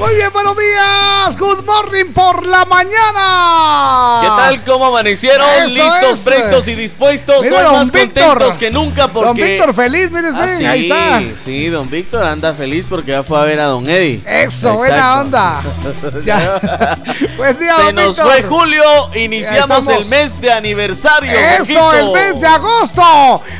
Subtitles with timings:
[0.00, 1.36] Muy bien, buenos días.
[1.38, 4.20] Good morning por la mañana.
[4.22, 4.64] ¿Qué tal?
[4.64, 5.46] ¿Cómo amanecieron?
[5.66, 7.44] Listos, prestos y dispuestos.
[7.44, 9.26] Mira, Hoy más contentos que nunca porque.
[9.26, 11.22] Don Víctor feliz, mire ah, sí, ahí está.
[11.36, 14.22] Sí, don Víctor anda feliz porque ya fue a ver a don Eddie.
[14.24, 15.60] Eso, buena onda.
[17.36, 18.82] pues día, Se nos fue julio,
[19.16, 21.30] iniciamos el mes de aniversario.
[21.30, 23.02] Eso, el mes de agosto.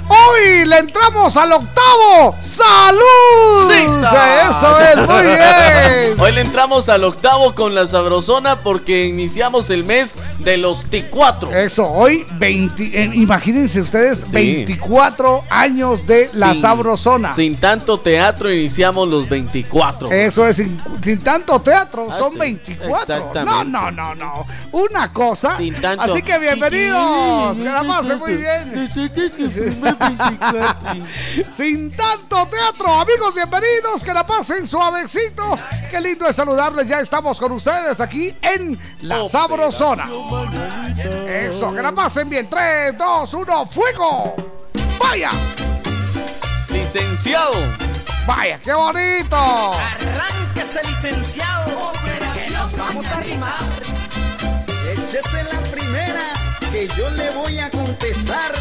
[0.09, 2.35] Hoy le entramos al octavo.
[2.43, 3.69] ¡Salud!
[3.69, 3.87] Sí,
[4.49, 6.21] Eso es, muy bien.
[6.21, 11.53] Hoy le entramos al octavo con la sabrosona porque iniciamos el mes de los T4.
[11.53, 17.33] Eso, hoy 20, eh, imagínense ustedes, 24 años de la sabrosona.
[17.33, 20.13] Sin tanto teatro iniciamos los 24.
[20.13, 23.33] Eso es, sin, tanto teatro, ah, son 24.
[23.45, 24.47] No, no, no, no.
[24.73, 25.57] Una cosa.
[25.57, 26.05] Sin tanto.
[26.05, 27.59] Así que bienvenidos.
[27.59, 28.91] Que la pasen muy bien.
[31.53, 34.05] sin tanto teatro, amigos, bienvenidos.
[34.05, 35.57] Que la pasen suavecito.
[35.91, 36.87] Qué lindo es saludarles.
[36.87, 40.09] Ya estamos con ustedes aquí en La Sabrosona.
[41.27, 42.49] Eso, que la pasen bien.
[42.49, 44.35] 3, 2, 1, fuego.
[44.99, 45.31] Vaya.
[46.69, 47.55] Licenciado.
[48.27, 49.37] Vaya, qué bonito.
[49.37, 51.93] Arránquese, licenciado.
[52.35, 53.65] Que nos vamos a rimar.
[54.93, 56.33] Échese la primera
[56.71, 58.53] que yo le voy a contestar.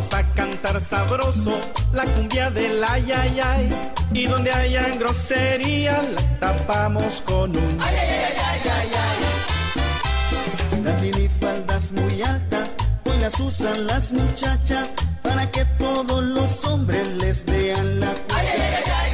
[0.00, 1.60] Vamos a cantar sabroso
[1.92, 3.68] la cumbia del ay ay ay
[4.14, 8.08] y donde hayan grosería la tapamos con un ay ay
[8.42, 8.88] ay ay
[10.72, 10.82] ay.
[10.82, 14.88] Las minifaldas muy altas hoy las usan las muchachas
[15.22, 18.36] para que todos los hombres les vean la cumbia.
[18.38, 19.09] Ay ay ay ay ay.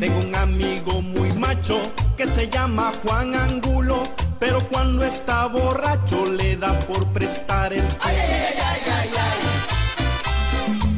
[0.00, 1.80] Tengo un amigo muy macho
[2.16, 4.02] que se llama Juan Angulo
[4.38, 9.38] pero cuando está borracho le da por prestar el ay, ay, ay, ay, ay,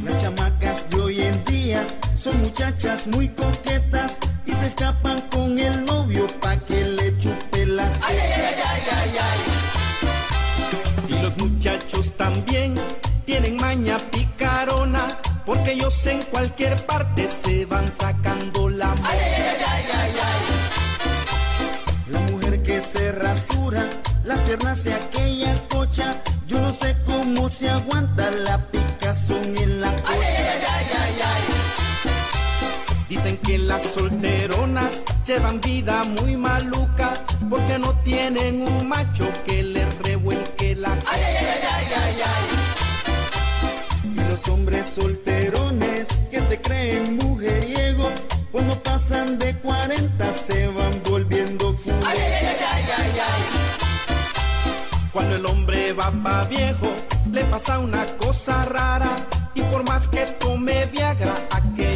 [0.05, 5.85] Las chamacas de hoy en día son muchachas muy coquetas y se escapan con el
[5.87, 6.80] novio pa' que
[15.51, 19.03] porque ellos en cualquier parte se van sacando la mano.
[19.03, 20.51] Ay, ay, ay, ay, ay
[22.81, 23.85] se rasura,
[24.25, 26.23] la pierna se aquella cocha.
[26.47, 30.09] Yo no sé cómo se aguanta la picazón en la cocha.
[30.09, 31.43] Ay, ay, ay,
[33.09, 37.13] Dicen que las solteronas llevan vida muy maluca
[37.51, 42.60] porque no tienen un macho que les revuelque la cocha.
[44.41, 48.11] Los hombres solterones que se creen mujeriegos
[48.51, 52.19] cuando pasan de 40 se van volviendo ay,
[55.13, 56.91] Cuando el hombre va pa' viejo,
[57.31, 59.15] le pasa una cosa rara.
[59.55, 61.90] Y por más que tome Viagra, no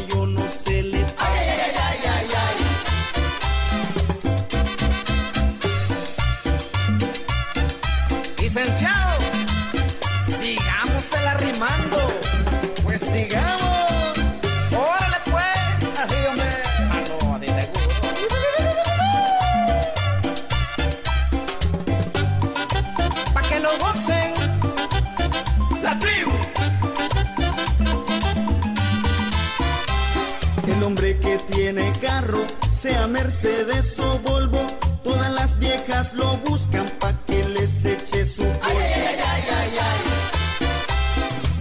[31.65, 34.67] tiene carro, sea Mercedes o Volvo,
[35.03, 38.61] todas las viejas lo buscan pa' que les eche su polvo.
[38.65, 39.71] Ay, ay, ay,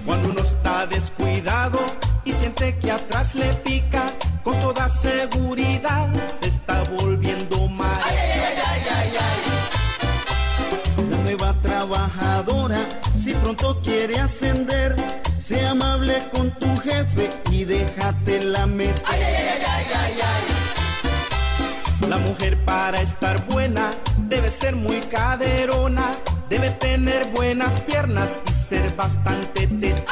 [0.06, 1.80] Cuando uno está descuidado
[2.26, 4.04] y siente que atrás le pica,
[4.44, 8.02] con toda seguridad se está volviendo mal.
[11.10, 14.98] La nueva trabajadora, si pronto quiere ascender,
[15.38, 19.63] sea amable con tu jefe y déjate la meter.
[22.14, 26.12] Ay, ay, ay, la mujer para estar buena debe ser muy caderona,
[26.48, 30.04] debe tener buenas piernas y ser bastante teta.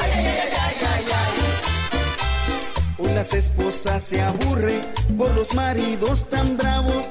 [2.97, 4.81] Hoy las esposas se aburren
[5.17, 7.07] por los maridos tan bravos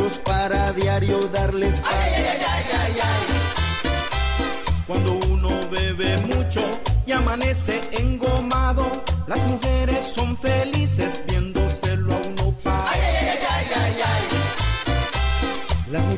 [0.00, 1.74] amigos para diario darles.
[1.84, 3.24] Ay, ay, ay, ay, ay,
[4.86, 6.60] Cuando uno bebe mucho
[7.06, 8.90] y amanece engomado,
[9.26, 11.20] las mujeres son felices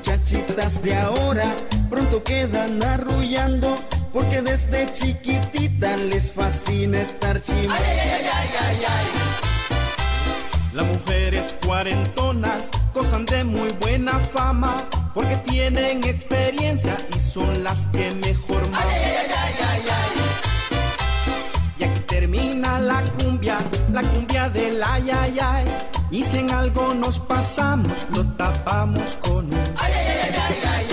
[0.02, 1.54] muchachitas de ahora
[1.88, 3.76] pronto quedan arrullando
[4.12, 7.72] porque desde chiquitita les fascina estar chino.
[7.72, 10.75] Ay, ay, ay, ay, ay, ay.
[10.75, 14.76] Las mujeres cuarentonas gozan de muy buena fama
[15.14, 18.82] porque tienen experiencia y son las que mejor maman.
[18.82, 23.58] Ay, ay, ay, ay, ay, Y aquí termina la cumbia,
[23.93, 25.91] la cumbia del ay, ay, ay.
[26.12, 30.87] Y si en algo nos pasamos, lo tapamos con un ay, ay, ay, ay, ay,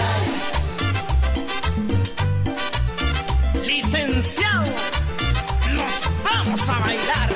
[3.54, 3.68] ay.
[3.68, 4.72] Licenciado,
[5.74, 5.92] nos
[6.24, 7.36] vamos a bailar,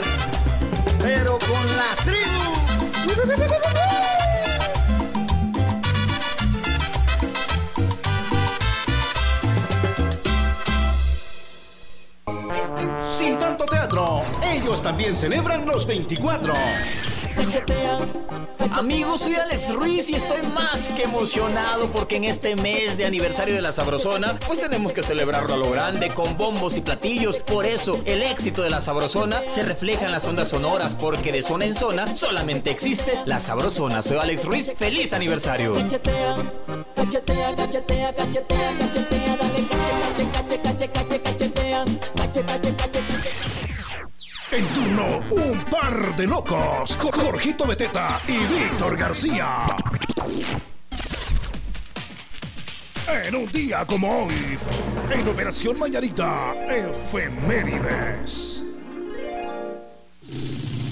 [0.97, 2.53] pero con la tribu.
[13.09, 16.53] Sin tanto teatro, ellos también celebran los 24.
[18.71, 23.53] Amigos, soy Alex Ruiz y estoy más que emocionado porque en este mes de aniversario
[23.53, 27.37] de la Sabrosona, pues tenemos que celebrarlo a lo grande con bombos y platillos.
[27.37, 31.43] Por eso, el éxito de la Sabrosona se refleja en las ondas sonoras porque de
[31.43, 34.01] zona en zona solamente existe la Sabrosona.
[34.01, 35.73] Soy Alex Ruiz, feliz aniversario.
[35.73, 36.35] Cachetea,
[36.95, 41.85] cachetea, cachetea, cachetea, cachetea, dale cache, cache, cache, cache, cachetea,
[42.15, 43.22] cache, cache, cache, cache.
[44.55, 46.95] En turno, un par de locos.
[46.95, 49.65] Jorgito Beteta y Víctor García.
[53.07, 54.59] En un día como hoy,
[55.09, 58.63] en Operación Mañanita, Efemérides.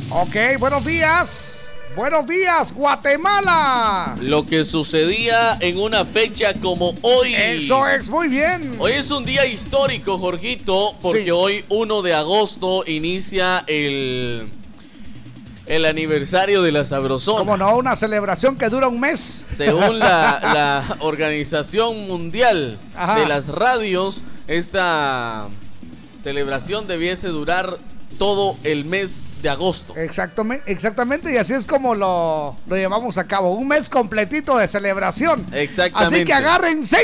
[0.09, 1.60] Ok, buenos días.
[1.95, 4.15] Buenos días, Guatemala.
[4.21, 7.33] Lo que sucedía en una fecha como hoy.
[7.35, 8.75] Eso es muy bien.
[8.79, 11.31] Hoy es un día histórico, Jorgito, porque Sí.
[11.31, 14.49] hoy 1 de agosto inicia el
[15.67, 17.39] el aniversario de la Sabrosona.
[17.39, 19.45] Como no, una celebración que dura un mes.
[19.51, 23.19] Según la, la Organización Mundial Ajá.
[23.19, 25.47] de las Radios, esta
[26.21, 27.77] celebración debiese durar
[28.21, 29.95] todo el mes de agosto.
[29.97, 33.53] Exactamente, exactamente, y así es como lo, lo llevamos a cabo.
[33.55, 35.43] Un mes completito de celebración.
[35.51, 36.17] Exactamente.
[36.17, 36.97] Así que agárrense.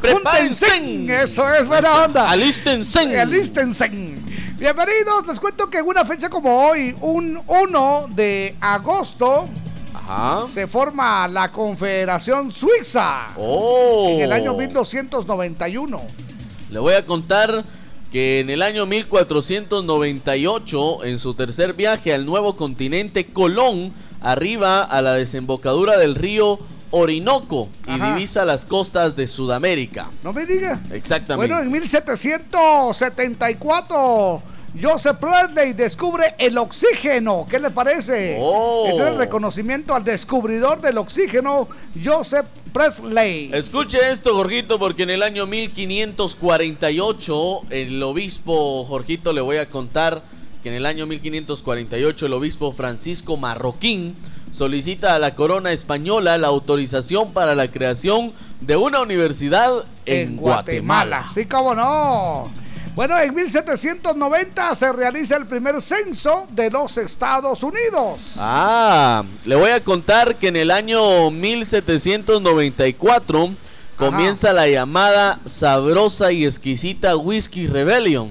[0.00, 0.66] Prepárense.
[0.68, 2.28] júntense, Eso es buena onda.
[2.28, 3.20] Alístense.
[3.20, 3.88] Alístense.
[3.88, 9.48] Bienvenidos, les cuento que en una fecha como hoy, un 1 de agosto,
[9.94, 10.48] Ajá.
[10.52, 13.28] se forma la Confederación Suiza.
[13.36, 14.08] Oh.
[14.08, 16.02] En el año 1291.
[16.70, 17.64] Le voy a contar
[18.12, 25.00] que en el año 1498, en su tercer viaje al nuevo continente, Colón arriba a
[25.02, 26.58] la desembocadura del río
[26.90, 28.14] Orinoco y Ajá.
[28.14, 30.08] divisa las costas de Sudamérica.
[30.24, 30.80] No me diga.
[30.90, 31.52] Exactamente.
[31.52, 34.42] Bueno, en 1774,
[34.80, 37.46] Joseph Presley descubre el oxígeno.
[37.48, 38.38] ¿Qué le parece?
[38.40, 38.86] Oh.
[38.86, 41.68] Es el reconocimiento al descubridor del oxígeno,
[42.02, 43.50] Joseph Presley.
[43.52, 50.22] Escuche esto, Jorgito, porque en el año 1548 el obispo, Jorgito, le voy a contar
[50.62, 54.16] que en el año 1548 el obispo Francisco Marroquín
[54.50, 61.26] solicita a la corona española la autorización para la creación de una universidad en, Guatemala.
[61.32, 62.50] Sí, cómo no.
[62.98, 68.32] Bueno, en 1790 se realiza el primer censo de los Estados Unidos.
[68.38, 73.50] Ah, le voy a contar que en el año 1794
[73.98, 78.30] comienza la llamada sabrosa y exquisita Whisky Rebellion.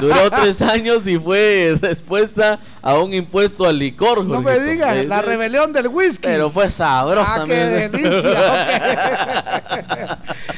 [0.00, 4.24] Duró tres años y fue respuesta a un impuesto al licor.
[4.24, 6.28] No me digas, la rebelión del whisky.
[6.28, 7.42] Pero fue sabrosa.
[7.42, 8.98] Ah, qué delicia.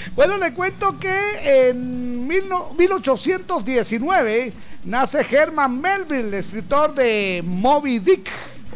[0.16, 4.52] bueno, le cuento que en mil no- 1819
[4.84, 8.28] nace Herman Melville, escritor de Moby Dick.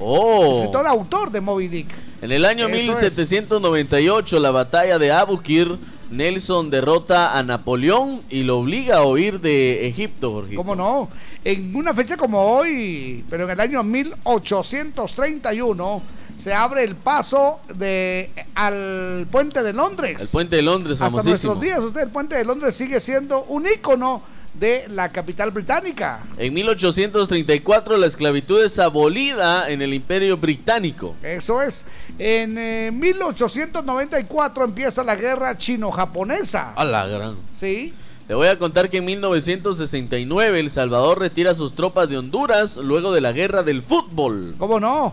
[0.03, 0.53] Oh.
[0.55, 1.89] Escritor autor de Moby Dick.
[2.21, 2.83] En el año Eso es.
[3.17, 5.79] 1798, la batalla de Abukir,
[6.11, 10.59] Nelson derrota a Napoleón y lo obliga a huir de Egipto, Jorgito.
[10.59, 11.09] ¿Cómo no?
[11.45, 16.03] En una fecha como hoy, pero en el año 1831,
[16.39, 20.21] se abre el paso de al puente de Londres.
[20.21, 21.55] El puente de Londres, Hasta famosísimo.
[21.55, 24.23] nuestros días, usted, el puente de Londres sigue siendo un ícono
[24.55, 26.21] de la capital británica.
[26.39, 31.17] En 1834 la esclavitud es abolida en el Imperio Británico.
[31.23, 31.87] Eso es.
[32.19, 36.73] En eh, 1894 empieza la guerra chino-japonesa.
[36.75, 37.37] A la gran.
[37.59, 37.95] Sí.
[38.29, 43.13] Le voy a contar que en 1969 El Salvador retira sus tropas de Honduras luego
[43.13, 44.55] de la guerra del fútbol.
[44.59, 45.13] ¿Cómo no?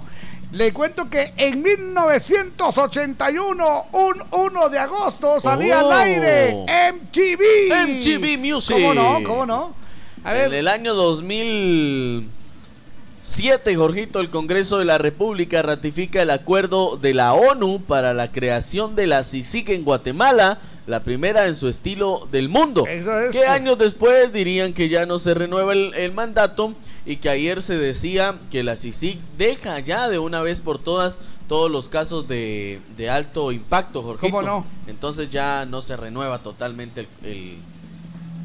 [0.52, 5.92] Le cuento que en 1981, un 1 de agosto, salía Oh.
[5.92, 7.72] al aire MTV.
[7.88, 8.76] MTV Music.
[8.76, 9.20] ¿Cómo no?
[9.24, 9.76] ¿Cómo no?
[10.24, 16.98] A En ver, el año 2007, Jorgito, el Congreso de la República ratifica el acuerdo
[16.98, 21.68] de la ONU para la creación de la CICIC en Guatemala, la primera en su
[21.70, 22.86] estilo del mundo.
[22.88, 23.06] Es.
[23.32, 26.74] Que años después dirían que ya no se renueva el, el mandato
[27.06, 31.20] y que ayer se decía que la CICIC deja ya de una vez por todas
[31.48, 34.32] todos los casos de, de alto impacto, Jorgito.
[34.32, 34.66] ¿Cómo no?
[34.88, 37.58] Entonces ya no se renueva totalmente el, el,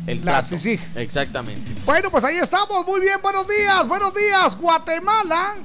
[0.06, 0.42] el La.
[0.96, 1.70] Exactamente.
[1.84, 2.86] bueno, pues ahí estamos.
[2.86, 5.56] Muy bien, buenos días, buenos días, Guatemala.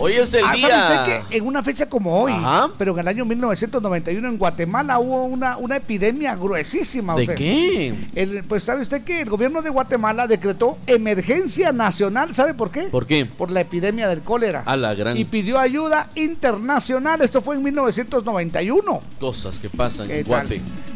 [0.00, 1.00] Hoy es el Ah, ¿sabe día.
[1.02, 2.68] usted que en una fecha como hoy, Ajá.
[2.78, 7.14] pero en el año 1991 en Guatemala hubo una, una epidemia gruesísima?
[7.16, 7.34] ¿De usted.
[7.34, 7.94] qué?
[8.14, 12.82] El- pues sabe usted que el gobierno de Guatemala decretó emergencia nacional, ¿sabe por qué?
[12.84, 13.26] ¿Por qué?
[13.26, 14.62] Por la epidemia del cólera.
[14.66, 19.02] A la gran Y pidió ayuda internacional, esto fue en 1991.
[19.18, 20.48] cosas que pasan ¿Qué en tal?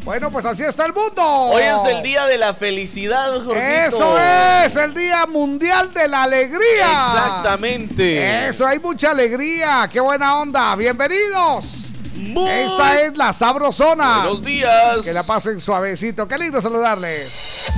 [0.05, 1.23] Bueno, pues así está el mundo.
[1.23, 3.61] Hoy es el día de la felicidad, Jorgito.
[3.61, 6.87] Eso es, el Día Mundial de la Alegría.
[6.87, 8.49] Exactamente.
[8.49, 11.91] Eso, hay mucha alegría, qué buena onda, bienvenidos.
[12.17, 14.23] Muy Esta es la Sabrosona.
[14.23, 15.05] Buenos días.
[15.05, 17.71] Que la pasen suavecito, qué lindo saludarles.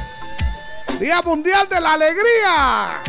[0.99, 3.03] Día Mundial de la Alegría.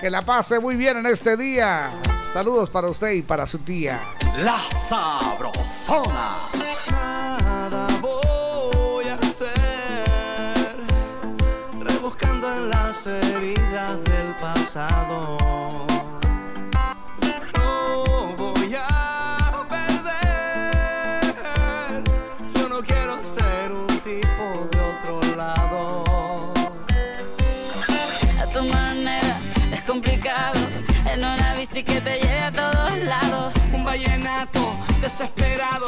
[0.00, 1.90] Que la pase muy bien en este día.
[2.32, 4.00] Saludos para usted y para su tía.
[4.38, 6.36] La Sabrosona.
[13.06, 15.38] Las heridas del pasado.
[17.54, 18.04] No
[18.36, 21.34] voy a perder,
[22.54, 26.04] yo no quiero ser un tipo de otro lado.
[28.40, 29.38] a tu manera
[29.72, 30.58] es complicado
[31.10, 35.86] en una bici que te lleve a todos lados Un vallenato desesperado,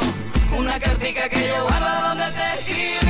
[0.57, 3.08] una cartica que yo guardo donde te escribí.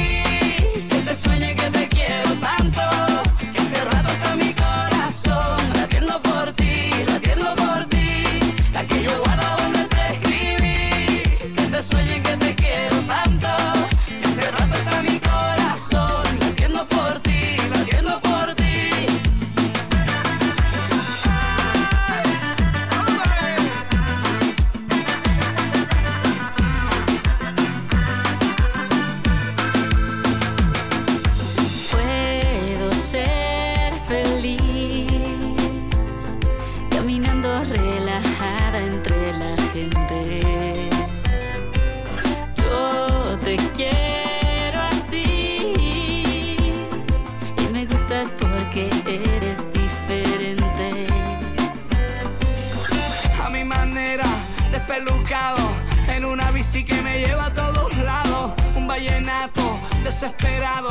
[60.20, 60.90] Desesperado,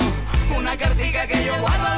[0.56, 1.97] una cartica que yo guardo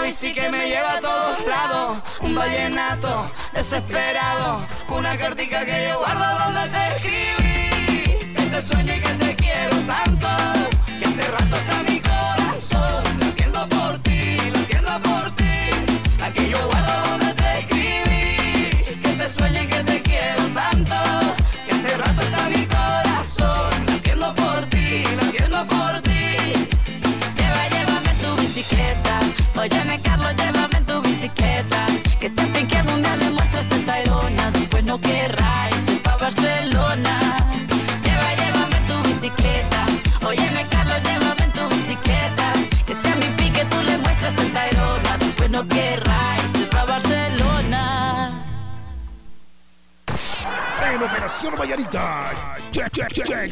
[0.00, 1.98] una bici que me lleva a todos lados.
[2.20, 4.60] Un vallenato desesperado.
[4.88, 8.34] Una cartica que yo guardo donde te escribí.
[8.34, 10.09] Que te sueño que te quiero tanto.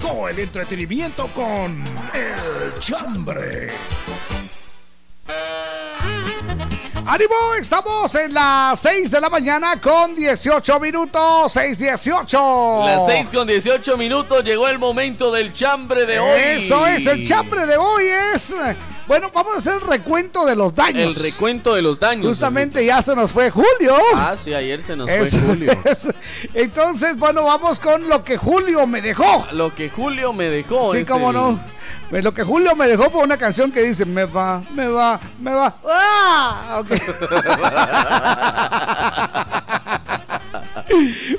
[0.09, 1.85] El entretenimiento con
[2.15, 3.69] El Chambre.
[7.07, 7.55] ¡Ánimo!
[7.61, 11.57] Estamos en las 6 de la mañana con 18 minutos.
[11.57, 12.85] 6:18.
[12.85, 16.41] Las 6 con 18 minutos llegó el momento del chambre de hoy.
[16.59, 18.55] Eso es, el chambre de hoy es.
[19.09, 21.17] Bueno, vamos a hacer el recuento de los daños.
[21.17, 22.27] El recuento de los daños.
[22.27, 23.97] Justamente ya se nos fue Julio.
[24.15, 25.73] Ah, sí, ayer se nos Eso fue Julio.
[25.85, 26.09] es.
[26.53, 29.47] Entonces, bueno, vamos con lo que Julio me dejó.
[29.53, 30.93] Lo que Julio me dejó.
[30.95, 31.59] Sí, cómo el- no.
[32.11, 35.19] Pues lo que Julio me dejó fue una canción que dice, me va, me va,
[35.41, 35.75] me va.
[35.91, 36.81] ¡Ah!
[36.81, 36.89] Ok.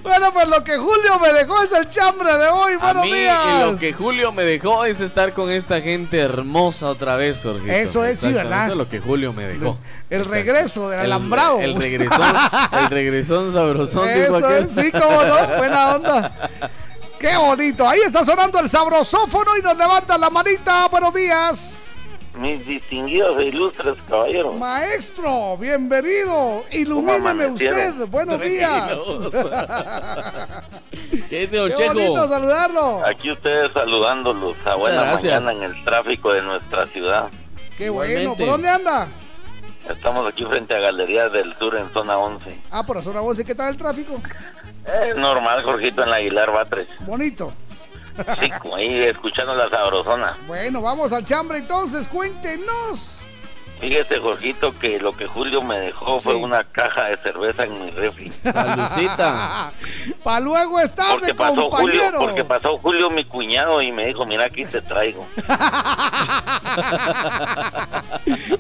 [0.04, 2.74] bueno, pues lo que Julio me dejó es el chambre de hoy.
[2.74, 3.38] A Buenos mí, días.
[3.62, 7.72] y lo que Julio me dejó es estar con esta gente hermosa otra vez, Jorgito.
[7.72, 8.64] Eso es, sí, ¿verdad?
[8.66, 9.78] Eso es lo que Julio me dejó.
[10.10, 10.34] El Exacto.
[10.36, 11.60] regreso del El- alambrado.
[11.60, 12.36] El, regresón,
[12.72, 14.08] el regresón sabrosón.
[14.10, 14.64] Eso aquel.
[14.66, 15.48] es, sí, cómo no.
[15.58, 16.32] Buena onda.
[17.20, 17.88] Qué bonito.
[17.88, 20.88] Ahí está sonando el sabrosófono y nos levanta la manita.
[20.88, 21.82] Buenos días.
[22.40, 24.56] Mis distinguidos e ilustres caballeros.
[24.58, 26.64] Maestro, bienvenido.
[26.72, 27.80] Ilumíneme amanecieron?
[27.80, 28.08] usted.
[28.08, 28.94] Buenos días.
[31.30, 33.06] ¿Qué dice Don Qué bonito saludarlo.
[33.06, 35.44] Aquí ustedes saludándolos a buena gracias.
[35.44, 37.28] mañana en el tráfico de nuestra ciudad.
[37.78, 38.38] Qué bueno.
[38.38, 39.10] ¿Por dónde anda?
[39.90, 42.58] Estamos aquí frente a Galerías del Sur en zona 11.
[42.72, 43.44] Ah, por la zona 11.
[43.44, 44.16] ¿Qué tal el tráfico?
[45.04, 46.88] Es normal, Jorgito, en la Aguilar Batres.
[47.02, 47.52] Bonito.
[48.42, 50.38] Sí, como ahí escuchando la sabrosona.
[50.48, 52.08] Bueno, vamos al chambre entonces.
[52.08, 53.26] Cuéntenos.
[53.80, 56.42] Fíjese, Jorgito, que lo que Julio me dejó fue Sí.
[56.42, 58.30] una caja de cerveza en mi refri.
[58.44, 59.72] Salucita.
[60.24, 64.26] Para luego es tarde, Porque pasó Julio, porque pasó Julio mi cuñado y me dijo,
[64.26, 65.26] mira aquí te traigo.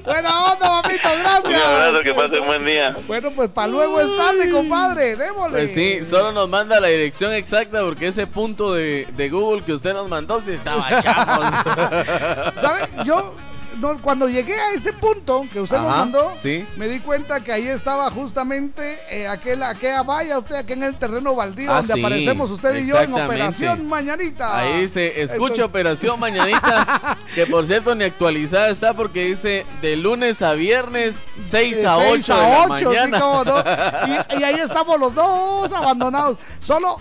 [0.03, 1.09] Buena onda, papito.
[1.13, 1.63] Un Gracias.
[1.63, 2.95] abrazo, que pasen buen día.
[3.07, 5.15] Bueno, pues para luego es tarde, compadre.
[5.15, 5.57] Démosle.
[5.57, 9.74] Pues sí, solo nos manda la dirección exacta porque ese punto de, de Google que
[9.74, 11.41] usted nos mandó sí estaba chamo.
[12.61, 12.79] ¿Sabe?
[13.05, 13.35] Yo
[13.79, 16.65] no, cuando llegué a ese punto que usted nos Ajá, mandó, sí.
[16.77, 20.96] me di cuenta que ahí estaba justamente eh, aquel, aquella valla, usted aquí en el
[20.96, 23.13] terreno baldío Ah, donde sí, aparecemos usted y yo en.
[23.13, 24.57] Operación Mañanita.
[24.57, 29.96] Ahí dice, escucha Entonces- Operación Mañanita, que por cierto ni actualizada está porque dice de
[29.96, 33.44] lunes a viernes 6 a De 8 seis de a la sí, no.
[34.37, 36.37] Y, y ahí estamos los dos abandonados.
[36.59, 37.00] Solo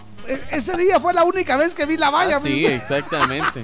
[0.50, 2.36] ese día fue la única vez que vi la valla.
[2.36, 2.76] Ah, sí, fíjese.
[2.76, 3.62] exactamente.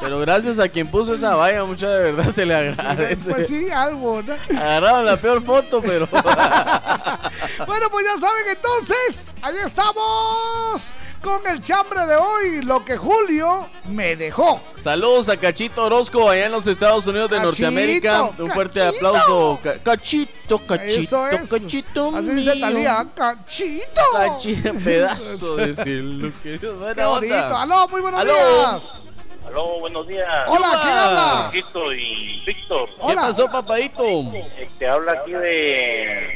[0.00, 3.30] Pero gracias a quien puso esa valla, mucha de verdad se le agradece.
[3.30, 4.32] Pues sí, algo, ¿no?
[4.58, 6.06] Agarraron la peor foto, pero
[7.66, 13.68] Bueno, pues ya saben entonces, ahí estamos con el chambre de hoy, lo que Julio
[13.84, 14.60] me dejó.
[14.76, 18.30] saludos a Cachito Orozco allá en los Estados Unidos de Cachito, Norteamérica.
[18.38, 19.58] Un fuerte aplauso.
[19.62, 21.50] Ca- Cachito, Cachito, Eso es.
[21.50, 22.16] Cachito.
[22.16, 22.60] Así dice mío.
[22.66, 24.00] Talía, cachito.
[24.16, 26.72] Cachito, pedazo de decirlo, querido.
[26.72, 27.34] Qué Buena bonito.
[27.34, 27.62] onda.
[27.62, 28.32] Aló, muy buenos Aló.
[28.32, 29.04] días.
[29.46, 30.28] Aló, buenos días.
[30.46, 31.42] Hola, ¿quién habla?
[31.44, 32.88] Jorgito y Víctor.
[32.88, 33.22] ¿Qué Hola.
[33.22, 34.04] pasó, papadito?
[34.78, 36.28] Te habla aquí de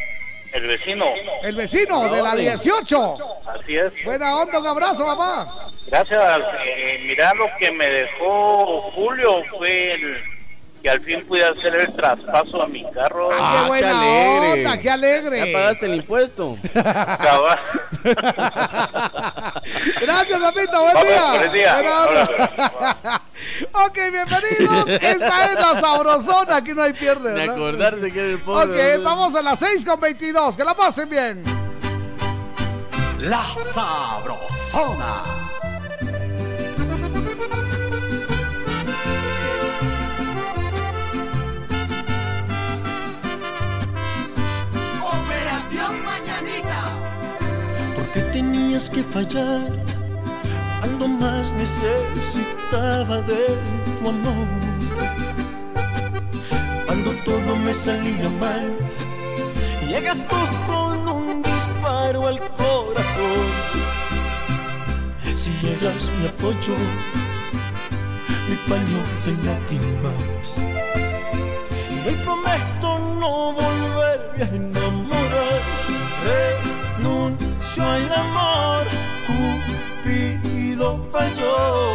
[0.54, 1.06] el vecino.
[1.42, 3.16] El vecino de la 18.
[3.46, 3.92] Así es.
[4.04, 5.68] Buena onda, un abrazo, papá.
[5.86, 6.40] Gracias.
[6.64, 10.33] Eh, mira, lo que me dejó Julio fue el
[10.84, 13.30] que al fin pude hacer el traspaso a mi carro.
[13.32, 14.52] Ah, Ah, qué buena qué alegre.
[14.52, 15.46] onda, qué alegre.
[15.50, 16.58] ¿Ya pagaste el impuesto?
[20.02, 21.32] Gracias, papito, buen Vamos, día.
[21.38, 21.74] buen día.
[21.74, 23.22] Buena onda.
[23.86, 24.88] ok, bienvenidos.
[24.88, 26.56] Esta es la sabrosona.
[26.56, 27.54] Aquí no hay pierde, De ¿verdad?
[27.56, 28.64] acordarse que era el pobre.
[28.74, 30.54] Ok, estamos a las 6 con 22.
[30.54, 31.42] Que la pasen bien.
[33.20, 35.22] La Sabrosona.
[48.74, 49.70] Tenías que fallar
[50.80, 53.46] cuando más necesitaba de
[54.00, 54.48] tu amor?
[56.84, 58.76] Cuando todo me salía mal,
[59.88, 63.46] llegas tú con un disparo al corazón.
[65.36, 66.74] Si eras mi apoyo,
[68.48, 70.58] mi paño de lágrimas.
[71.90, 74.83] Y hoy prometo no volverme a enamorar.
[77.74, 78.86] Renuncio al amor,
[79.26, 81.90] Cupido falló.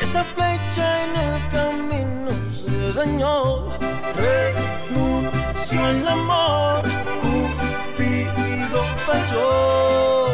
[0.00, 3.68] Esa flecha en el camino se dañó.
[4.16, 6.82] Renuncio al amor,
[7.20, 10.28] Cupido falló.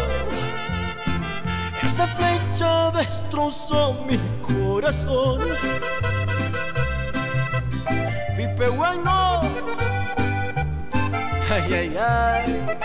[1.83, 5.41] Esa flecha destrozó mi corazón.
[8.37, 9.41] Pipe bueno,
[11.51, 12.79] ay, ay, ay.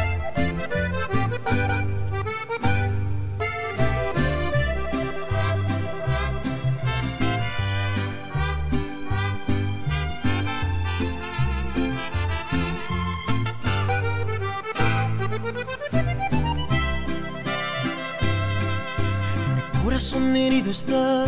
[19.93, 21.25] Corazón herido está,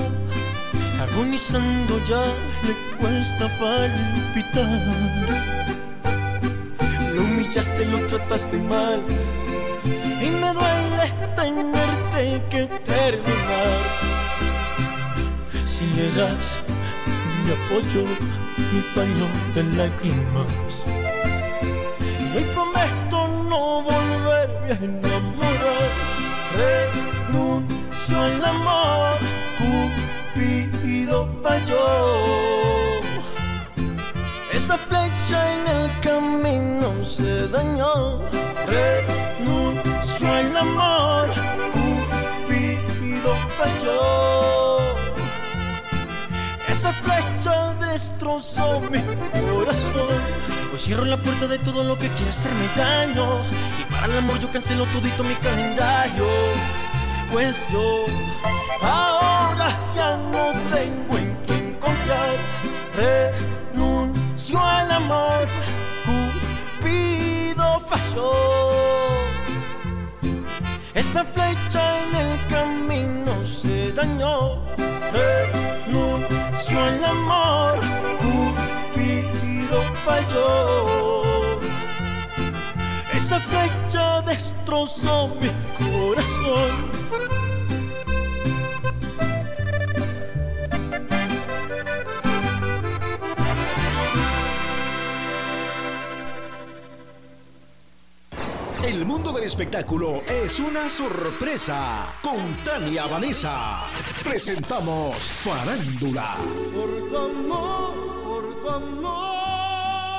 [0.99, 2.25] agonizando ya
[2.65, 4.65] le cuesta palpitar.
[7.13, 9.03] Lo humillaste, lo trataste mal
[9.85, 13.81] y me duele tenerte que terminar.
[15.63, 16.57] Si eras
[17.45, 18.03] mi apoyo,
[18.73, 20.87] mi paño de lágrimas.
[22.33, 26.05] Y hoy prometo no volverme a enamorar.
[28.07, 29.17] Renuncio al amor,
[29.57, 33.01] Cupido falló.
[34.53, 38.19] Esa flecha en el camino se dañó.
[38.67, 41.29] Renuncio al amor,
[41.73, 44.95] Cupido falló.
[46.67, 49.01] Esa flecha destrozó mi
[49.49, 50.21] corazón.
[50.71, 53.41] Hoy cierro la puerta de todo lo que quiere hacerme daño.
[53.79, 56.84] Y para el amor yo cancelo todito mi calendario.
[57.31, 58.05] Pues yo
[58.81, 62.35] ahora ya no tengo en quién confiar.
[62.95, 65.47] Renuncio al amor.
[66.05, 68.33] Cupido falló.
[70.93, 74.63] Esa flecha en el camino se dañó.
[75.11, 77.79] Renuncio al amor.
[78.19, 81.24] Cupido falló.
[83.15, 85.49] Esa flecha destrozó mi
[85.79, 86.75] corazón.
[98.83, 102.13] El mundo del espectáculo es una sorpresa.
[102.21, 103.85] Con Tania Vanessa
[104.25, 106.35] presentamos Farándula.
[106.73, 107.93] Por tu amor,
[108.25, 109.24] por tu amor.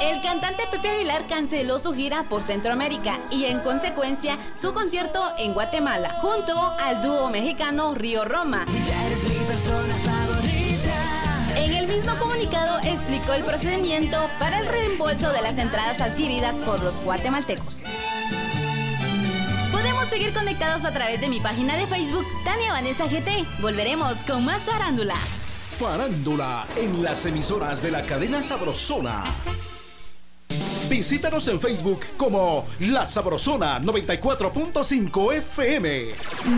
[0.00, 5.54] El cantante Pepe Aguilar canceló su gira por Centroamérica y en consecuencia su concierto en
[5.54, 8.66] Guatemala junto al dúo mexicano Río Roma.
[11.56, 16.82] En el mismo comunicado explicó el procedimiento para el reembolso de las entradas adquiridas por
[16.82, 17.78] los guatemaltecos.
[19.72, 23.62] Podemos seguir conectados a través de mi página de Facebook, Tania Vanessa GT.
[23.62, 25.14] Volveremos con más farándula.
[25.14, 29.24] Farándula en las emisoras de la cadena Sabrosona.
[30.96, 36.06] Visítanos en Facebook como La Sabrosona 94.5 FM.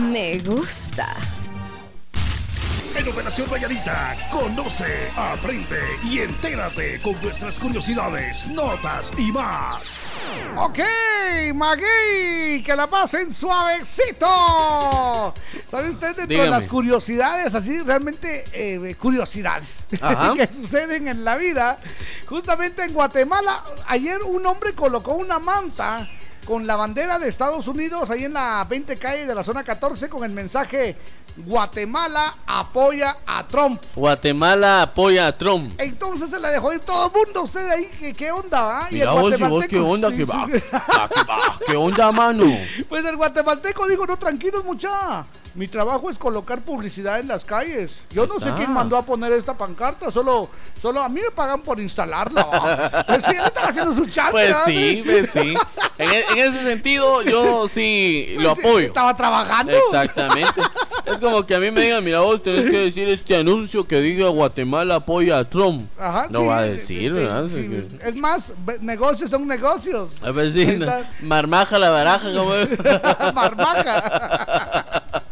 [0.09, 1.13] Me gusta.
[3.09, 10.11] Operación Valladita, conoce, aprende y entérate con nuestras curiosidades, notas y más.
[10.55, 10.77] Ok,
[11.55, 15.33] Magui, que la pasen suavecito.
[15.65, 16.49] ¿Sabe usted dentro de Dígame.
[16.51, 20.33] las curiosidades, así realmente eh, curiosidades Ajá.
[20.37, 21.77] que suceden en la vida?
[22.27, 26.07] Justamente en Guatemala, ayer un hombre colocó una manta
[26.49, 30.09] con la bandera de Estados Unidos ahí en la 20 calle de la zona 14
[30.09, 30.97] con el mensaje
[31.45, 33.79] Guatemala apoya a Trump.
[33.95, 35.71] Guatemala apoya a Trump.
[35.79, 37.43] Entonces se la dejó ir todo el mundo.
[37.43, 38.87] Usted ahí, ¿qué, qué onda?
[38.89, 40.09] Y Mira el vos, y vos, guatemalteco, ¿qué onda?
[40.09, 40.31] sí, ¿Qué sí.
[40.31, 40.47] va?
[40.87, 41.37] Ah, ¿Qué va?
[41.67, 42.45] ¿Qué onda, mano?
[42.89, 45.23] Pues el guatemalteco dijo, no, tranquilos mucha.
[45.55, 48.03] Mi trabajo es colocar publicidad en las calles.
[48.11, 51.61] Yo no sé quién mandó a poner esta pancarta, solo, solo a mí me pagan
[51.61, 53.03] por instalarla.
[53.07, 54.31] Pues sí, él estaba haciendo su chance.
[54.31, 55.53] Pues sí, pues sí.
[55.99, 58.87] En, e- en ese sentido, yo sí lo Pues apoyo.
[58.87, 59.71] Estaba trabajando.
[59.73, 60.61] Exactamente.
[61.05, 63.99] Es como que a mí me digan, mira vos tenés que decir este anuncio que
[64.01, 65.89] diga Guatemala apoya a Trump.
[65.99, 67.47] Ajá, no sí, va a decir, sí, ¿verdad?
[67.47, 67.87] sí.
[68.05, 70.21] Es más, negocios son negocios.
[70.23, 71.09] A ver si Ahí está.
[71.21, 72.51] marmaja la baraja, como
[73.33, 75.03] Marmaja.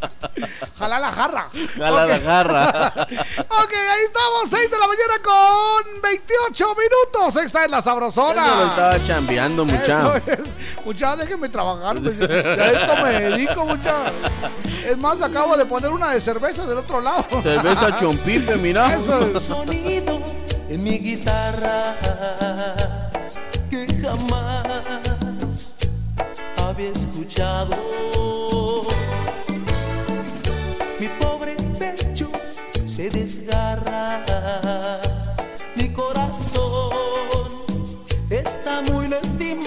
[0.77, 1.49] Jala la jarra.
[1.77, 2.23] jala la Ok.
[2.23, 2.93] jarra.
[3.49, 7.35] Ok, ahí estamos, 6 de la mañana con 28 minutos.
[7.43, 8.45] Esta es la sabrosona.
[8.45, 9.79] Eso lo estaba chambeando, mucha.
[9.79, 10.39] Eso es.
[10.85, 11.97] Mucha, déjenme trabajar.
[11.99, 13.95] pues, a esto me dedico, mucha.
[14.85, 17.25] Es más, acabo de poner una de cerveza del otro lado.
[17.41, 18.93] Cerveza chompipe, mira.
[18.95, 19.43] Eso es.
[19.43, 20.21] sonido
[20.69, 21.95] en mi guitarra
[23.69, 24.85] que jamás
[26.63, 27.75] había escuchado.
[32.97, 34.99] Se desgarra,
[35.75, 37.43] mi corazón
[38.31, 39.66] está muy lastimado.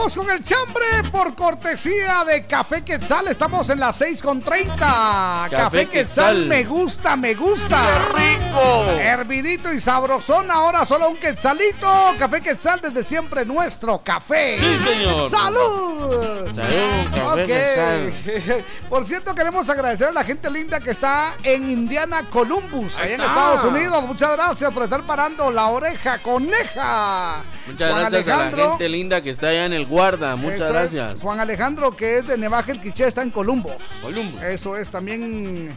[0.00, 3.28] Vamos con el chambre por cortesía de Café Quetzal.
[3.28, 5.48] Estamos en las 6 con 30.
[5.50, 5.90] Café, Quetzal.
[5.90, 6.46] Quetzal.
[6.46, 8.08] me gusta, me gusta.
[8.14, 8.86] rico!
[8.98, 12.14] Hervidito y sabrosón, ahora solo un quetzalito.
[12.18, 14.56] Café Quetzal desde siempre nuestro café.
[14.58, 15.28] Sí, señor.
[15.28, 16.48] ¡Salud!
[16.54, 17.46] Salud, Café Ok.
[17.46, 18.64] Quetzal.
[18.88, 23.20] Por cierto, queremos agradecer a la gente linda que está en Indiana, Columbus, allá en.
[23.20, 24.02] Estados Unidos.
[24.04, 27.44] Muchas gracias por estar parando la oreja coneja.
[27.66, 30.36] Muchas Juan gracias a Alejandro, la gente linda que está allá en el guarda.
[30.36, 30.72] Muchas eso es.
[30.72, 31.20] gracias.
[31.20, 33.72] Juan Alejandro, que es de Nevaje el Quiché, está en Columbus.
[34.02, 34.42] Columbus.
[34.42, 35.76] Eso es también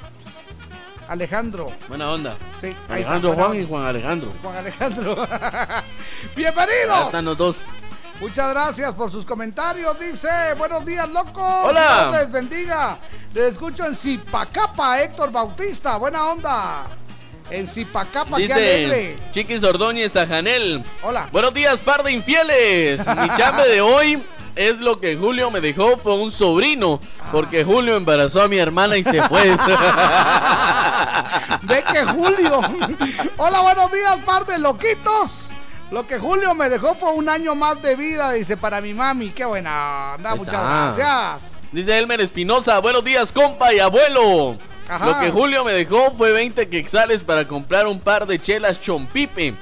[1.08, 1.72] Alejandro.
[1.88, 2.38] Buena onda.
[2.62, 3.66] Sí, está, Alejandro Juan y.
[3.66, 4.32] Juan Alejandro.
[4.42, 5.28] Juan Alejandro.
[6.36, 7.06] ¡Bienvenidos!
[7.08, 7.58] están los dos.
[8.20, 10.00] Muchas gracias por sus comentarios.
[10.00, 11.44] Dice, buenos días, loco.
[11.66, 12.10] Hola.
[12.10, 12.98] Dios les bendiga.
[13.34, 15.98] Les escucho en Zipacapa, Héctor Bautista.
[15.98, 16.86] Buena onda.
[17.54, 19.16] En Zipacapa, Dice.
[19.30, 20.84] Chiquis Ordóñez a Janel.
[21.04, 21.30] Hola.
[21.32, 23.08] Buenos días, par de infieles.
[23.22, 24.24] Mi chambe de hoy
[24.56, 25.98] es lo que Julio me dejó.
[25.98, 27.00] Fue un sobrino.
[27.32, 29.42] Porque Julio embarazó a mi hermana y se fue.
[31.62, 32.60] De que Julio.
[33.38, 35.52] Hola, buenos días, par de loquitos.
[35.92, 39.30] Lo que Julio me dejó fue un año más de vida, dice, para mi mami.
[39.30, 41.52] Qué buena onda, muchas gracias.
[41.72, 42.80] Dice Elmer Espinosa.
[42.80, 44.58] Buenos días, compa y abuelo.
[44.88, 45.06] Ajá.
[45.06, 49.54] Lo que Julio me dejó fue 20 quexales para comprar un par de chelas chompipe.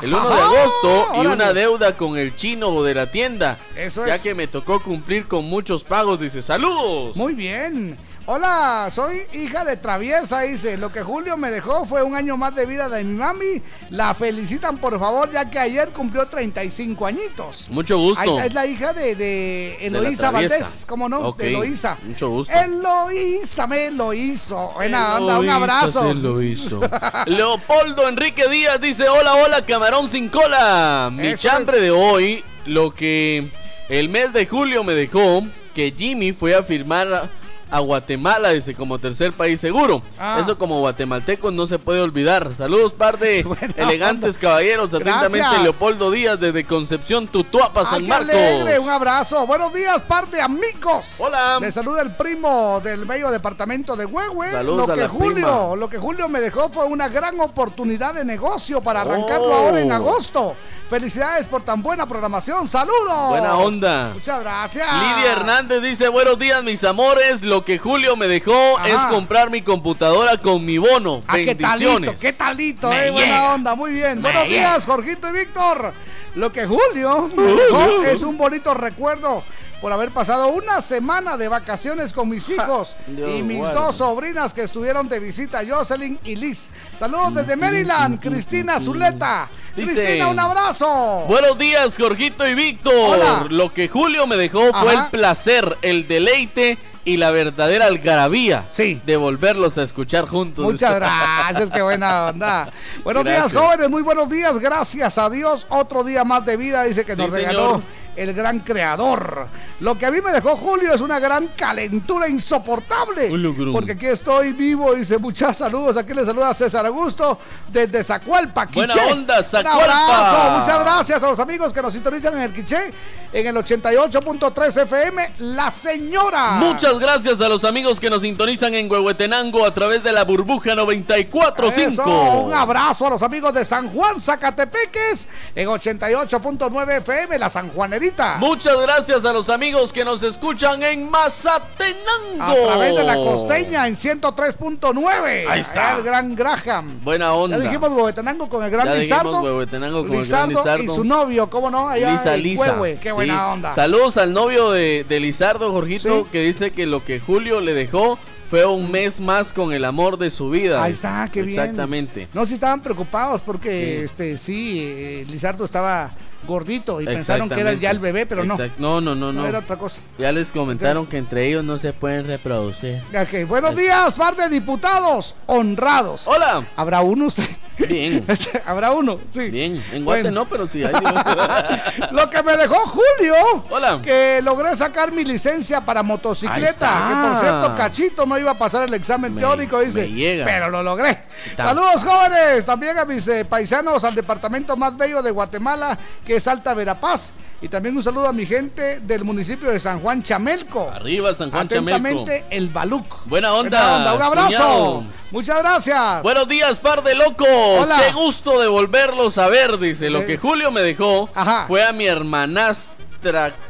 [0.00, 1.34] El 1 de agosto y órale.
[1.34, 3.58] una deuda con el chino de la tienda.
[3.76, 4.22] Eso ya es.
[4.22, 6.20] que me tocó cumplir con muchos pagos.
[6.20, 7.16] Dice, saludos.
[7.16, 7.98] Muy bien.
[8.30, 10.76] Hola, soy hija de Traviesa, dice.
[10.76, 13.62] Lo que Julio me dejó fue un año más de vida de mi mami.
[13.88, 17.68] La felicitan, por favor, ya que ayer cumplió 35 añitos.
[17.70, 18.20] Mucho gusto.
[18.20, 20.30] Ahí está, es la hija de, de Eloísa.
[20.30, 21.20] Valdés, ¿cómo no?
[21.20, 21.96] Ok, De Eloísa.
[22.02, 22.52] mucho gusto.
[22.52, 24.72] Eloísa me lo hizo.
[24.74, 26.08] Buena onda, un abrazo.
[26.08, 26.80] Se lo hizo.
[27.24, 31.08] Leopoldo Enrique Díaz dice: Hola, hola, camarón sin cola.
[31.10, 33.48] Mi Eso chambre de hoy, lo que
[33.88, 37.37] el mes de julio me dejó, que Jimmy fue a firmar
[37.70, 40.02] a, Guatemala, dice, como tercer país seguro.
[40.18, 40.38] Ah.
[40.40, 42.54] Eso como guatemaltecos no se puede olvidar.
[42.54, 43.40] Saludos, par de
[43.76, 44.40] elegantes onda.
[44.48, 44.94] caballeros.
[44.94, 45.62] Atentamente, Gracias.
[45.62, 48.30] Leopoldo Díaz desde Concepción, Tutuapa, San Marcos.
[48.34, 49.46] alegre, un abrazo.
[49.46, 51.06] Buenos días, par de amigos.
[51.18, 51.58] Hola.
[51.60, 54.50] Le saluda el primo del bello departamento de Huehue.
[54.50, 55.76] Saludos lo a que la Julio, prima.
[55.76, 59.54] lo que Julio me dejó fue una gran oportunidad de negocio para arrancarlo Oh.
[59.66, 60.56] ahora en agosto.
[60.88, 62.66] Felicidades por tan buena programación.
[62.66, 63.28] Saludos.
[63.28, 64.12] Buena onda.
[64.14, 64.86] Muchas gracias.
[64.90, 68.88] Lidia Hernández dice, buenos días mis amores, lo que Julio me dejó Ajá.
[68.88, 71.22] es comprar mi computadora con mi bono.
[71.26, 72.20] Ah, qué talito, Bendiciones.
[72.20, 74.16] qué talito, eh, buena onda, muy bien.
[74.16, 74.70] Me Buenos llega.
[74.72, 75.92] días, Jorgito y Víctor.
[76.34, 79.44] Lo que Julio me dejó es un bonito recuerdo
[79.82, 84.52] por haber pasado una semana de vacaciones con mis hijos Dios y mis dos sobrinas
[84.54, 86.68] que estuvieron de visita, Jocelyn y Liz.
[86.98, 89.48] Saludos desde Maryland, Cristina Zuleta.
[89.78, 91.24] Dice- Cristina, un abrazo.
[91.28, 92.92] Buenos días, Jorgito y Víctor.
[92.94, 93.46] Hola.
[93.48, 99.00] Lo que Julio me dejó fue el placer, el deleite y la verdadera algarabía Sí.
[99.06, 100.64] de volverlos a escuchar juntos.
[100.64, 102.70] Muchas gracias, qué buena onda.
[103.02, 103.52] Buenos Gracias.
[103.52, 104.58] días, jóvenes, muy buenos días.
[104.58, 107.80] Gracias a Dios, otro día más de vida, dice que Sí, nos señor.
[108.18, 109.46] El gran creador.
[109.80, 113.30] Lo que a mí me dejó Julio es una gran calentura insoportable.
[113.72, 115.96] Porque aquí estoy vivo, dice muchos saludos.
[115.96, 119.12] Aquí le saluda César Augusto desde Zacualpa, Buena Quiché.
[119.12, 119.82] onda, Un Zacualpa.
[119.82, 122.92] abrazo, muchas gracias a los amigos que nos sintonizan en el Quiché,
[123.32, 126.52] en el 88.3 FM, La Señora.
[126.52, 130.74] Muchas gracias a los amigos que nos sintonizan en Huehuetenango a través de la burbuja
[130.74, 131.72] 94.5.
[131.78, 132.02] Eso,
[132.42, 137.68] un abrazo a los amigos de San Juan, Zacatepeques, en 88.9 FM, la San
[138.16, 138.36] Juanerita.
[138.38, 142.42] Muchas gracias a los amigos que nos escuchan en Mazatenango.
[142.42, 145.44] A través de la costeña en 103.9.
[145.48, 145.96] Ahí está.
[145.96, 147.00] El gran Graham.
[147.02, 147.58] Buena onda.
[147.58, 149.42] Ya dijimos Huehuetenango con el gran Ya Lizardo.
[149.42, 150.84] Huehuetenango con el gran Lizardo Lizardo.
[150.84, 151.88] y su novio, ¿cómo no?
[151.88, 152.62] Allá Lisa, en Lisa.
[152.80, 152.98] Huehue.
[153.00, 153.14] Qué Sí.
[153.14, 153.72] buena onda.
[153.72, 156.26] Saludos al novio de, de Lizardo, Jorgito, Sí.
[156.32, 158.18] que dice que lo que Julio le dejó
[158.50, 160.82] fue un mes más con el amor de su vida.
[160.82, 161.58] Ahí está, qué bien.
[161.58, 162.28] Exactamente.
[162.32, 164.04] No, sí estaban preocupados porque, Sí.
[164.04, 166.12] este, sí, eh, Lizardo estaba
[166.46, 168.56] gordito y pensaron que era ya el bebé, pero no.
[168.78, 170.00] No, no, no, No, era otra cosa.
[170.18, 173.02] Ya les comentaron que entre ellos no se pueden reproducir.
[173.10, 176.26] Ok, buenos días, par de diputados honrados.
[176.26, 176.64] Hola.
[176.76, 177.44] ¿Habrá uno usted?
[177.88, 178.26] Bien.
[178.66, 179.20] ¿Habrá uno?
[179.30, 179.50] Sí.
[179.50, 179.82] Bien.
[179.92, 180.40] En Guate Bueno.
[180.40, 180.92] no, pero sí hay.
[182.12, 183.34] Lo que me dejó Julio,
[183.70, 184.00] Hola.
[184.02, 187.08] que logré sacar mi licencia para motocicleta.
[187.08, 190.00] Que por cierto, Cachito no iba a pasar el examen Me- teórico, dice.
[190.00, 190.44] me llega.
[190.44, 191.18] Pero lo logré.
[191.56, 192.64] Saludos, jóvenes.
[192.64, 195.96] También a mis eh, paisanos al departamento más bello de Guatemala,
[196.28, 197.32] que es Alta Verapaz.
[197.62, 200.90] Y también un saludo a mi gente del municipio de San Juan Chamelco.
[200.94, 201.96] Arriba San Juan Chamelco.
[201.96, 203.24] Atentamente, el Baluc.
[203.24, 203.80] Buena onda.
[203.80, 204.14] Buena onda.
[204.14, 204.46] Un abrazo.
[204.48, 205.04] cuñado.
[205.30, 206.22] Muchas gracias.
[206.22, 207.48] Buenos días, par de locos.
[207.48, 207.98] Hola.
[208.06, 210.08] Qué gusto de volverlos a ver, dice.
[210.10, 210.26] Lo Eh.
[210.26, 211.64] que Julio me dejó Ajá.
[211.66, 212.06] fue a mi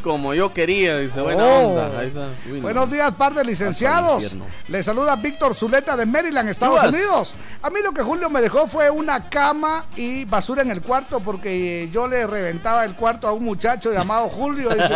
[0.02, 1.20] como yo quería, dice.
[1.20, 1.68] Buena Oh.
[1.68, 1.98] onda.
[2.00, 2.28] Ahí está.
[2.46, 2.62] Uy, no.
[2.62, 4.36] Buenos días, par de licenciados.
[4.68, 6.82] Les saluda Víctor Zuleta de Maryland, Estados.
[6.84, 7.34] Unidos.
[7.62, 11.20] A mí lo que Julio me dejó fue una cama y basura en el cuarto
[11.20, 14.68] porque eh, yo le reventaba el cuarto a un muchacho llamado Julio.
[14.68, 14.88] Dice,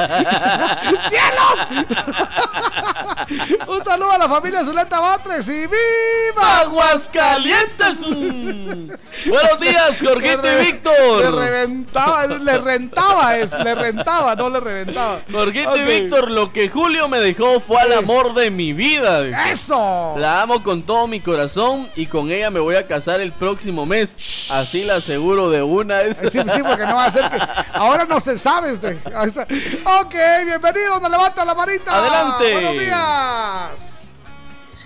[1.09, 1.87] ¡Cielos!
[3.69, 6.61] un saludo a la familia Zuleta Batres y ¡Viva!
[6.61, 8.01] Aguascalientes.
[8.01, 11.21] Buenos días, Jorgito y Víctor.
[11.21, 15.21] Le reventaba, le rentaba, es, le rentaba, le reventaba.
[15.31, 19.23] Jorgito y Víctor, lo que Julio me dejó fue al amor de mi vida.
[19.23, 19.39] dice.
[19.53, 20.15] ¡Eso!
[20.19, 23.87] La amo con todo mi corazón y con ella me voy a casar el próximo
[23.87, 24.49] mes.
[24.51, 26.03] Así la aseguro de una.
[26.03, 27.39] Eh, Sí, sí, porque no va a ser que.
[27.75, 28.97] Ahora no se sabe usted.
[29.05, 31.99] Ok, bienvenido, nos levanta la manita.
[31.99, 32.53] Adelante.
[32.53, 33.92] Buenos días.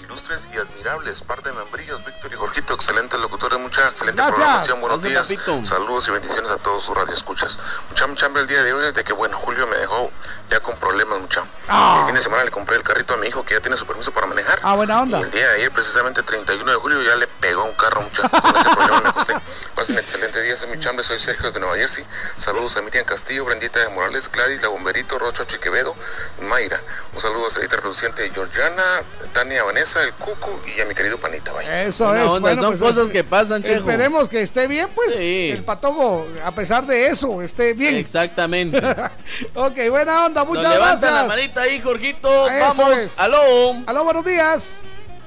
[0.07, 4.37] Ilustres y admirables par de membrillos, Víctor y Jorgito, excelentes locutores, mucha excelente Gracias.
[4.37, 5.65] programación, buenos Gracias, días, papito.
[5.65, 7.59] saludos y bendiciones a todos sus radioescuchas.
[7.89, 10.13] Mucha, mucha hambre el día de hoy de que, bueno, Julio me dejó
[10.49, 11.43] ya con problemas, mucha.
[11.67, 11.99] Ah.
[12.01, 13.85] El fin de semana le compré el carrito a mi hijo que ya tiene su
[13.85, 14.61] permiso para manejar.
[14.63, 15.19] Ah, buena onda.
[15.19, 18.29] Y el día de ayer, precisamente 31 de julio, ya le pegó un carro, mucha.
[18.29, 19.35] Con ese problema me acosté.
[19.75, 22.07] Pasen excelente día, mi chambre, soy Sergio de Nueva Jersey.
[22.37, 25.97] Saludos a Miriam Castillo, Brendita de Morales, Gladys, La Bomberito, Rocho Chiquevedo,
[26.43, 26.81] Mayra.
[27.13, 28.85] Un saludo a Sarita Reluciente, Georgiana,
[29.33, 31.83] Tania, Vanessa, el Cucu y a mi querido Panita, vaya.
[31.85, 32.27] Eso es.
[32.27, 33.79] onda, bueno, son pues, cosas que pasan, Chejo.
[33.79, 35.15] Esperemos que esté bien, pues.
[35.15, 35.51] Sí.
[35.53, 37.97] El patogo, a pesar de eso, esté bien.
[37.97, 38.79] Exactamente.
[39.55, 41.27] ok, buena onda, Nos muchas la gracias.
[41.29, 42.49] manita ahí, Jorgito.
[42.49, 42.99] Eso Vamos.
[42.99, 43.19] es.
[43.19, 43.75] Aló.
[43.87, 44.83] Aló, buenos días.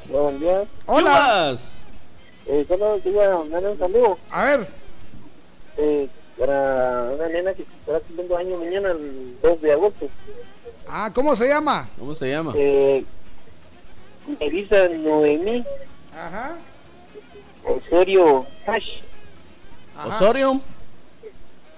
[0.08, 0.68] Buenos días.
[0.86, 1.56] Hola.
[2.48, 4.68] Eh, solo quería mandar un saludo A ver,
[5.78, 6.08] eh,
[6.40, 10.10] para una nena que estará cumpliendo años mañana, el 2 de agosto.
[10.88, 11.88] ah, ¿cómo se llama?
[12.00, 12.54] ¿Cómo se llama?
[12.56, 13.06] Eh,
[14.40, 15.64] Elisa Noemí
[16.16, 16.58] Ajá.
[17.66, 19.00] Osorio Hash.
[19.98, 20.08] ajá.
[20.08, 20.62] Osorio.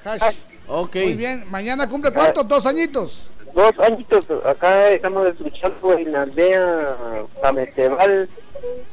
[0.03, 0.35] Hash.
[0.67, 0.95] Ok.
[0.95, 1.43] Muy bien.
[1.49, 2.47] Mañana cumple cuántos?
[2.47, 3.29] Dos añitos.
[3.53, 6.95] Dos añitos, acá estamos escuchando en la aldea
[7.41, 8.29] Pamestebal,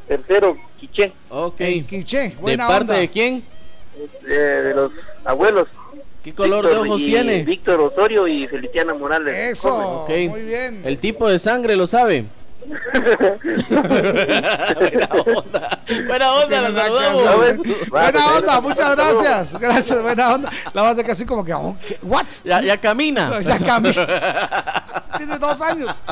[0.09, 1.61] tercero, Quiché, Ok.
[1.61, 2.31] En Quiché.
[2.31, 2.95] ¿De Buena parte onda.
[2.97, 3.45] de quién?
[4.27, 4.93] eh, de los
[5.25, 5.69] abuelos.
[6.25, 7.43] ¿Qué color de Víctor ojos y- tiene?
[7.45, 9.53] Víctor Osorio y Feliciana Morales.
[9.53, 10.03] Eso.
[10.03, 10.11] Ok.
[10.29, 10.83] Muy bien.
[10.85, 12.25] El tipo de sangre lo sabe.
[14.89, 15.79] Buena onda.
[16.07, 17.57] Buena onda, la saludamos.
[17.89, 19.59] Buena onda, muchas gracias.
[19.59, 20.51] Gracias, buena onda.
[20.73, 21.99] La vas a que así como que, oh, ¿qué?
[22.03, 22.27] ¿what?
[22.45, 23.41] Ya, ya camina.
[23.41, 24.07] Ya camina.
[25.17, 26.05] Tiene dos años.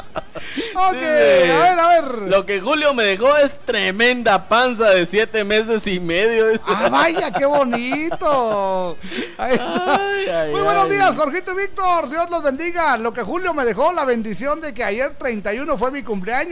[0.74, 1.52] Ok, Dime.
[1.52, 2.04] a ver, a ver.
[2.28, 6.46] Lo que Julio me dejó es tremenda panza de siete meses y medio.
[6.68, 8.96] Ah, vaya, qué bonito.
[9.38, 9.94] Ahí está.
[9.94, 10.90] Ay, ay, Muy buenos ay.
[10.90, 12.10] días, Jorgito y Víctor.
[12.10, 12.96] Dios los bendiga.
[12.98, 16.45] Lo que Julio me dejó, la bendición de que ayer 31 fue mi cumpleaños.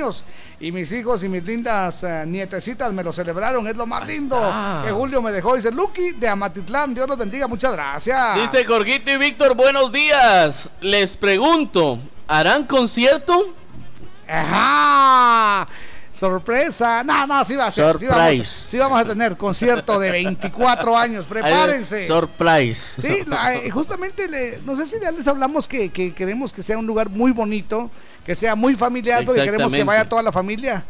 [0.61, 3.67] Y mis hijos y mis lindas eh, nietecitas me lo celebraron.
[3.67, 4.83] Es lo más lindo está.
[4.85, 5.57] que Julio me dejó.
[5.57, 6.95] Dice Lucky de Amatitlán.
[6.95, 7.47] Dios los bendiga.
[7.47, 8.37] Muchas gracias.
[8.41, 10.69] Dice Jorgito y Víctor, buenos días.
[10.81, 13.55] Les pregunto, ¿harán concierto?
[14.29, 15.67] Ajá.
[16.13, 17.03] Sorpresa.
[17.03, 17.99] No, no, sí va a ser.
[17.99, 18.69] Sí vamos, Surprise.
[18.69, 21.27] sí vamos a tener concierto de 24 años.
[21.27, 22.07] Prepárense.
[22.07, 23.03] Surprise.
[23.03, 23.25] Sí,
[23.65, 26.87] eh, justamente, le- no sé si ya les hablamos que, que queremos que sea un
[26.87, 27.91] lugar muy bonito,
[28.25, 30.85] que sea muy familiar, porque queremos que vaya toda la familia.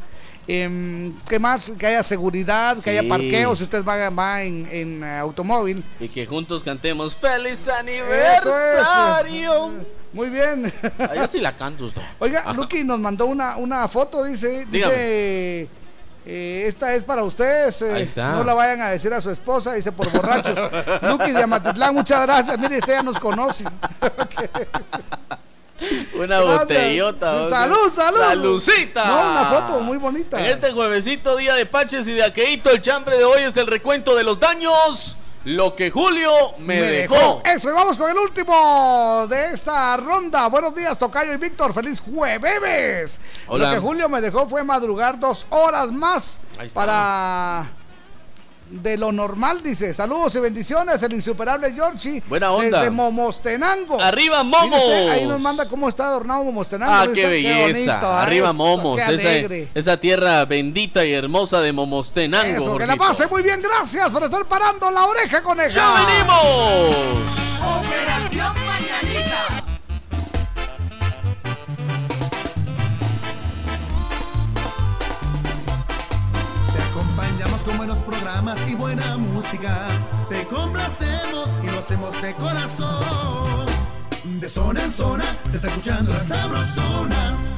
[0.46, 1.70] Em, ¿Qué más?
[1.70, 5.82] Que haya seguridad, que haya parqueo, si usted va, va en, en, eh, automóvil.
[5.98, 9.70] Y que juntos cantemos ¡Feliz Eso aniversario!
[10.12, 10.70] Muy bien.
[10.98, 12.02] Ahí sí la canto usted.
[12.18, 14.92] Oiga, Lucky nos mandó una, una foto, dice, Dígame.
[14.92, 15.68] dice
[16.26, 18.32] eh, esta es para ustedes, eh, Ahí está.
[18.32, 20.56] no la vayan a decir a su esposa, dice por borrachos.
[21.02, 23.64] Lucky de Amatitlán, muchas gracias, mire, usted ya nos conoce.
[26.14, 26.60] Una Gracias.
[26.60, 27.48] botellota.
[27.48, 28.18] Salud, salud.
[28.20, 29.04] Salucita.
[29.04, 30.38] No, una foto muy bonita.
[30.38, 33.66] En este juevesito, día de Paches y de Aqueito, el chambre de hoy es el
[33.66, 35.18] recuento de los daños.
[35.44, 37.42] Lo que Julio me, dejó.
[37.44, 40.46] Eso, y vamos con el último de esta ronda.
[40.48, 41.74] Buenos días, Tocayo y Víctor.
[41.74, 43.20] Feliz jueves.
[43.46, 43.68] Hola.
[43.68, 46.80] Lo que Julio me dejó fue madrugar dos horas más Ahí está.
[46.80, 47.66] para
[48.70, 49.92] de lo normal, dice.
[49.94, 52.20] Saludos y bendiciones, el insuperable Giorgi.
[52.28, 52.78] Buena onda.
[52.78, 54.00] Desde Momostenango.
[54.00, 54.80] ¡Arriba, Momos!
[54.82, 56.92] usted, ahí nos manda cómo está adornado Momostenango.
[56.92, 57.92] Ah, qué usted, belleza.
[57.96, 59.68] bonito, Arriba eso, Momos, qué esa, alegre.
[59.74, 62.56] esa tierra bendita y hermosa de Momostenango.
[62.56, 65.68] Eso, que la pase muy bien, gracias por estar parando la oreja coneja.
[65.70, 67.28] ¡Ya venimos!
[67.60, 69.53] Operación Mañanita.
[77.64, 79.88] Con buenos programas y buena música.
[80.28, 83.66] Te complacemos y lo hacemos de corazón.
[84.40, 87.53] De zona en zona, te está escuchando la sabrosona.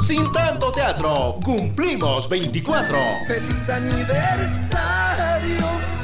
[0.00, 2.98] Sin tanto teatro, cumplimos 24.
[3.28, 4.80] ¡Feliz aniversario!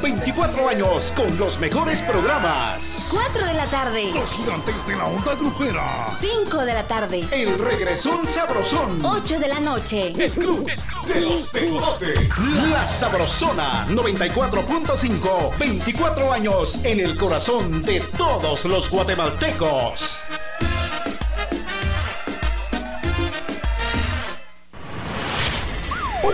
[0.01, 3.09] 24 años con los mejores programas.
[3.11, 4.11] 4 de la tarde.
[4.13, 6.07] Los gigantes de la onda grupera.
[6.17, 7.27] 5 de la tarde.
[7.31, 9.03] El regresón sabrosón.
[9.03, 10.13] 8 de la noche.
[10.15, 10.69] El club
[11.07, 12.29] de los pegotes.
[12.71, 15.57] La Sabrosona 94.5.
[15.57, 20.27] 24 años en el corazón de todos los guatemaltecos.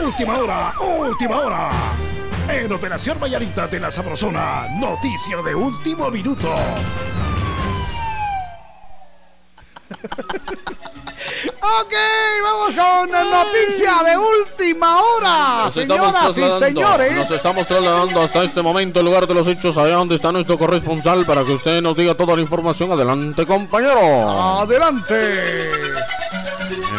[0.01, 1.71] Última hora, última hora.
[2.49, 6.53] En Operación Mañanita de la Sabrosona, noticia de último minuto.
[11.65, 11.93] Ok,
[12.43, 15.63] vamos con la noticia de última hora.
[15.63, 17.15] Nos Señoras y señores.
[17.15, 20.57] Nos estamos trasladando hasta este momento el lugar de los hechos, allá donde está nuestro
[20.57, 22.91] corresponsal, para que usted nos diga toda la información.
[22.91, 24.29] Adelante, compañero.
[24.59, 25.61] Adelante.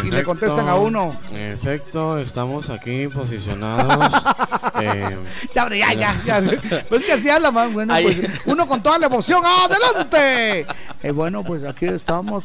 [0.03, 1.15] Y le contestan a uno.
[1.31, 4.11] En efecto, estamos aquí posicionados.
[4.81, 5.17] eh,
[5.53, 6.41] Ya, ya, ya, ya.
[6.89, 7.71] Pues que así habla más.
[7.71, 9.41] Bueno, pues, uno con toda la emoción.
[9.45, 10.65] ¡Adelante!
[11.03, 12.43] Eh, bueno, pues aquí estamos.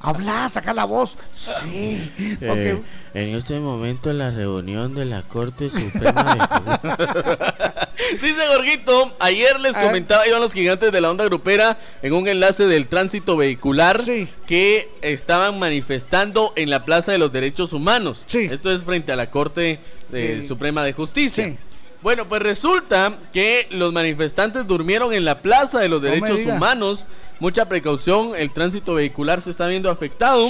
[0.00, 1.16] Habla, saca la voz.
[1.32, 2.12] Sí.
[2.40, 2.80] eh,
[3.14, 6.34] en este momento la reunión de la Corte Suprema
[6.82, 7.78] de
[8.22, 12.66] Dice Gorgito, ayer les comentaba iban los gigantes de la onda grupera en un enlace
[12.66, 14.00] del tránsito vehicular
[14.46, 18.24] que estaban manifestando en la Plaza de los Derechos Humanos.
[18.32, 19.78] Esto es frente a la Corte
[20.12, 20.48] eh, Sí.
[20.48, 21.56] Suprema de Justicia.
[22.02, 26.40] Bueno, pues resulta que los manifestantes durmieron en la Plaza de los Derechos.
[26.46, 27.06] Humanos.
[27.40, 30.46] Mucha precaución, el tránsito vehicular se está viendo afectado.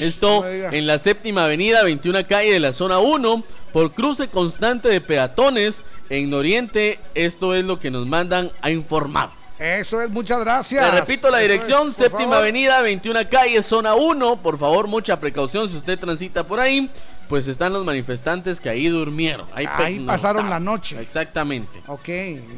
[0.00, 5.00] Esto en la séptima avenida, 21 calle de la zona 1, por cruce constante de
[5.00, 6.98] peatones en Oriente.
[7.14, 9.30] Esto es lo que nos mandan a informar.
[9.58, 10.84] Eso es, muchas gracias.
[10.94, 12.36] Le repito la Eso dirección, es, séptima favor.
[12.36, 14.36] avenida, 21 calle, zona 1.
[14.36, 16.88] Por favor, mucha precaución si usted transita por ahí.
[17.28, 19.46] Pues están los manifestantes que ahí durmieron.
[19.54, 20.98] Ahí, Ahí pasaron la noche.
[21.00, 21.82] Exactamente.
[21.86, 22.08] Ok.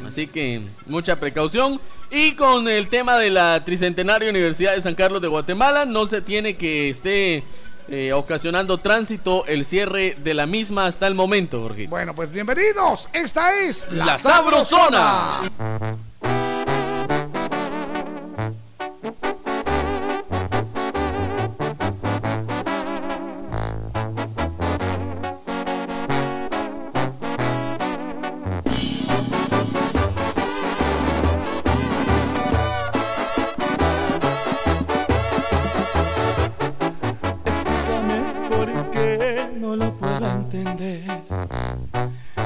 [0.06, 1.80] Así que mucha precaución.
[2.10, 6.20] Y con el tema de la Tricentenaria Universidad de San Carlos de Guatemala, no se
[6.20, 7.42] tiene que esté
[7.90, 11.88] eh, ocasionando tránsito el cierre de la misma hasta el momento, Jorge.
[11.88, 13.08] Bueno, pues bienvenidos.
[13.12, 15.40] Esta es La, La Sabrosona.
[15.42, 16.39] Explícame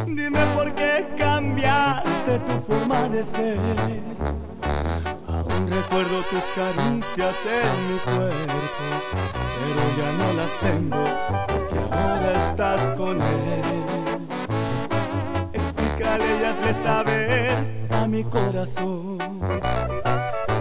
[0.06, 3.58] Dime por qué cambiaste tu forma de ser.
[5.26, 8.58] Aún recuerdo tus caricias en mi cuerpo,
[9.56, 11.02] pero ya no las tengo
[11.48, 13.84] porque ahora estás con él.
[15.54, 19.18] Explícale y hazle saber a mi corazón.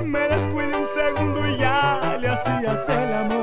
[0.06, 3.43] Me descuidé un segundo y ya le hacías el amor.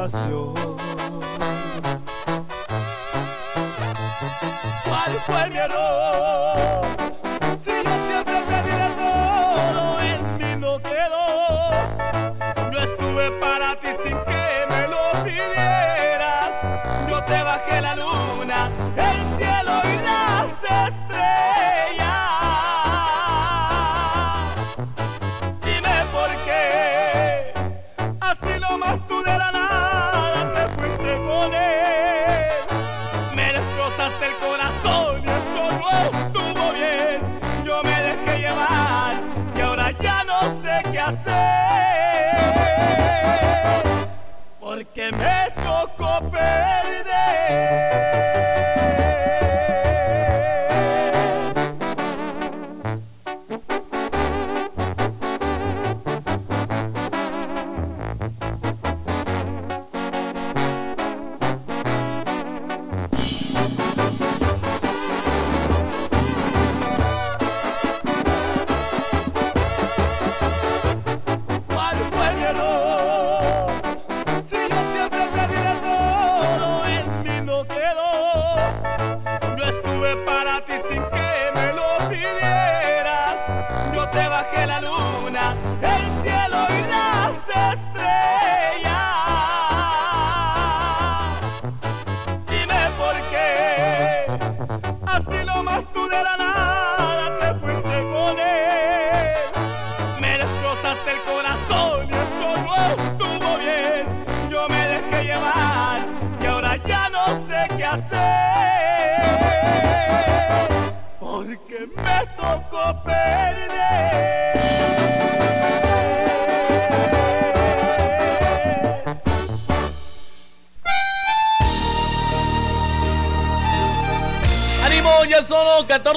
[0.00, 0.54] pasión.
[4.84, 6.79] ¿Cuál fue mi error?
[45.12, 45.59] me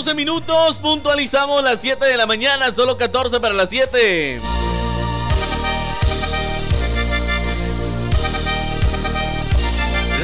[0.04, 4.42] 14 minutos, puntualizamos las 7 de la mañana, solo 14 para las 7.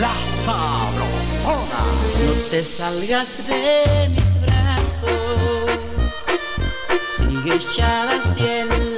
[0.01, 0.13] La
[0.43, 1.85] sabrosona.
[2.25, 5.11] No te salgas de mis brazos,
[7.17, 8.88] sigue echada hacia el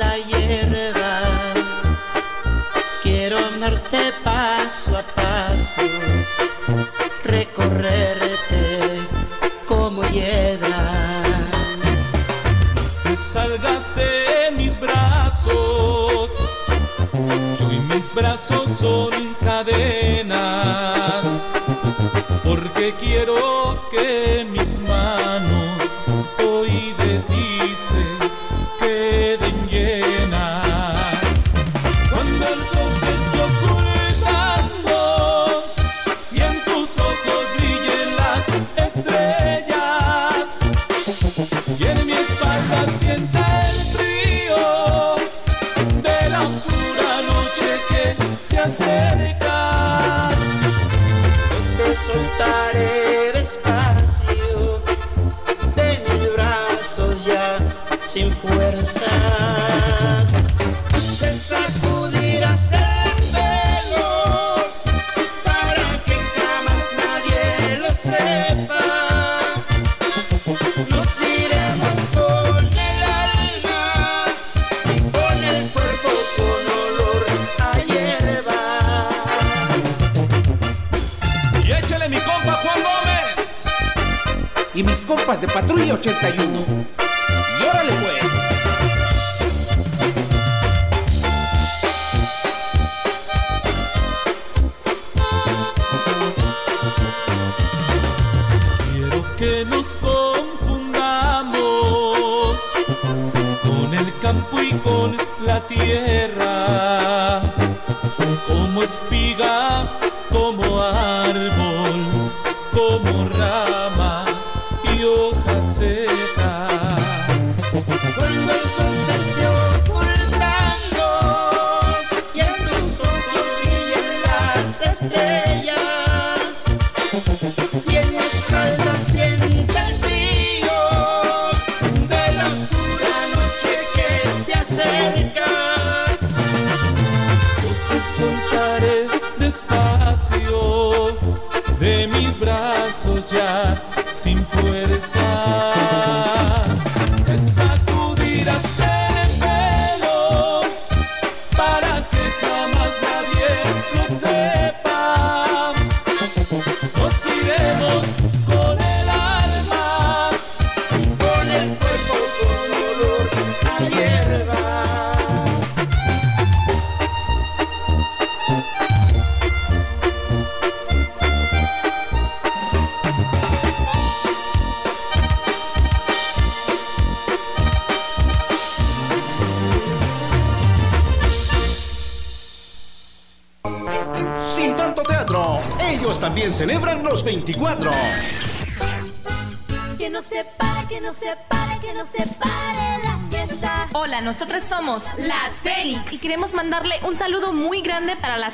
[58.82, 58.88] De
[61.34, 62.82] sacudir a centelos
[65.44, 68.84] para que jamás nadie lo sepa.
[70.90, 73.84] Nos iremos con el alma
[74.86, 77.24] y con el cuerpo con olor
[77.60, 78.64] a hierba.
[81.64, 83.62] Y échale mi compa Juan Gómez
[84.74, 86.51] y mis compas de Patrulla 81.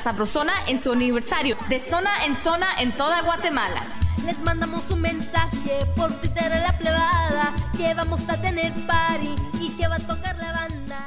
[0.08, 3.82] Sabrosona en su aniversario, de zona en zona en toda Guatemala.
[4.24, 9.68] Les mandamos un mensaje por Twitter a la plebada que vamos a tener party y
[9.76, 11.06] que va a tocar la banda.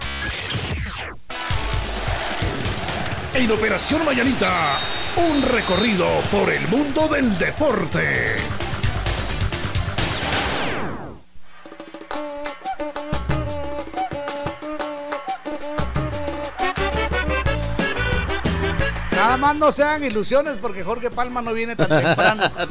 [3.33, 4.77] En Operación Mañanita,
[5.15, 8.50] un recorrido por el mundo del deporte.
[19.62, 22.51] No sean ilusiones porque Jorge Palma no viene tan temprano.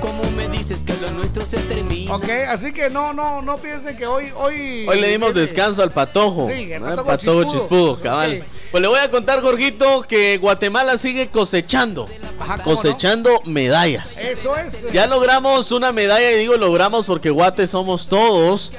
[0.00, 2.14] ¿Cómo me dices que lo nuestro se termina?
[2.14, 4.86] Ok, así que no, no, no piensen que hoy, hoy.
[4.88, 6.46] Hoy le dimos descanso al patojo.
[6.46, 6.88] Sí, el ¿no?
[6.88, 7.58] patojo patojo chispudo.
[7.58, 8.44] chispudo, cabal.
[8.70, 12.08] Pues le voy a contar, Jorgito, que Guatemala sigue cosechando.
[12.40, 14.18] Ajá, ¿cómo cosechando medallas.
[14.24, 14.84] Eso es.
[14.84, 18.72] eh, Ya logramos una medalla, y digo logramos porque Guate somos todos.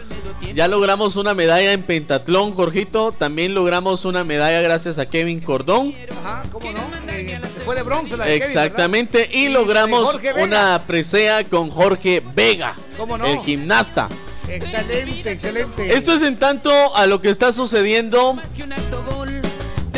[0.54, 3.12] Ya logramos una medalla en pentatlón, Jorgito.
[3.12, 5.96] También logramos una medalla gracias a Kevin Cordón.
[6.24, 6.80] Ajá, ¿cómo no?
[7.10, 8.36] Eh, fue de bronce la de.
[8.36, 9.30] Exactamente.
[9.32, 13.26] y Y logramos una presea con Jorge Vega, ¿Cómo no?
[13.26, 14.10] el gimnasta.
[14.48, 15.96] Excelente, excelente.
[15.96, 18.38] Esto es en tanto a lo que está sucediendo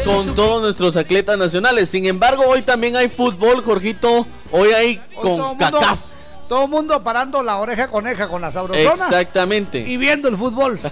[0.05, 1.89] con todos nuestros atletas nacionales.
[1.89, 4.25] Sin embargo, hoy también hay fútbol, Jorgito.
[4.51, 5.99] Hoy hay con mundo- CACAF.
[6.47, 8.91] Todo el mundo parando la oreja coneja con la sabrosona.
[8.91, 9.79] Exactamente.
[9.79, 10.79] Y viendo el fútbol.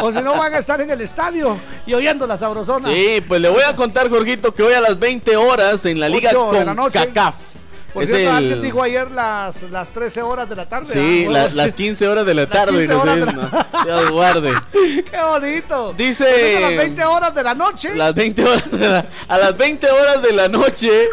[0.00, 2.88] O si no van a estar en el estadio y oyendo la sabrosona.
[2.88, 6.08] Sí, pues le voy a contar, Jorgito, que hoy a las 20 horas en la
[6.08, 6.98] liga de la noche.
[6.98, 7.34] CACAF.
[7.98, 10.92] Por Es cierto, el- alguien dijo ayer las, las 13 horas de la tarde.
[10.92, 11.30] Sí, ¿ah?
[11.32, 12.78] la- las 15 horas de la Las tarde.
[12.86, 14.52] 15 no sé, horas de no, Dios guarde.
[14.72, 15.92] Qué bonito.
[15.96, 17.94] Dice- Por eso a las 20 horas de la noche.
[17.96, 21.08] Las 20 horas de la- a las 20 horas de la noche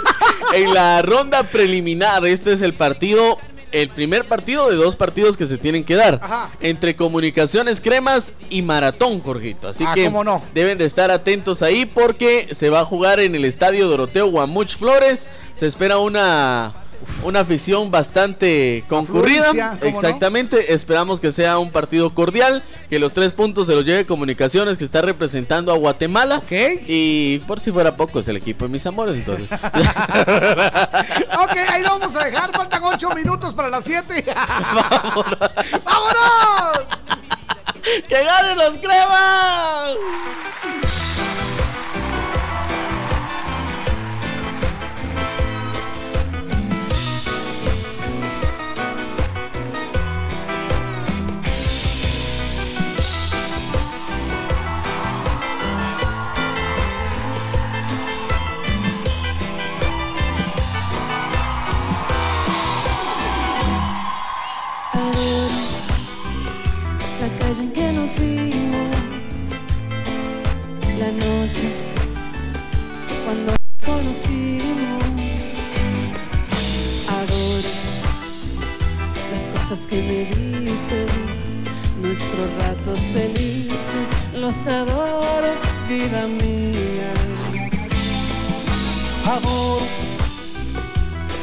[0.54, 2.26] en la ronda preliminar.
[2.26, 3.38] Este es el partido,
[3.72, 6.49] el primer partido de dos partidos que se tienen que dar Ajá.
[6.61, 9.68] entre Comunicaciones Cremas y Maratón, Jorgito.
[9.70, 10.41] Así Ah, que no.
[10.53, 14.76] deben de estar atentos ahí porque se va a jugar en el estadio Doroteo Guamuch
[14.78, 15.28] Flores.
[15.53, 16.74] Se espera una
[17.24, 19.78] una afición bastante concurrida.
[19.82, 20.74] Exactamente.
[20.74, 24.86] Esperamos que sea un partido cordial, que los tres puntos se los lleve Comunicaciones, que
[24.86, 26.41] está representando a Guatemala.
[26.49, 29.47] Y por si fuera poco, es el equipo de mis amores, entonces.
[31.38, 32.51] Ok, ahí lo vamos a dejar.
[32.51, 34.26] Faltan 8 minutos para las 7.
[35.86, 36.80] ¡Vámonos!
[38.08, 39.95] ¡Que ganen los cremas!
[73.26, 75.04] Cuando nos conocimos.
[77.10, 77.70] Adoro
[79.32, 81.10] las cosas que me dices,
[82.02, 85.54] nuestros ratos felices, los adoro,
[85.90, 87.12] vida mía.
[89.26, 89.82] Adoro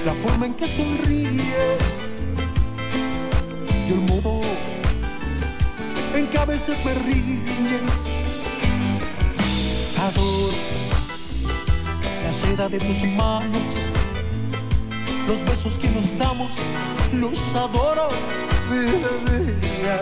[0.06, 2.16] la forma en que sonríes
[3.88, 4.40] y el modo
[6.14, 8.08] en que a veces me riñes.
[9.98, 10.71] Adoro
[12.42, 13.74] seda de tus manos,
[15.28, 16.56] los besos que nos damos,
[17.12, 18.08] los adoro,
[18.70, 20.00] vida mía.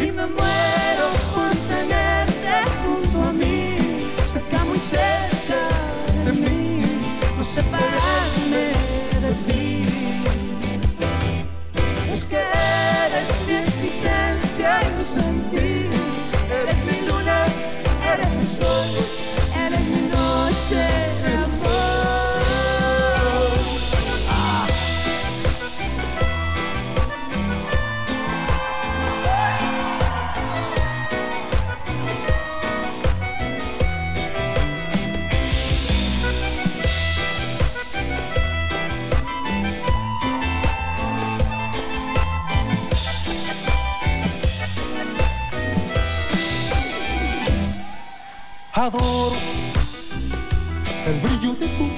[0.00, 0.69] Y me muero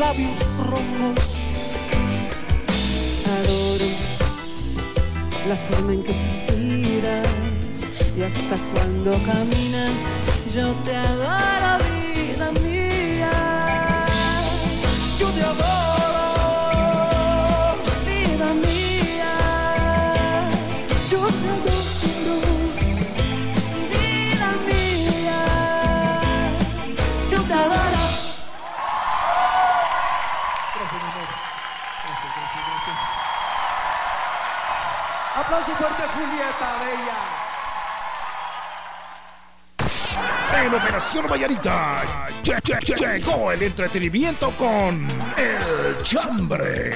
[0.00, 1.36] Labios rojos.
[3.36, 3.90] Adoro
[5.46, 7.28] la forma en que suspiras
[8.16, 9.98] y hasta cuando caminas
[10.54, 13.30] yo te adoro, vida mía.
[15.20, 15.99] Yo te adoro,
[35.50, 37.18] Aplauso fuerte, Julieta Bella.
[40.62, 42.02] En Operación Vallarita
[42.44, 46.92] lle- lle- lle- llegó el entretenimiento con El Chambre.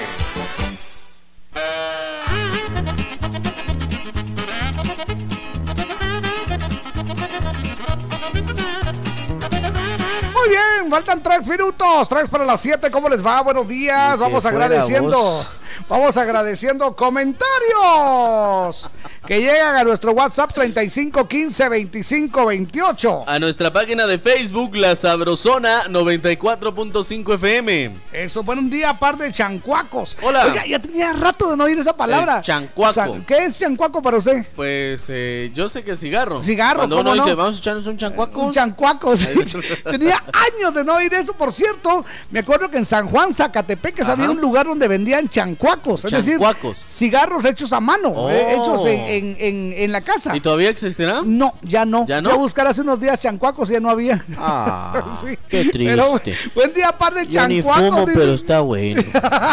[10.33, 12.91] Muy bien, faltan tres minutos, tres para las siete.
[12.91, 13.41] ¿Cómo les va?
[13.41, 14.17] Buenos días.
[14.17, 15.45] Vamos agradeciendo.
[15.87, 18.89] Vamos agradeciendo comentarios
[19.27, 23.23] que llegan a nuestro WhatsApp 35 15 25 28.
[23.27, 27.91] A nuestra página de Facebook, La Sabrosona 94.5 FM.
[28.13, 30.17] Eso, buen día, par de chancuacos.
[30.21, 30.45] Hola.
[30.45, 32.37] Oiga, ya tenía rato de no oír esa palabra.
[32.37, 32.91] El chancuaco.
[32.91, 34.45] O sea, ¿Qué es chancuaco para usted?
[34.55, 36.41] Pues eh, yo sé que es cigarro.
[36.43, 37.23] Cigarro, Cuando ¿cómo uno no?
[37.23, 38.41] dice, vamos a echarnos un chancuaco.
[38.41, 39.15] Un chancuaco.
[39.15, 39.27] sí.
[39.83, 40.21] Tenía
[40.55, 41.33] años de no oír eso.
[41.33, 46.05] Por cierto, me acuerdo que en San Juan, Zacatepec, había un lugar donde vendían chancuacos.
[46.05, 46.79] Es Chancuacos.
[46.79, 48.29] decir, cigarros hechos a mano, Oh.
[48.29, 50.35] eh, hechos en, en- en- en la casa.
[50.35, 51.21] ¿Y todavía existirá?
[51.25, 52.05] No, ya no.
[52.07, 52.29] ¿Ya no?
[52.29, 54.23] Fui a buscar hace unos días chancuacos y ya no había.
[54.37, 55.37] Ah, Sí.
[55.49, 56.49] qué Pero, triste.
[56.53, 57.89] buen día, par de Yo ni chancuacos.
[57.89, 59.01] fumo, pero está bueno.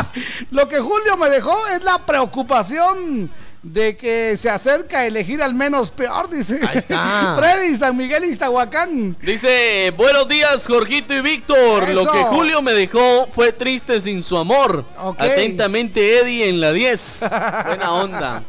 [0.51, 3.31] Lo que Julio me dejó es la preocupación
[3.63, 6.59] de que se acerca a elegir al menos peor, dice.
[6.69, 7.37] Ahí está.
[7.39, 9.17] Freddy, San Miguel, Iztahuacán.
[9.23, 11.89] Dice, buenos días Jorgito y Víctor.
[11.91, 14.85] Lo que Julio me dejó fue triste sin su amor.
[15.17, 17.25] Atentamente Eddie en la 10.
[17.67, 18.43] Buena onda.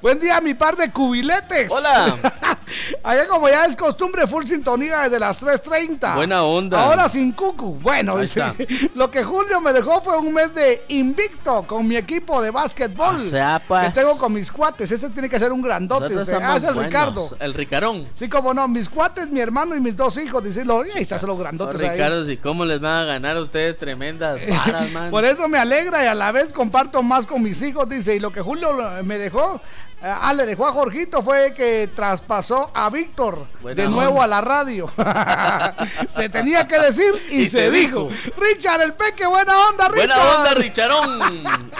[0.00, 1.70] Buen día, mi par de cubiletes.
[1.70, 2.16] Hola.
[3.02, 6.14] Allá como ya es costumbre, full sintonía desde las 3.30.
[6.14, 6.82] Buena onda.
[6.82, 7.78] Ahora sin cucu.
[7.80, 8.88] Bueno, Ahí dice, está.
[8.94, 13.16] lo que Julio me dejó fue un mes de invicto con mi equipo de básquetbol.
[13.16, 13.88] O sea, pues.
[13.88, 14.90] Que tengo con mis cuates.
[14.90, 16.14] Ese tiene que ser un grandote.
[16.16, 16.38] Usted.
[16.40, 16.86] Ah, es el buenos.
[16.90, 17.28] Ricardo.
[17.40, 18.06] El Ricarón.
[18.14, 21.22] Sí, como no, mis cuates, mi hermano y mis dos hijos, dice, lo, ahí los
[21.24, 21.90] Oh, grandotes ahí.
[21.90, 25.10] Ricardo, ¿y cómo les van a ganar a ustedes tremendas varas, man?
[25.10, 28.20] Por eso me alegra y a la vez comparto más con mis hijos, dice, y
[28.20, 28.70] lo que Julio
[29.04, 29.60] me dejó,
[30.02, 34.24] ah, le dejó a Jorgito fue que traspasó a Víctor Buena de nuevo onda.
[34.24, 34.90] a la radio.
[36.08, 38.08] se tenía que decir y, Y se, se dijo.
[38.10, 38.32] dijo.
[38.38, 40.06] Richard el Peque, buena onda, Richard.
[40.08, 41.20] Buena onda, Richarón.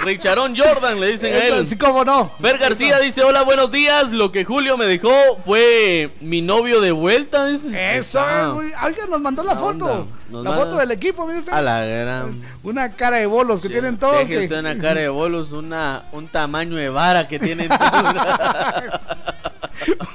[0.05, 1.67] Richarón Jordan, le dicen a él.
[1.67, 2.31] Sí, cómo no.
[2.41, 4.13] Fer García dice, hola, buenos días.
[4.13, 5.13] Lo que Julio me dejó
[5.45, 7.47] fue mi novio de vuelta.
[7.47, 7.97] dice.
[7.97, 8.21] Eso
[8.63, 9.85] es, oiga, nos mandó la foto.
[9.87, 10.07] onda.
[10.35, 11.53] Nos la manda- foto del equipo, mire usted.
[11.53, 12.43] A la gran.
[12.63, 14.19] Una cara de bolos que tienen todos.
[14.19, 18.15] Deje que- usted una cara de bolos, una, un tamaño de vara que tienen todos.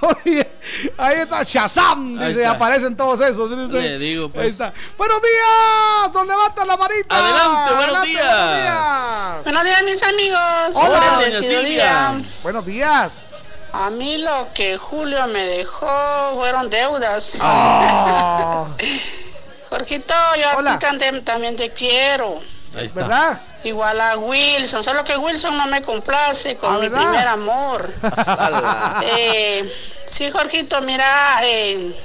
[0.02, 0.48] Oye,
[0.98, 2.52] ahí está Shazam, Ahí dice, está.
[2.56, 3.50] aparecen todos esos.
[3.50, 3.80] mire usted.
[3.82, 4.44] Le digo, pues.
[4.46, 4.74] Ahí está.
[4.98, 7.16] Buenos días, don levanta la manita.
[7.16, 8.26] Adelante, buenos días.
[8.26, 9.44] buenos días.
[9.44, 10.40] Buenos días, mis amigos.
[10.74, 11.66] Hola, doña Bendecido Silvia.
[12.16, 12.22] día.
[12.44, 13.26] Buenos días.
[13.72, 17.34] A mí lo que Julio me dejó fueron deudas.
[17.40, 18.66] Ah.
[19.70, 20.74] Jorgito, yo Hola.
[20.74, 22.42] a ti también, también te quiero.
[22.76, 23.02] Ahí está.
[23.02, 23.42] ¿Verdad?
[23.64, 27.02] Igual a Wilson, solo que Wilson no me complace con Ah, mi ¿verdad?
[27.02, 27.94] primer amor.
[29.04, 29.74] Eh,
[30.06, 31.96] sí, Jorgito, mira, eh,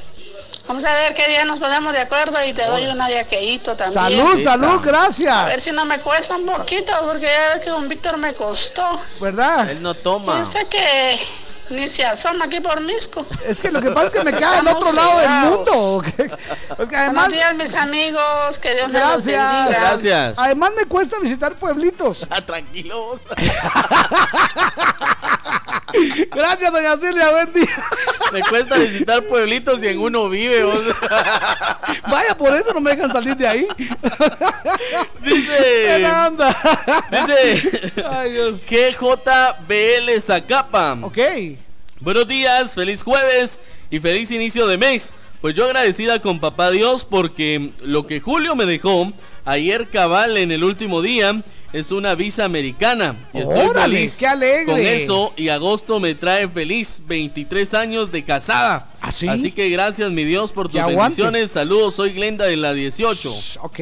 [0.66, 3.76] vamos a ver qué día nos ponemos de acuerdo y te doy una de aquellito
[3.76, 4.02] también.
[4.02, 5.62] Salud, salud, A ver gracias.
[5.62, 9.00] si no me cuesta un poquito, porque ya ves que con Víctor me costó.
[9.20, 9.70] ¿Verdad?
[9.70, 10.38] Él no toma.
[10.40, 11.20] Dice que
[11.70, 13.26] ni se asoma aquí por Misco.
[13.46, 16.02] Es que lo que pasa es que me queda al otro lado del mundo.
[16.76, 18.58] Porque además, Buenos días, mis amigos.
[18.58, 19.52] Que Dios me los gracias.
[19.54, 19.80] bendiga.
[19.80, 20.38] Gracias.
[20.38, 22.26] Además me cuesta visitar pueblitos.
[22.46, 23.20] Tranquilo vos.
[26.30, 27.84] Gracias, doña Silvia, buen día.
[28.32, 30.64] Me cuesta visitar pueblitos y en uno vive.
[30.64, 30.80] vos.
[32.10, 33.66] Vaya, por eso no me dejan salir de ahí.
[35.22, 35.86] Dice.
[35.88, 36.56] Buena onda.
[37.10, 37.92] Dice.
[38.08, 38.62] Ay, Dios.
[38.68, 40.98] GJBL Zacapa.
[41.02, 41.18] Ok.
[42.00, 43.60] Buenos días, feliz jueves
[43.90, 45.14] y feliz inicio de mes.
[45.40, 49.12] Pues yo agradecida con papá Dios porque lo que Julio me dejó
[49.44, 51.42] ayer cabal en el último día
[51.72, 53.16] es una visa americana.
[53.32, 54.64] Y estoy Órale, feliz qué alegre.
[54.66, 58.86] con eso y agosto me trae feliz 23 años de casada.
[59.00, 59.26] ¿Ah, sí?
[59.26, 61.50] Así que gracias mi Dios por tus bendiciones.
[61.50, 63.34] Saludos, soy Glenda de la 18.
[63.62, 63.78] Ok,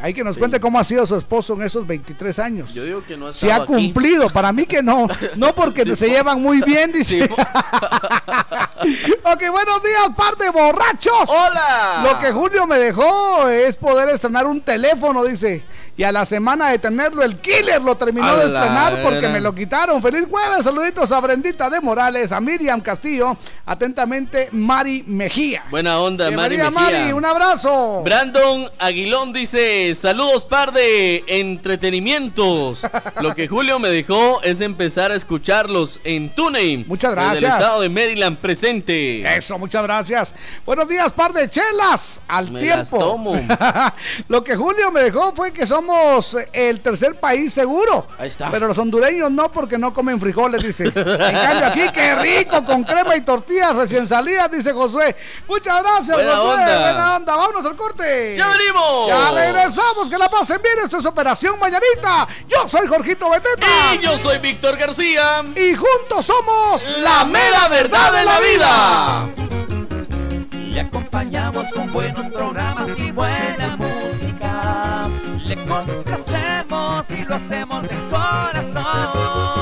[0.00, 2.72] hay que nos cuente cómo ha sido su esposo en esos 23 años.
[2.74, 3.66] Yo digo que no ha Si ha aquí.
[3.66, 5.08] cumplido, para mí que no.
[5.36, 6.12] No porque Sí, se po.
[6.12, 7.24] llevan muy bien, dice.
[9.24, 11.28] ok, buenos días, par de borrachos.
[11.28, 12.02] Hola.
[12.04, 15.62] Lo que Julio me dejó es poder estrenar un teléfono, dice.
[15.94, 19.40] Y a la semana de tenerlo, el killer lo terminó A de estrenar porque me
[19.40, 20.00] lo quitaron.
[20.00, 23.36] Feliz jueves, saluditos a Brendita de Morales, a Miriam Castillo,
[23.66, 25.64] atentamente Mari Mejía.
[25.70, 26.70] Buena onda, Mari Mejía.
[26.70, 28.02] Mari, un abrazo.
[28.04, 32.86] Brandon Aguilón dice, saludos par de entretenimientos.
[33.20, 36.84] Lo que Julio me dejó es empezar a escucharlos en TuneIn.
[36.88, 37.52] Muchas Desde el gracias.
[37.60, 39.36] estado de Maryland presente.
[39.36, 40.34] Eso, muchas gracias.
[40.64, 42.20] Buenos días, par de chelas.
[42.28, 43.04] Al Me las tiempo.
[43.04, 43.34] tomo.
[44.28, 48.06] Lo que Julio me dejó fue que somos el tercer país seguro.
[48.18, 48.50] Ahí está.
[48.50, 50.84] Pero los hondureños no, porque no comen frijoles, dice.
[50.84, 55.16] En cambio, aquí, qué rico, con crema y tortillas recién salidas, dice Josué.
[55.48, 56.52] Muchas gracias, Buena Josué.
[56.52, 56.78] onda.
[56.80, 57.36] Buena onda.
[57.36, 58.36] Vámonos al corte.
[58.36, 59.08] ¡Ya venimos!
[59.08, 60.08] Ya regresamos.
[60.08, 60.76] Que la pasen bien.
[60.84, 62.28] Esto es Operación Mañanita.
[62.48, 63.94] Yo soy Jorgito Beteta.
[63.94, 65.42] Y yo soy Víctor García.
[65.56, 69.28] Y juntos somos La mera verdad de la vida.
[70.72, 75.01] Le acompañamos con buenos programas y buena música.
[75.54, 79.61] Le complacemos y lo hacemos de corazón.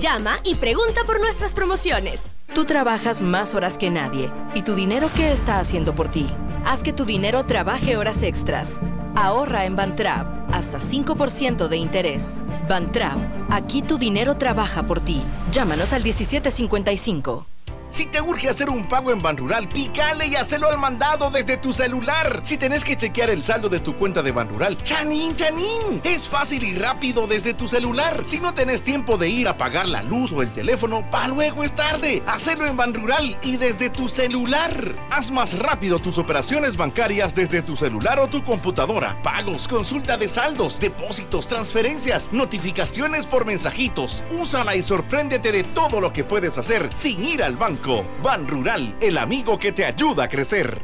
[0.00, 2.38] Llama y pregunta por nuestras promociones.
[2.54, 4.30] Tú trabajas más horas que nadie.
[4.54, 6.26] ¿Y tu dinero qué está haciendo por ti?
[6.64, 8.80] Haz que tu dinero trabaje horas extras.
[9.14, 12.38] Ahorra en Bantrap hasta 5% de interés.
[12.68, 13.18] Bantrap,
[13.50, 15.22] aquí tu dinero trabaja por ti.
[15.52, 17.53] Llámanos al 1755.
[17.94, 21.72] Si te urge hacer un pago en Banrural, pícale y hazlo al mandado desde tu
[21.72, 22.40] celular.
[22.42, 26.00] Si tenés que chequear el saldo de tu cuenta de Banrural, chanín, chanín.
[26.02, 28.22] Es fácil y rápido desde tu celular.
[28.24, 31.62] Si no tenés tiempo de ir a pagar la luz o el teléfono, pa' luego
[31.62, 32.20] es tarde.
[32.26, 34.72] Hacelo en Banrural y desde tu celular.
[35.12, 39.16] Haz más rápido tus operaciones bancarias desde tu celular o tu computadora.
[39.22, 44.24] Pagos, consulta de saldos, depósitos, transferencias, notificaciones por mensajitos.
[44.32, 47.83] Úsala y sorpréndete de todo lo que puedes hacer sin ir al banco.
[48.22, 50.78] Ban Rural, el amigo que te ayuda a crecer.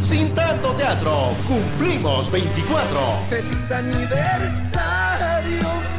[0.00, 3.00] Sin tanto teatro, cumplimos 24.
[3.28, 5.75] ¡Feliz aniversario!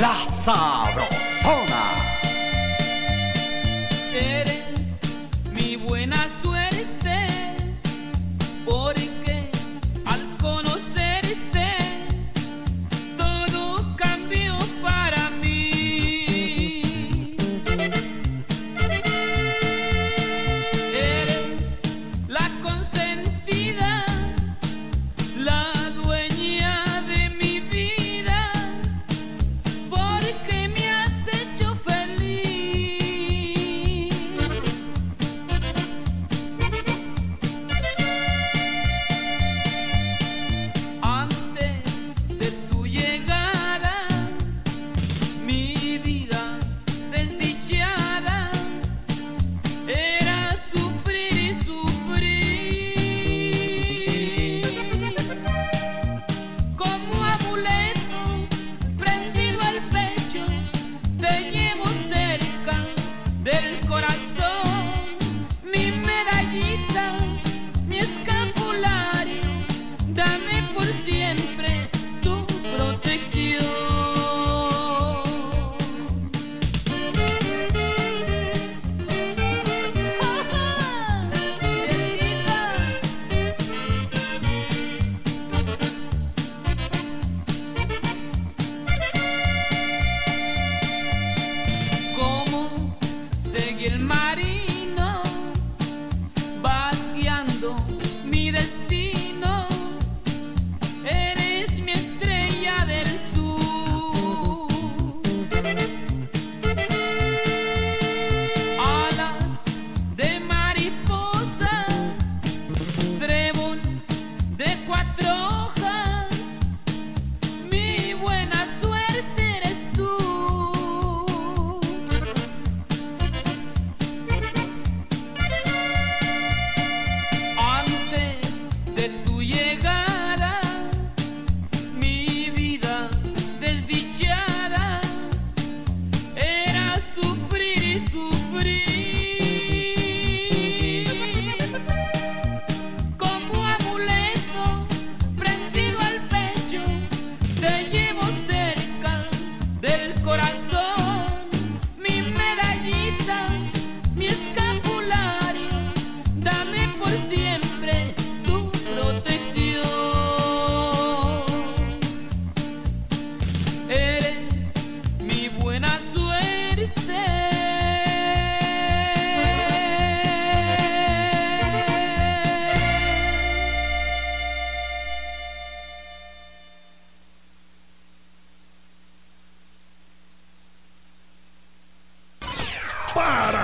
[0.00, 1.87] La Sabrosona.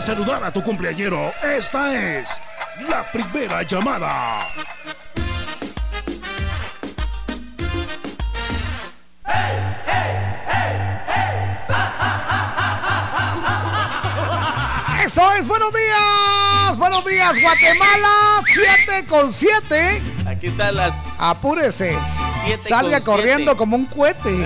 [0.05, 2.29] Saludar a tu cumpleañero, esta es
[2.91, 4.47] la primera llamada.
[15.03, 20.03] Eso es, buenos días, buenos días Guatemala, 7 con 7.
[20.27, 21.19] Aquí están las.
[21.23, 21.99] Apúrese.
[22.45, 23.57] Siete Salga con corriendo siete.
[23.57, 24.45] como un cohete.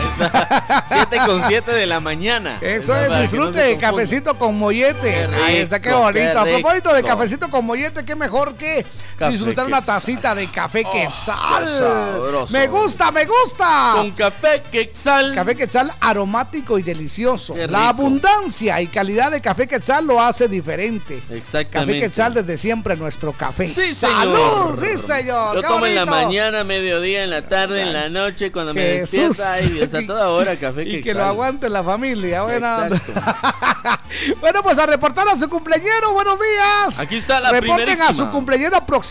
[0.87, 2.59] 7 con 7 de la mañana.
[2.61, 3.91] Eso es, no disfrute confunda.
[3.91, 5.11] cafecito con mollete.
[5.13, 6.21] Qué Ahí está, qué rico, bonito.
[6.23, 7.09] qué A propósito de rico.
[7.09, 8.85] cafecito con mollete, qué mejor que
[9.29, 11.65] disfrutar una tacita de café Oh, quetzal.
[11.65, 12.53] qué sabroso.
[12.53, 13.93] Me gusta, me gusta.
[13.97, 15.35] Con café quetzal.
[15.35, 17.55] Café quetzal aromático y delicioso.
[17.69, 21.19] La abundancia y calidad de café quetzal lo hace diferente.
[21.21, 22.01] Café Exactamente.
[22.01, 23.67] quetzal desde siempre nuestro café.
[23.67, 24.77] Sí, ¡Salud!
[24.77, 24.79] señor.
[24.81, 25.55] Sí, señor.
[25.57, 29.37] Lo tomo en la mañana, mediodía, en la tarde, en la noche, cuando me Jesús.
[29.39, 29.53] despierta.
[29.55, 31.03] Ay, hasta toda hora café Y quetzal.
[31.03, 32.43] que lo aguante la familia.
[32.45, 32.89] Buena
[34.41, 36.13] bueno, pues a reportar a su cumpleañero.
[36.13, 37.01] Buenos días.
[37.01, 38.09] Aquí está la Reporten primerísima.
[38.09, 39.08] a su cumpleañero aproximadamente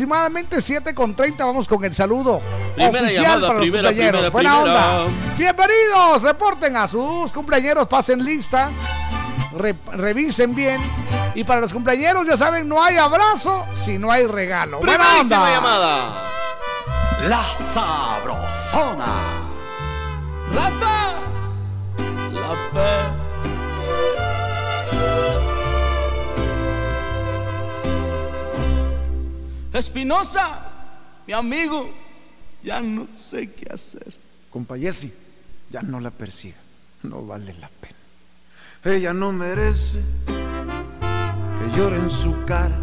[0.61, 1.45] 7 con 30.
[1.45, 2.41] Vamos con el saludo
[2.75, 3.91] Primera oficial llamada, para los primera,
[4.29, 5.01] Buena primera.
[5.03, 5.13] onda.
[5.37, 6.21] Bienvenidos.
[6.21, 7.87] Reporten a sus cumpleañeros.
[7.87, 8.69] Pasen lista.
[9.57, 10.81] Re- revisen bien.
[11.35, 14.79] Y para los cumpleañeros, ya saben, no hay abrazo si no hay regalo.
[14.79, 15.49] Buena onda.
[15.49, 16.29] llamada.
[17.27, 19.05] La Sabrosona.
[20.53, 21.13] ¡Rafa!
[22.31, 24.36] La fe.
[29.77, 30.59] Espinosa,
[31.27, 31.89] mi amigo,
[32.63, 34.13] ya no sé qué hacer.
[34.49, 35.13] Compa Jessy,
[35.69, 36.57] ya no la persiga,
[37.03, 37.95] no vale la pena.
[38.83, 42.77] Ella no merece que llore en su cara.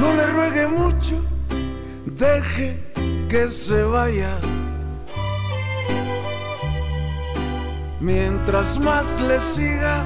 [0.00, 1.20] No le ruegue mucho,
[2.06, 2.78] deje
[3.28, 4.38] que se vaya.
[8.00, 10.04] Mientras más le siga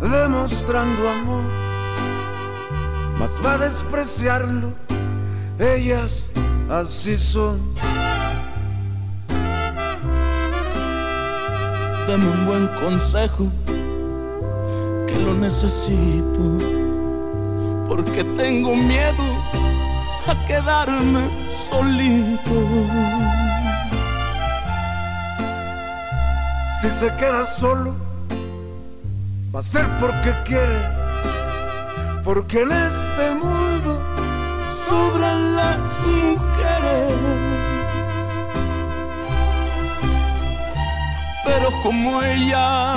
[0.00, 1.59] demostrando amor,
[3.20, 4.72] más va a despreciarlo.
[5.58, 6.26] Ellas
[6.70, 7.60] así son.
[12.08, 13.46] Dame un buen consejo,
[15.06, 16.44] que lo necesito,
[17.86, 19.22] porque tengo miedo
[20.26, 22.56] a quedarme solito.
[26.80, 27.94] Si se queda solo,
[29.54, 30.99] va a ser porque quiere,
[32.24, 34.02] porque en este mundo
[34.88, 37.16] sobran las mujeres.
[41.44, 42.96] Pero como ella,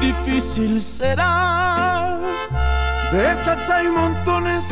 [0.00, 2.18] difícil será.
[3.12, 4.68] De esas hay montones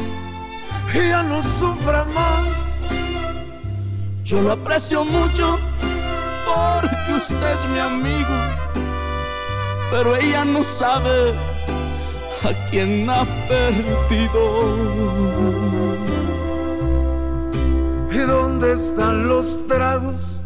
[0.94, 2.46] y ya no sufra más.
[4.22, 5.58] Yo lo aprecio mucho
[6.44, 8.36] porque usted es mi amigo,
[9.90, 11.34] pero ella no sabe
[12.44, 14.76] a quién ha perdido.
[18.10, 20.36] ¿Y dónde están los tragos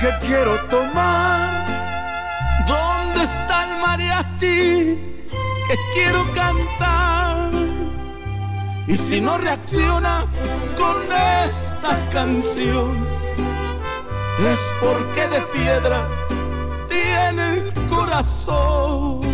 [0.00, 1.66] que quiero tomar?
[2.66, 5.16] ¿Dónde está el mariachi
[5.68, 7.50] que quiero cantar?
[8.86, 10.24] Y si no reacciona
[10.76, 10.96] con
[11.48, 13.06] esta canción,
[14.38, 16.06] es porque de piedra
[16.88, 19.25] tiene el corazón.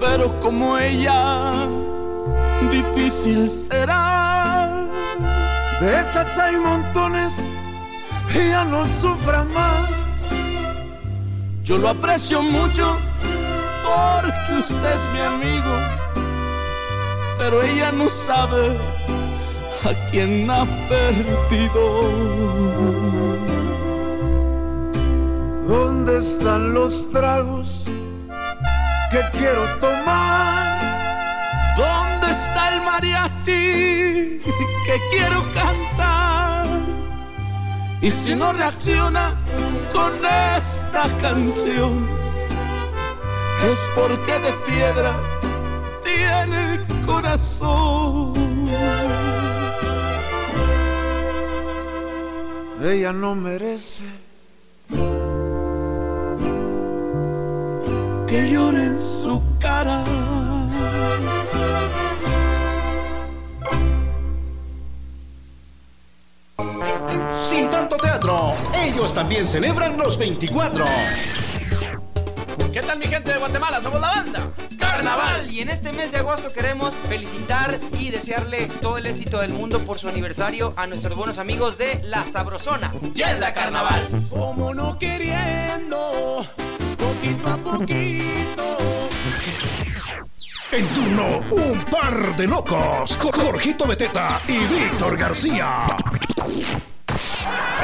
[0.00, 1.52] Pero como ella,
[2.70, 4.86] difícil será.
[5.80, 7.40] De esas hay montones
[8.48, 9.90] ya no sufra más.
[11.62, 12.98] Yo lo aprecio mucho
[13.84, 15.74] porque usted es mi amigo,
[17.38, 18.78] pero ella no sabe
[19.84, 22.10] a quién ha perdido.
[25.66, 27.79] ¿Dónde están los tragos
[29.10, 30.78] que quiero tomar?
[31.76, 34.42] ¿Dónde está el mariachi
[34.86, 36.66] que quiero cantar?
[38.00, 39.34] Y si no reacciona
[39.92, 40.12] con
[40.56, 42.08] esta canción,
[43.70, 45.12] es porque de piedra
[46.04, 48.32] tiene el corazón.
[52.82, 54.29] Ella no merece
[58.30, 60.04] que llore en su cara.
[67.42, 70.84] Sin tanto teatro, ellos también celebran los 24.
[72.72, 73.80] ¿Qué tal mi gente de Guatemala?
[73.80, 74.52] Somos la banda.
[74.78, 75.50] carnaval.
[75.50, 79.80] Y en este mes de agosto queremos felicitar y desearle todo el éxito del mundo
[79.80, 82.94] por su aniversario a nuestros buenos amigos de La Sabrosona.
[83.14, 84.00] ¡Ya es la carnaval!
[84.30, 86.46] Como no queriendo,
[87.00, 88.64] poquito a poquito.
[90.72, 93.16] En turno, un par de locos.
[93.16, 95.86] Jorgito Beteta y Víctor García.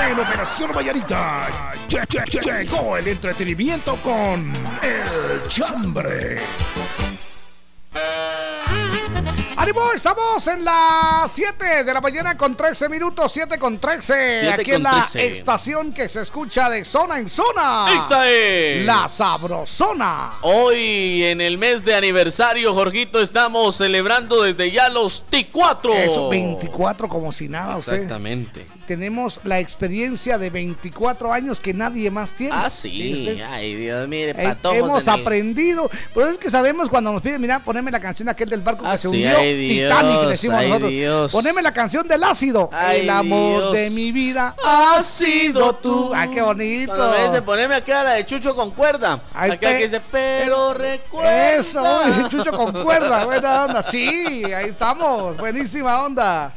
[0.09, 1.49] En Operación Vallarita
[1.89, 4.53] lle- lle- lle- llegó el entretenimiento con
[4.83, 6.37] El Chambre.
[9.59, 9.91] ¡Ánimo!
[9.95, 14.41] Estamos en las 7 de la mañana con 13 minutos, 7 con 13.
[14.41, 15.27] Siete Aquí con en la 13.
[15.33, 17.87] estación que se escucha de zona en zona.
[17.97, 20.35] Esta es La Sabrosona.
[20.43, 25.95] Hoy en el mes de aniversario, Jorgito, estamos celebrando desde ya los T4.
[25.95, 28.67] Eso, 24 como si nada, o sea, Exactamente.
[28.87, 32.55] Tenemos la experiencia de 24 años que nadie más tiene.
[32.57, 33.45] Ah, ¿Sí usted?
[33.51, 37.59] Ay, Dios, mire, Eh, patojos hemos aprendido, pero es que sabemos cuando nos piden, mira,
[37.61, 40.57] poneme la canción aquel del barco que Ah, se hundió, ay, Dios, Titanic, le decimos
[40.59, 40.91] ay, nosotros.
[40.91, 41.33] Dios.
[41.33, 43.73] Poneme la canción del ácido, Ay, el amor Dios.
[43.75, 46.13] de mi vida ha sido tú.
[46.15, 46.95] Ay, qué bonito.
[46.95, 49.21] Cuando me dice, poneme acá la de Chucho con cuerda.
[49.35, 51.55] Ay, Acá pe- que dice, pero recuerda.
[51.57, 51.83] Eso,
[52.31, 53.83] Chucho con cuerda, buena onda.
[53.83, 56.53] Sí, ahí estamos, buenísima onda.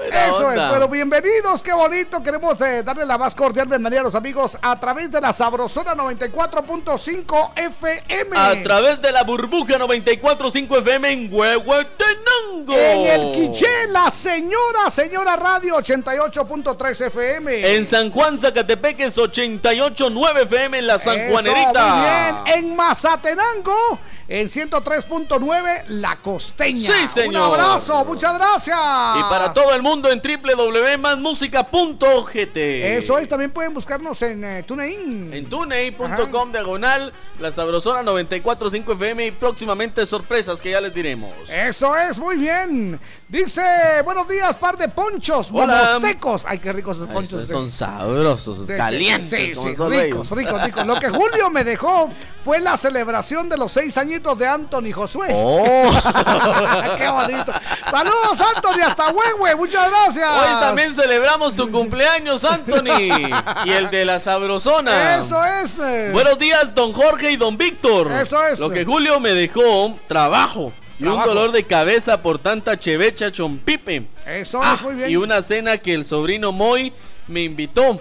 [0.00, 0.64] Eso onda.
[0.64, 2.22] es, bueno, bienvenidos, qué bonito.
[2.22, 5.94] Queremos eh, darle la más cordial bienvenida a los amigos a través de la Sabrosona
[5.94, 8.36] 94.5 FM.
[8.36, 12.74] A través de la burbuja 94.5 FM en Huehuetenango.
[12.74, 17.74] En el Quiché, la señora, señora Radio 88.3 FM.
[17.76, 21.86] En San Juan, Zacatepeques 88.9 FM en la San Eso, Juanerita.
[21.86, 22.58] Muy bien.
[22.58, 23.98] En Mazatenango,
[24.30, 26.80] en 103.9, La Costeña.
[26.80, 27.48] Sí, señor.
[27.48, 28.78] Un abrazo, muchas gracias.
[29.18, 32.56] Y para todo el mundo en www.masmusica.gt.
[32.56, 35.34] Eso es, también pueden buscarnos en eh, TuneIn.
[35.34, 41.32] En tunei.com diagonal, la sabrosona 94.5 FM y próximamente sorpresas que ya les diremos.
[41.50, 43.00] Eso es, muy bien.
[43.30, 43.62] Dice,
[44.04, 46.44] buenos días, par de ponchos, momostecos.
[46.48, 47.46] Ay, qué ricos esos Ay, ponchos.
[47.46, 47.76] son sí.
[47.76, 50.84] sabrosos, Sí, calientes, sí, como son ricos, ricos, ricos.
[50.86, 52.10] Lo que Julio me dejó
[52.44, 55.28] fue la celebración de los seis añitos de Anthony Josué.
[55.32, 55.88] Oh.
[56.98, 57.52] ¡Qué bonito!
[57.88, 58.80] ¡Saludos, Anthony!
[58.84, 59.54] ¡Hasta Huehue!
[59.54, 60.28] ¡Muchas gracias!
[60.28, 63.30] Hoy también celebramos tu cumpleaños, Anthony.
[63.64, 65.14] y el de la sabrosona.
[65.14, 65.78] Eso es.
[65.78, 66.10] eh.
[66.12, 68.10] Buenos días, don Jorge y don Víctor.
[68.10, 68.58] Eso es.
[68.58, 70.72] Lo que Julio me dejó, trabajo.
[71.00, 74.06] Y un dolor de cabeza por tanta chevecha chompipe.
[74.26, 75.10] Eso Ah, muy bien.
[75.10, 76.92] Y una cena que el sobrino Moy
[77.26, 78.00] me invitó.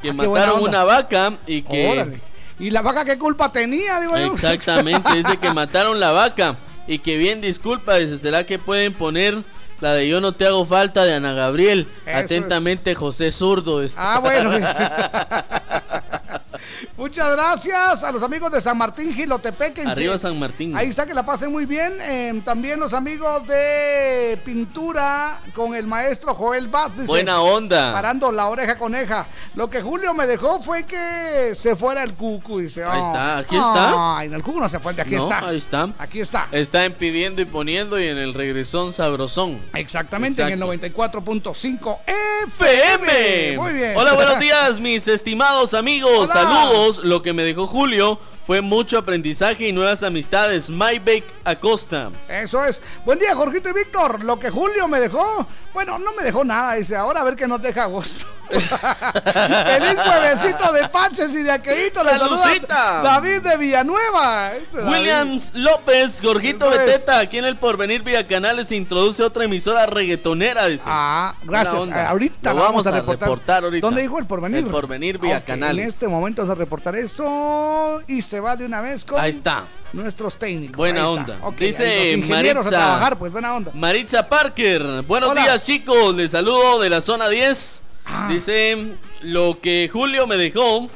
[0.00, 1.88] Que Ah, mataron una vaca y que.
[1.88, 2.20] Órale.
[2.58, 4.32] ¿Y la vaca qué culpa tenía, digo yo?
[4.32, 6.56] Exactamente, dice que mataron la vaca
[6.86, 9.42] y que bien disculpa, dice, ¿será que pueden poner
[9.80, 11.88] la de Yo no te hago falta de Ana Gabriel?
[12.06, 13.84] Eso Atentamente José Zurdo.
[13.96, 14.52] Ah, bueno.
[16.96, 19.82] Muchas gracias a los amigos de San Martín Gilotepeque.
[19.82, 20.76] en Arriba San Martín.
[20.76, 21.94] Ahí está, que la pasen muy bien.
[22.00, 27.92] Eh, también los amigos de pintura con el maestro Joel dice, Buena onda.
[27.92, 29.26] Parando la oreja coneja.
[29.54, 32.60] Lo que Julio me dejó fue que se fuera el cucu.
[32.60, 33.06] Dice, Ahí "Oh".
[33.06, 34.18] está, aquí está.
[34.18, 35.38] Ay, el cucu no se fue, aquí No, está.
[35.48, 35.88] Ahí está.
[35.98, 36.46] Aquí está.
[36.52, 39.60] Está en pidiendo y poniendo y en el regresón sabrosón.
[39.74, 41.00] Exactamente, en el Exacto.
[41.10, 43.08] 94.5 FM.
[43.08, 43.58] FM.
[43.58, 43.96] Muy bien.
[43.96, 46.30] Hola, buenos días, mis estimados amigos.
[46.30, 46.42] Hola.
[46.52, 47.04] Saludos.
[47.04, 50.68] Lo que me dejó Julio fue mucho aprendizaje y nuevas amistades.
[50.70, 52.10] Maybake Acosta.
[52.28, 52.80] Eso es.
[53.04, 54.24] Buen día, Jorgito y Víctor.
[54.24, 56.74] Lo que Julio me dejó, bueno, no me dejó nada.
[56.74, 58.26] Dice, ahora a ver que nos deja agosto.
[58.50, 62.04] Feliz juevesito de Panches y de Aqueíto.
[62.04, 63.00] Le saluda Salucita.
[63.02, 64.52] David de Villanueva.
[64.54, 64.90] Este David.
[64.92, 66.68] Williams López, Jorgito.
[66.68, 70.84] Beteta, aquí en el Porvenir Villa Canales se introduce otra emisora reggaetonera, dice.
[70.86, 71.88] Ah, gracias.
[71.92, 73.28] Ah, ahorita Lo vamos, vamos a a reportar.
[73.28, 73.86] reportar ahorita.
[73.86, 74.58] ¿Dónde dijo el porvenir?
[74.58, 75.82] El Porvenir Villa Ok, Canales.
[75.84, 79.28] En este momento vamos a reportar esto y se va de una vez con Ahí
[79.28, 79.64] está.
[79.92, 80.74] nuestros técnicos.
[80.78, 81.32] Buena Ahí está.
[81.44, 81.56] onda.
[81.58, 82.60] Dice Maritza.
[82.60, 83.72] a trabajar, pues buena onda.
[83.74, 85.42] Maritza Parker, buenos Hola.
[85.42, 87.82] días chicos, les saludo de la zona 10.
[88.06, 88.28] Ah.
[88.30, 90.88] Dice, lo que Julio me dejó,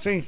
[0.00, 0.26] Sí.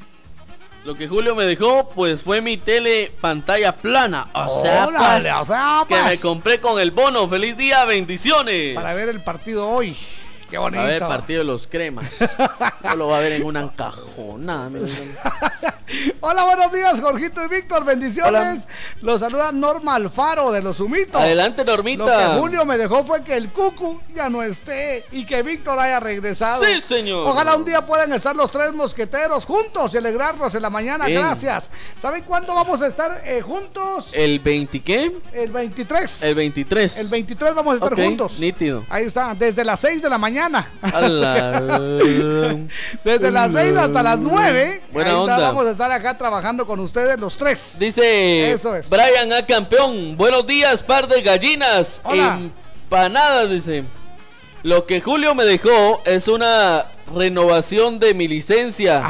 [0.85, 4.29] lo que Julio me dejó, pues fue mi tele pantalla plana.
[4.33, 6.05] O sea, Órale, pues, o sea, que pues.
[6.05, 7.27] me compré con el bono.
[7.27, 8.77] Feliz día, bendiciones.
[8.77, 9.97] Para ver el partido hoy.
[10.51, 10.83] Qué bonito.
[10.83, 12.07] A ver, partido de los cremas.
[12.85, 14.71] No lo va a ver en una encajonada.
[16.21, 17.85] Hola, buenos días, Jorgito y Víctor.
[17.85, 18.67] Bendiciones.
[19.03, 21.21] Los saluda Norma Alfaro de los Humitos.
[21.21, 22.05] Adelante, Normita.
[22.05, 25.79] Lo que Julio me dejó fue que el Cucu ya no esté y que Víctor
[25.79, 26.65] haya regresado.
[26.65, 27.29] Sí, señor.
[27.29, 31.07] Ojalá un día puedan estar los tres mosqueteros juntos y alegrarnos en la mañana.
[31.07, 31.21] Bien.
[31.21, 31.71] Gracias.
[31.99, 34.11] ¿Saben cuándo vamos a estar eh, juntos?
[34.13, 35.13] ¿El 20 qué?
[35.33, 36.23] El 23.
[36.23, 36.99] El 23.
[36.99, 38.39] El 23 vamos a estar juntos.
[38.39, 38.85] nítido.
[38.89, 40.37] Ahí está, desde las 6 de la mañana.
[43.05, 44.83] Desde las 6 hasta las 9.
[44.93, 45.35] Buena ahí onda.
[45.35, 47.77] Está, vamos a estar acá trabajando con ustedes los tres.
[47.79, 48.89] Dice Eso es.
[48.91, 49.45] Brian A.
[49.45, 50.17] Campeón.
[50.17, 52.01] Buenos días, par de gallinas.
[52.05, 52.41] Hola.
[52.85, 53.85] Empanadas, dice.
[54.63, 59.05] Lo que Julio me dejó es una renovación de mi licencia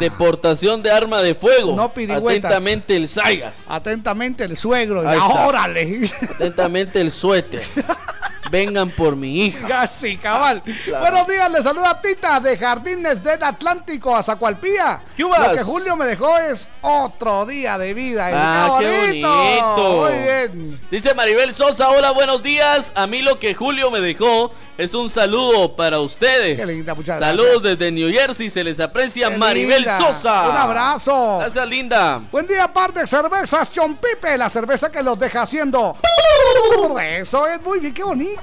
[0.00, 1.74] de portación de arma de fuego.
[1.74, 1.84] No.
[1.84, 3.70] Atentamente el Sayas.
[3.70, 5.08] Atentamente el suegro.
[5.08, 5.46] Ahí está.
[5.46, 6.10] ¡Órale!
[6.34, 7.62] Atentamente el suéter.
[8.50, 9.66] Vengan por mi hija.
[9.68, 10.62] Casi, cabal.
[10.84, 11.00] Claro.
[11.00, 15.02] Buenos días, le saluda Tita de Jardines del Atlántico a Zacualpía.
[15.16, 18.30] Lo que Julio me dejó es otro día de vida.
[18.32, 19.96] Ah, qué bonito.
[19.96, 20.80] Muy bien.
[20.90, 22.92] Dice Maribel Sosa, hola, buenos días.
[22.94, 26.58] A mí lo que Julio me dejó es un saludo para ustedes.
[26.58, 29.98] Qué linda, muchas Saludos desde New Jersey, se les aprecia Qué Maribel linda.
[29.98, 30.48] Sosa.
[30.48, 31.38] Un abrazo.
[31.40, 32.22] Gracias, linda.
[32.30, 35.96] Buen día, par de cervezas Chompipe, la cerveza que los deja haciendo.
[37.00, 38.37] Eso es muy bien, qué bonito.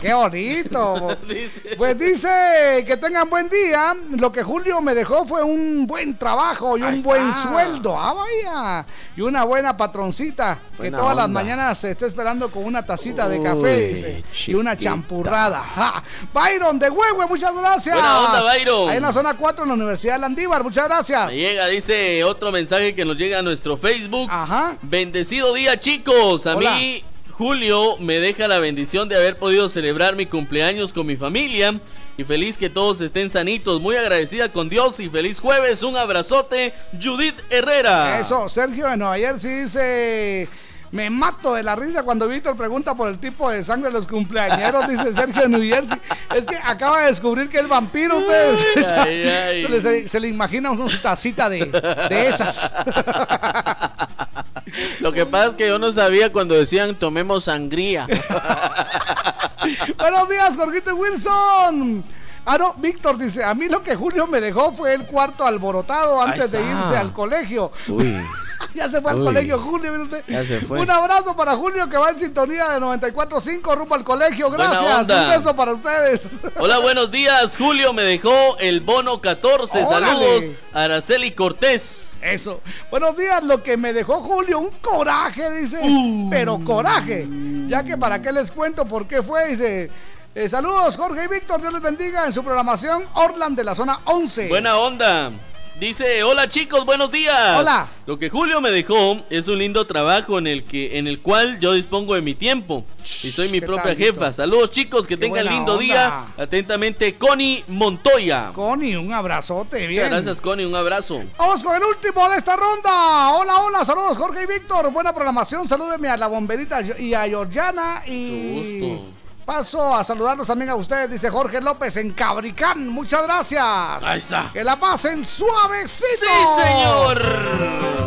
[0.00, 1.18] Qué bonito.
[1.76, 3.94] Pues dice que tengan buen día.
[4.10, 7.98] Lo que Julio me dejó fue un buen trabajo y Ahí un buen sueldo.
[7.98, 8.86] Ah, vaya.
[9.16, 13.42] Y una buena patroncita que todas las mañanas se está esperando con una tacita de
[13.42, 15.60] café dice, y una champurrada.
[15.60, 16.02] Ja.
[16.32, 17.94] Byron de Huehue, muchas gracias.
[17.94, 18.90] Buena onda, Byron.
[18.90, 21.26] Ahí en la zona 4 en la Universidad de Landívar, muchas gracias.
[21.26, 24.28] Me llega, dice otro mensaje que nos llega a nuestro Facebook.
[24.30, 24.76] Ajá.
[24.82, 26.46] Bendecido día, chicos.
[26.46, 26.74] A Hola.
[26.74, 27.04] mí,
[27.46, 31.74] Julio, me deja la bendición de haber podido celebrar mi cumpleaños con mi familia.
[32.16, 33.80] Y feliz que todos estén sanitos.
[33.80, 35.82] Muy agradecida con Dios y feliz jueves.
[35.82, 38.20] Un abrazote, Judith Herrera.
[38.20, 40.48] Eso, Sergio de Nueva Jersey dice.
[40.92, 44.06] Me mato de la risa cuando Víctor pregunta por el tipo de sangre de los
[44.06, 45.98] cumpleañeros, dice Sergio de New Jersey.
[46.36, 48.58] Es que acaba de descubrir que es vampiro, ustedes.
[48.98, 49.60] Ay, ay.
[49.62, 51.64] Se, le, se- se le imagina una tacita de,
[52.08, 52.70] de esas.
[55.00, 58.06] Lo que pasa es que yo no sabía cuando decían tomemos sangría.
[59.98, 62.04] Buenos días, Jorgito Wilson.
[62.44, 66.20] Ah, no, Víctor dice, a mí lo que Julio me dejó fue el cuarto alborotado
[66.20, 67.70] antes de irse al colegio.
[67.86, 68.16] Uy.
[68.74, 69.26] ya se fue al Uy.
[69.26, 70.24] colegio Julio, mire usted.
[70.26, 70.80] Ya se fue.
[70.80, 74.50] Un abrazo para Julio que va en sintonía de 94.5 rumbo al colegio.
[74.50, 75.00] Gracias.
[75.08, 76.22] Un beso para ustedes.
[76.58, 77.56] Hola, buenos días.
[77.56, 79.84] Julio me dejó el bono 14.
[79.84, 80.06] Órale.
[80.06, 82.11] Saludos, Araceli Cortés.
[82.22, 82.60] Eso.
[82.90, 85.78] Buenos días, lo que me dejó Julio, un coraje, dice.
[85.82, 86.30] Uh.
[86.30, 87.26] Pero coraje.
[87.66, 89.90] Ya que para qué les cuento por qué fue, dice.
[90.34, 94.00] eh, saludos, Jorge y Víctor, Dios les bendiga en su programación Orland de la zona
[94.04, 94.48] 11.
[94.48, 95.32] Buena onda.
[95.80, 97.58] Dice, hola chicos, buenos días.
[97.58, 97.88] Hola.
[98.06, 101.58] Lo que Julio me dejó es un lindo trabajo en el que en el cual
[101.58, 102.84] yo dispongo de mi tiempo
[103.22, 104.32] y soy mi ¿Qué propia jefa.
[104.32, 105.82] Saludos chicos, que Qué tengan lindo onda.
[105.84, 106.24] día.
[106.36, 108.52] Atentamente, Connie Montoya.
[108.54, 110.04] Connie, un abrazote, bien.
[110.04, 111.20] Muchas gracias, Connie, un abrazo.
[111.36, 113.30] Vamos con el último de esta ronda.
[113.32, 114.92] Hola, hola, saludos Jorge y Víctor.
[114.92, 115.66] Buena programación.
[115.66, 118.02] Salúdenme a la bomberita y a Georgiana.
[118.06, 118.98] Y
[119.44, 122.88] paso a saludarlos también a ustedes, dice Jorge López en Cabricán.
[122.88, 123.62] Muchas gracias.
[124.04, 124.50] Ahí está.
[124.52, 126.06] Que la pasen suavecito.
[126.20, 127.22] Sí, señor.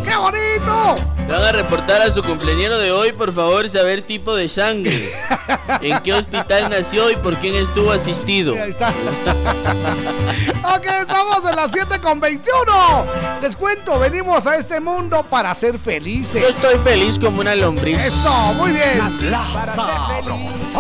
[0.06, 0.96] ¡Qué bonito!
[1.28, 5.12] Le van a reportar a su cumpleañero de hoy, por favor, saber tipo de sangre.
[5.82, 8.54] ¿En qué hospital nació y por quién estuvo asistido?
[8.54, 8.90] Ahí está.
[10.76, 13.06] ok, estamos en las 7 con 21.
[13.42, 16.40] Les cuento, venimos a este mundo para ser felices.
[16.40, 18.06] Yo estoy feliz como una lombriz.
[18.06, 19.00] Eso, muy bien.
[19.00, 20.76] para ser feliz.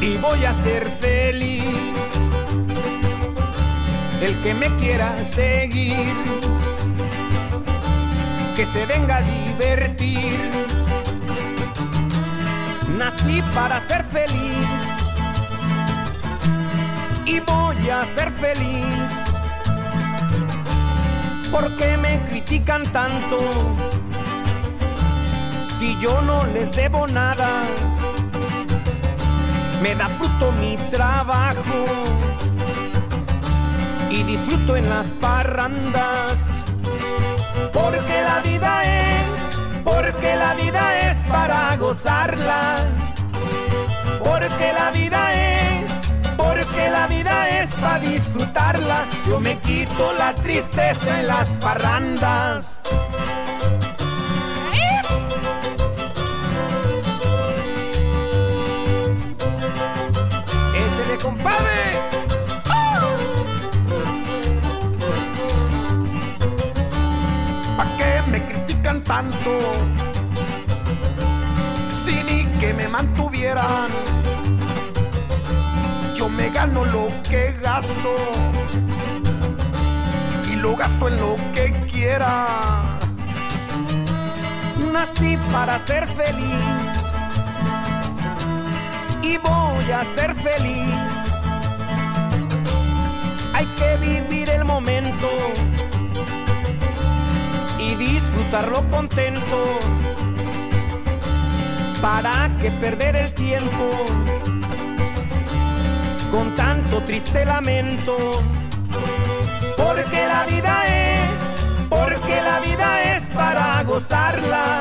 [0.00, 1.64] Y voy a ser feliz.
[4.20, 6.14] El que me quiera seguir,
[8.54, 10.38] que se venga a divertir.
[12.96, 14.68] Nací para ser feliz.
[17.26, 19.10] Y voy a ser feliz.
[21.50, 23.38] ¿Por qué me critican tanto?
[25.78, 27.62] si yo no les debo nada,
[29.80, 31.84] me da fruto mi trabajo
[34.10, 36.34] y disfruto en las parrandas,
[37.72, 42.76] porque la vida es, porque la vida es para gozarla,
[44.24, 45.90] porque la vida es,
[46.36, 52.78] porque la vida es para disfrutarla, yo me quito la tristeza en las parrandas.
[72.98, 73.90] Mantuvieran,
[76.14, 78.14] yo me gano lo que gasto
[80.50, 82.46] y lo gasto en lo que quiera.
[84.92, 86.64] Nací para ser feliz
[89.22, 91.08] y voy a ser feliz.
[93.54, 95.28] hay que vivir el momento
[97.78, 99.78] y disfrutarlo contento.
[102.00, 103.90] ¿Para que perder el tiempo
[106.30, 108.16] con tanto triste lamento?
[109.76, 111.40] Porque la vida es,
[111.88, 114.80] porque la vida es para gozarla.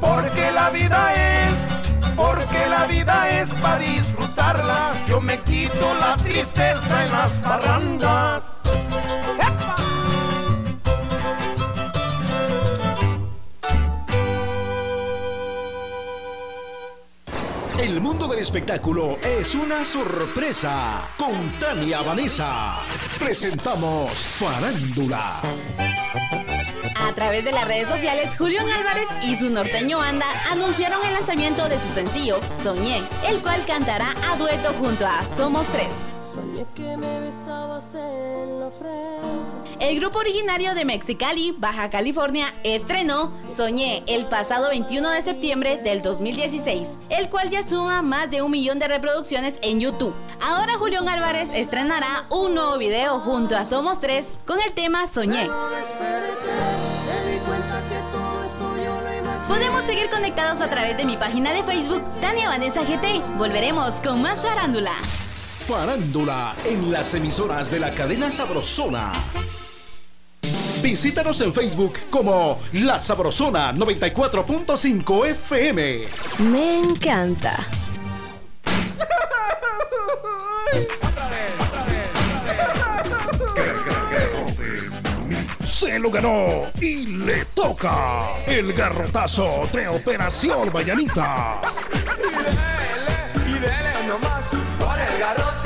[0.00, 1.58] Porque la vida es,
[2.16, 4.92] porque la vida es para disfrutarla.
[5.06, 8.55] Yo me quito la tristeza en las parrandas.
[17.86, 21.08] El mundo del espectáculo es una sorpresa.
[21.16, 22.80] Con Tania Vanessa
[23.16, 25.40] presentamos Farándula.
[26.96, 31.68] A través de las redes sociales, Julián Álvarez y su norteño banda anunciaron el lanzamiento
[31.68, 35.90] de su sencillo Soñé, el cual cantará a dueto junto a Somos Tres.
[36.34, 39.35] Soñé que me besabas en la frente.
[39.78, 46.00] El grupo originario de Mexicali, Baja California, estrenó Soñé el pasado 21 de septiembre del
[46.00, 50.14] 2016, el cual ya suma más de un millón de reproducciones en YouTube.
[50.40, 55.46] Ahora Julián Álvarez estrenará un nuevo video junto a Somos Tres con el tema Soñé.
[59.46, 63.22] Podemos seguir conectados a través de mi página de Facebook, Tania Vanessa GT.
[63.36, 64.92] Volveremos con más farándula.
[65.66, 69.12] Farándula en las emisoras de la cadena Sabrosona.
[70.86, 76.04] Visítanos en Facebook como La Sabrosona 94.5 FM.
[76.38, 77.58] Me encanta.
[85.64, 91.62] Se lo ganó y le toca el garrotazo de Operación Mañanita.
[93.44, 94.44] Y dele nomás
[94.78, 95.65] con el garrote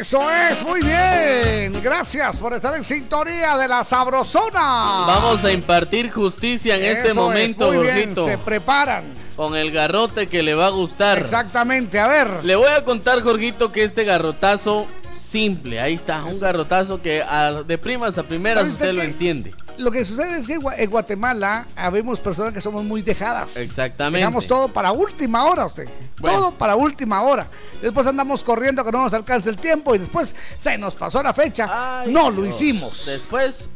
[0.00, 1.80] Eso es, muy bien.
[1.82, 5.04] Gracias por estar en sintonía de la Sabrosona.
[5.06, 8.24] Vamos a impartir justicia en este es, momento, muy bien, Jorgito.
[8.26, 9.04] Se preparan.
[9.36, 11.18] Con el garrote que le va a gustar.
[11.18, 12.44] Exactamente, a ver.
[12.44, 17.62] Le voy a contar, Jorgito, que este garrotazo simple, ahí está, un garrotazo que a-
[17.62, 19.54] de primas a primeras ¿Sabe usted lo entiende.
[19.78, 23.56] Lo que sucede es que en Gua- en Guatemala habemos personas que somos muy dejadas.
[23.56, 24.18] Exactamente.
[24.18, 25.88] Dejamos todo para última hora, usted.
[26.20, 27.46] Todo para última hora.
[27.82, 31.32] Después andamos corriendo que no nos alcance el tiempo y después se nos pasó la
[31.32, 32.04] fecha.
[32.06, 33.04] no lo hicimos.
[33.06, 33.68] Después.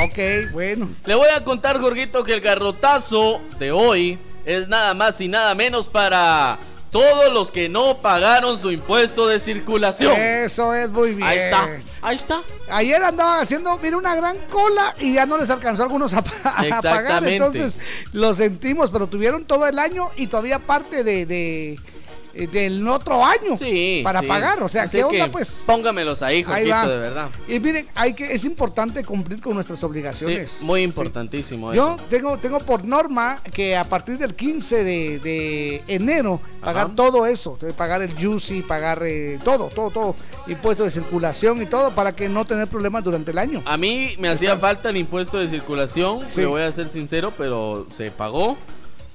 [0.00, 0.88] Ok, bueno.
[1.04, 5.54] Le voy a contar, Jorgito, que el garrotazo de hoy es nada más y nada
[5.54, 6.58] menos para
[6.94, 10.12] todos los que no pagaron su impuesto de circulación.
[10.16, 11.24] Eso es muy bien.
[11.28, 11.68] Ahí está,
[12.02, 12.40] ahí está.
[12.70, 16.18] Ayer andaban haciendo, mira, una gran cola y ya no les alcanzó a algunos a,
[16.18, 16.22] a
[16.82, 17.22] pagar.
[17.32, 17.78] Entonces
[18.12, 21.80] lo sentimos, pero tuvieron todo el año y todavía parte de, de-
[22.34, 23.56] del otro año
[24.02, 24.26] para sí.
[24.26, 24.62] pagar.
[24.62, 25.62] O sea, Así ¿qué onda pues?
[25.66, 26.88] Póngamelos ahí, Ahí Jorgito, va.
[26.88, 27.28] de verdad.
[27.48, 30.62] Y miren, hay que, es importante cumplir con nuestras Sí, obligaciones.
[30.62, 32.02] muy importantísimo Yo eso.
[32.10, 37.58] tengo, tengo por norma que a partir del 15 de, de enero pagar todo eso,
[37.76, 40.16] pagar el juicy, pagar eh, todo, todo, todo,
[40.46, 43.62] impuestos de circulación y todo para que no tener problemas durante el año.
[43.66, 47.86] A mí me hacía falta el impuesto de circulación, le voy a ser sincero, pero
[47.90, 48.56] se pagó.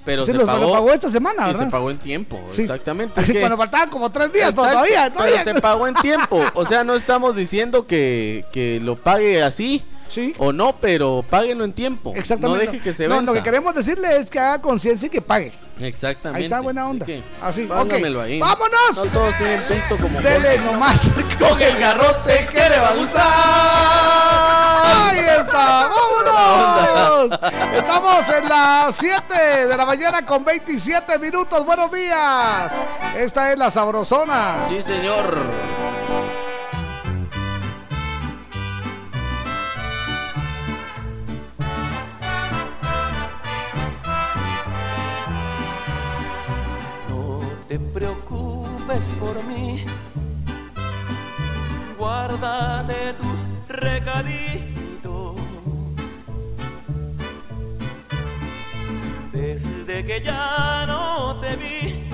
[0.05, 1.65] Pero Sí, se lo- pagó, pagó esta semana, Y ¿verdad?
[1.65, 2.61] se pagó en tiempo, Sí.
[2.61, 3.19] exactamente.
[3.19, 5.43] Así Es que- cuando faltaban como tres días, pero Exacto, todavía, pero todavía.
[5.43, 6.43] se pagó en tiempo.
[6.55, 9.83] O sea, no estamos diciendo que, que lo pague así
[10.37, 12.13] o no, pero páguenlo en tiempo.
[12.15, 12.65] Exactamente.
[12.65, 13.31] No deje que se No, venza.
[13.31, 15.51] lo que queremos decirle es que haga conciencia y que pague.
[15.79, 16.39] Exactamente.
[16.39, 17.05] Ahí está buena onda.
[17.41, 17.93] Así ok.
[18.21, 18.39] ahí.
[18.39, 18.95] ¡Vámonos!
[18.95, 20.65] No todos tienen pisto como Dele Jorge.
[20.71, 21.01] nomás
[21.39, 23.23] Con el garrote que le va a gustar.
[24.83, 27.39] Ahí está, vámonos.
[27.75, 31.65] Estamos en las 7 de la mañana con 27 minutos.
[31.65, 32.73] Buenos días.
[33.17, 34.65] Esta es la Sabrosona.
[34.67, 35.37] Sí, señor.
[47.69, 49.85] Te preocupes por mí.
[51.99, 55.35] Guárdate tus recaditos.
[59.31, 62.09] Desde que ya no te vi,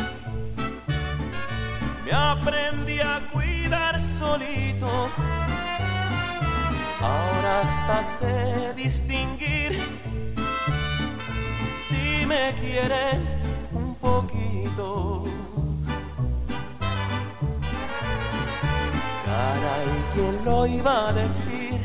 [2.06, 5.10] me aprendí a cuidar solito.
[7.02, 9.80] Ahora hasta sé distinguir
[11.88, 13.24] si me quieren
[13.72, 15.35] un poquito.
[19.36, 21.78] Caray, ¿quién lo iba a decir?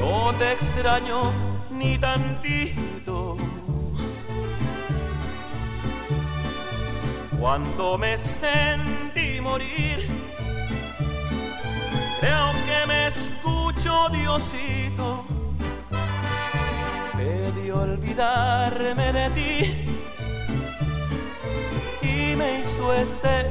[0.00, 1.18] No te extraño
[1.70, 3.36] ni tantito.
[7.38, 10.08] Cuando me sentí morir,
[12.20, 15.24] creo que me escucho Diosito.
[17.18, 19.54] Pedí olvidarme de ti
[22.00, 23.50] y me hizo ese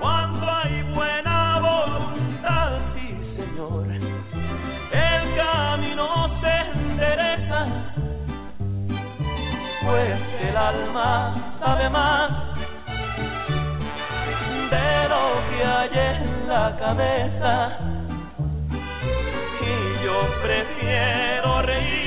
[0.00, 7.66] Cuando hay buena voluntad, sí Señor, el camino se endereza,
[9.84, 12.32] pues el alma sabe más
[14.72, 17.78] de lo que hay en la cabeza.
[19.60, 22.03] Y yo prefiero reír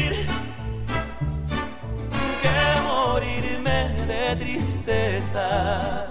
[4.07, 6.07] de tristeza.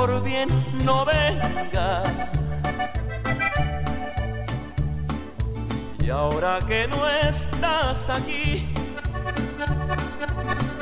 [0.00, 0.48] Por bien
[0.86, 2.02] no venga.
[5.98, 8.72] Y ahora que no estás aquí,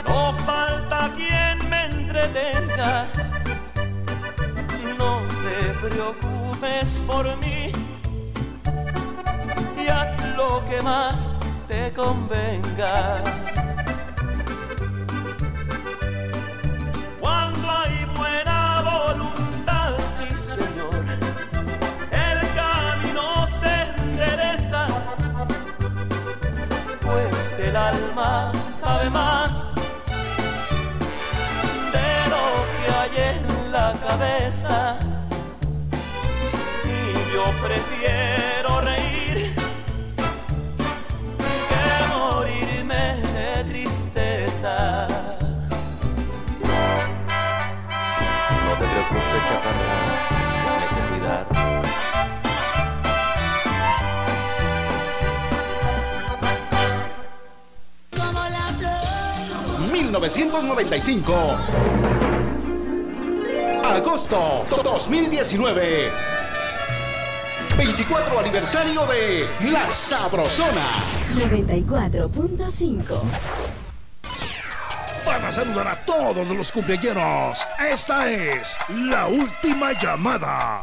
[0.07, 3.09] no falta quien me entretenga.
[4.97, 5.11] No
[5.45, 7.73] te preocupes por mí
[9.83, 11.33] y haz lo que más
[11.67, 13.48] te convenga.
[29.11, 29.75] Más
[31.93, 32.45] de lo
[32.77, 34.99] que hay en la cabeza.
[36.85, 38.58] Y yo prefiero
[60.21, 61.33] 1995.
[63.85, 66.11] Agosto 2019.
[67.77, 70.95] 24 aniversario de La Sabrosona.
[71.37, 73.21] 94.5.
[75.25, 77.69] Van a saludar a todos los cumpleaños.
[77.79, 80.83] Esta es la última llamada.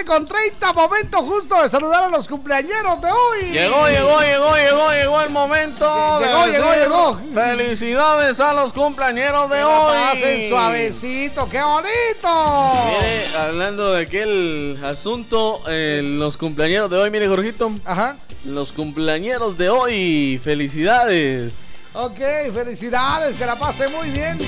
[0.00, 3.52] 7 con 30, momento justo de saludar a los cumpleañeros de hoy.
[3.52, 6.20] Llegó, llegó, llegó, llegó, llegó el momento.
[6.20, 7.20] de Llegó, llegó, llegó.
[7.34, 9.96] Felicidades a los cumpleañeros de Que hoy.
[9.96, 12.72] pasen suavecito, qué bonito.
[12.98, 17.72] Mire, hablando de aquel asunto, eh, los cumpleaños de hoy, mire, Jorgito.
[17.84, 18.16] Ajá.
[18.44, 21.76] Los cumpleaños de hoy, felicidades.
[21.92, 22.18] Ok,
[22.54, 24.38] felicidades, que la pase muy bien.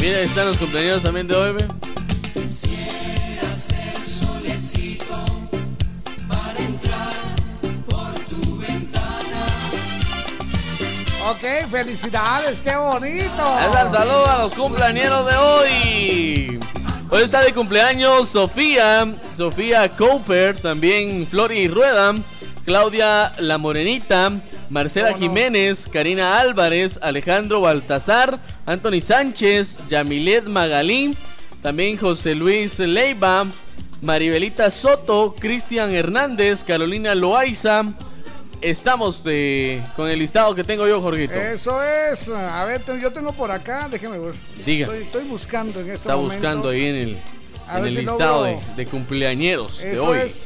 [0.00, 1.66] Mire, ahí están los cumpleaños también de hoy, ve.
[11.70, 13.58] Felicidades, qué bonito.
[13.58, 16.60] Es el saludo a los cumpleañeros de hoy.
[17.10, 19.06] Hoy está de cumpleaños Sofía,
[19.36, 22.14] Sofía Cooper, también Flori Rueda,
[22.64, 24.32] Claudia La Morenita,
[24.70, 31.14] Marcela Jiménez, Karina Álvarez, Alejandro Baltazar, Anthony Sánchez, Yamilet Magalín,
[31.60, 33.46] también José Luis Leiva,
[34.00, 37.84] Maribelita Soto, Cristian Hernández, Carolina Loaiza.
[38.64, 41.34] Estamos de, con el listado que tengo yo, Jorgito.
[41.34, 42.28] Eso es.
[42.28, 44.34] A ver, yo tengo por acá, déjeme ver.
[44.64, 44.86] Diga.
[44.86, 46.34] Estoy, estoy buscando en este Está momento.
[46.34, 47.18] buscando ahí en el,
[47.76, 50.18] en el si listado de, logro- de cumpleañeros de Eso hoy.
[50.18, 50.42] es.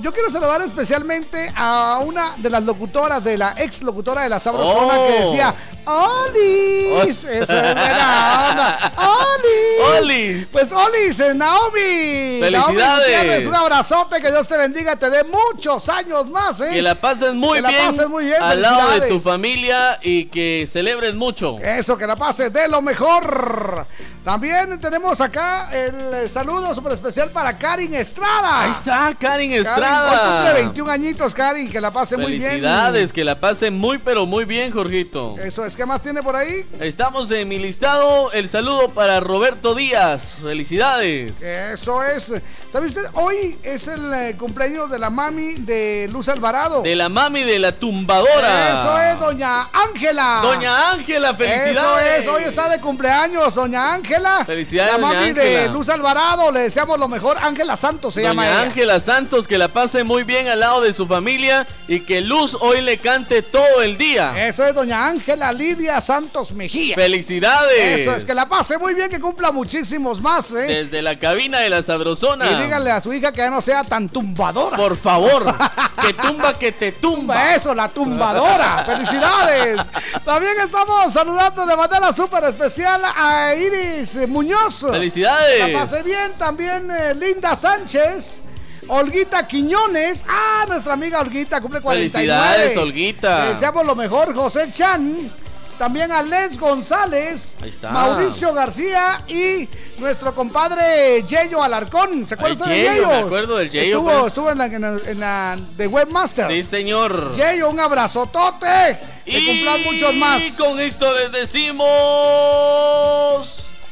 [0.00, 4.40] Yo quiero saludar especialmente a una de las locutoras, de la ex locutora de la
[4.40, 5.06] Sabrosona Oh.
[5.06, 5.54] que decía
[5.86, 7.24] ¡Olis!
[7.24, 7.28] Oh.
[7.30, 8.92] Eso es buena onda.
[8.96, 9.98] ¡Olis!
[10.00, 10.48] ¡Olis!
[10.50, 12.40] Pues Olis, eh, Naomi.
[12.40, 13.26] ¡Felicidades!
[13.28, 16.70] Naomi un abrazote, que Dios te bendiga, te dé muchos años más, ¿eh?
[16.72, 19.98] Que la pases muy Que la bien, pases muy bien, al lado de tu familia
[20.02, 21.58] y que celebres mucho.
[21.58, 23.86] Eso, que la pases de lo mejor.
[24.24, 28.62] También tenemos acá el saludo súper especial para Karin Estrada.
[28.62, 30.36] Ahí está, Karin Karin, hoy Estrada.
[30.36, 32.44] cumple 21 añitos, Karin, que la pase muy bien.
[32.44, 35.36] Felicidades, que la pase muy pero muy bien, Jorgito.
[35.38, 36.64] Eso es, ¿qué más tiene por ahí?
[36.80, 38.32] Estamos en mi listado.
[38.32, 40.36] El saludo para Roberto Díaz.
[40.42, 41.42] Felicidades.
[41.42, 42.32] Eso es.
[42.72, 43.04] ¿Sabe usted?
[43.12, 46.80] Hoy es el eh, cumpleaños de la mami de Luz Alvarado.
[46.80, 48.72] De la mami de la tumbadora.
[48.72, 50.40] Eso es, doña Ángela.
[50.42, 51.76] Doña Ángela, felicidades.
[51.76, 54.13] Eso es, hoy está de cumpleaños, doña Ángela.
[54.46, 55.72] Felicidades, La mami de Ángela.
[55.72, 57.36] Luz Alvarado, le deseamos lo mejor.
[57.40, 58.62] Ángela Santos se llama Doña ella.
[58.64, 62.56] Ángela Santos, que la pase muy bien al lado de su familia y que Luz
[62.60, 64.46] hoy le cante todo el día.
[64.46, 66.94] Eso es, doña Ángela Lidia Santos Mejía.
[66.94, 68.00] Felicidades.
[68.00, 70.84] Eso es, que la pase muy bien, que cumpla muchísimos más, ¿eh?
[70.84, 72.50] Desde la cabina de la Sabrosona.
[72.50, 74.76] Y díganle a su hija que ya no sea tan tumbadora.
[74.76, 75.54] Por favor,
[76.00, 77.54] que tumba, que te tumba.
[77.54, 78.84] Eso, la tumbadora.
[78.86, 79.80] ¡Felicidades!
[80.24, 84.80] También estamos saludando de manera súper especial a Iris Muñoz.
[84.90, 85.72] ¡Felicidades!
[85.72, 86.30] La pasé bien.
[86.38, 88.40] También eh, Linda Sánchez.
[88.88, 90.24] Olguita Quiñones.
[90.28, 92.10] Ah, nuestra amiga Olguita cumple 49.
[92.10, 93.44] Felicidades, Olguita.
[93.46, 94.34] Le deseamos lo mejor.
[94.34, 95.32] José Chan.
[95.78, 97.56] También a Les González.
[97.60, 97.90] Ahí está.
[97.90, 99.68] Mauricio García y
[99.98, 102.28] nuestro compadre Yeyo Alarcón.
[102.28, 104.26] ¿Se acuerda Ay, usted de Yeyo, me acuerdo del Yeyo, Estuvo, pues.
[104.28, 106.46] estuvo en, la, en la- en la de Webmaster.
[106.48, 107.34] Sí, señor.
[107.34, 109.00] Yeyo, un abrazotote.
[109.24, 110.44] Que cumplan muchos más.
[110.44, 111.84] Y con esto les decimos.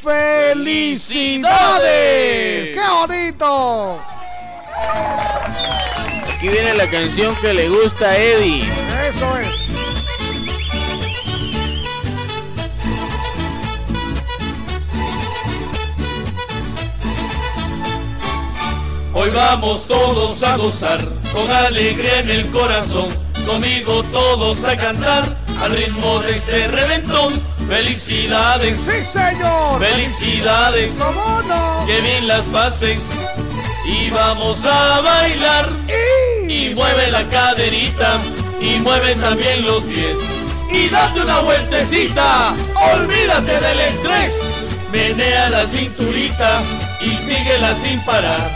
[0.02, 2.72] ¡Felicidades!
[2.72, 4.02] ¡Qué bonito!
[6.34, 8.64] Aquí viene la canción que le gusta a Eddie.
[9.08, 9.46] Eso es.
[19.14, 20.98] Hoy vamos todos a gozar,
[21.32, 23.06] con alegría en el corazón,
[23.46, 27.51] conmigo todos a cantar, al ritmo de este reventón.
[27.68, 33.00] Felicidades, sí señor, felicidades, cómo no, que bien las pases.
[33.84, 35.70] Y vamos a bailar.
[36.48, 38.20] Y mueve la caderita.
[38.60, 40.16] Y mueve también los pies.
[40.70, 42.54] Y date una vueltecita,
[42.94, 44.40] olvídate del estrés,
[44.90, 46.62] menea la cinturita.
[47.00, 48.50] Y síguela sin parar,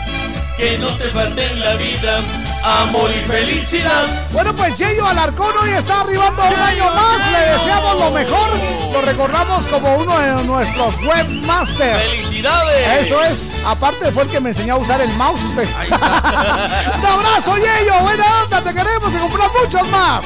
[0.57, 2.19] que no te falte en la vida
[2.63, 4.05] amor y felicidad.
[4.31, 7.31] Bueno, pues Yeyo Alarcón hoy está arribando un año más.
[7.31, 8.49] Le deseamos lo mejor.
[8.91, 11.99] Lo recordamos como uno de nuestros webmasters.
[11.99, 13.05] ¡Felicidades!
[13.05, 13.45] Eso es.
[13.65, 15.67] Aparte fue el que me enseñó a usar el mouse usted.
[15.89, 17.99] un abrazo, Yeyo.
[18.01, 18.63] Buena onda.
[18.63, 20.25] Te queremos y cumplan muchos más.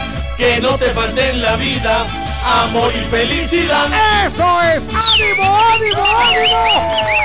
[0.41, 2.03] que no te falte en la vida
[2.63, 3.85] amor y felicidad.
[4.25, 4.89] Eso es.
[4.89, 6.63] ¡Ánimo, ánimo, ánimo!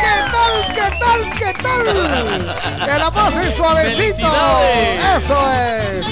[0.03, 2.87] ¿Qué tal, qué tal, qué tal?
[2.87, 4.29] Que la pasen suavecito.
[5.17, 6.07] Eso es.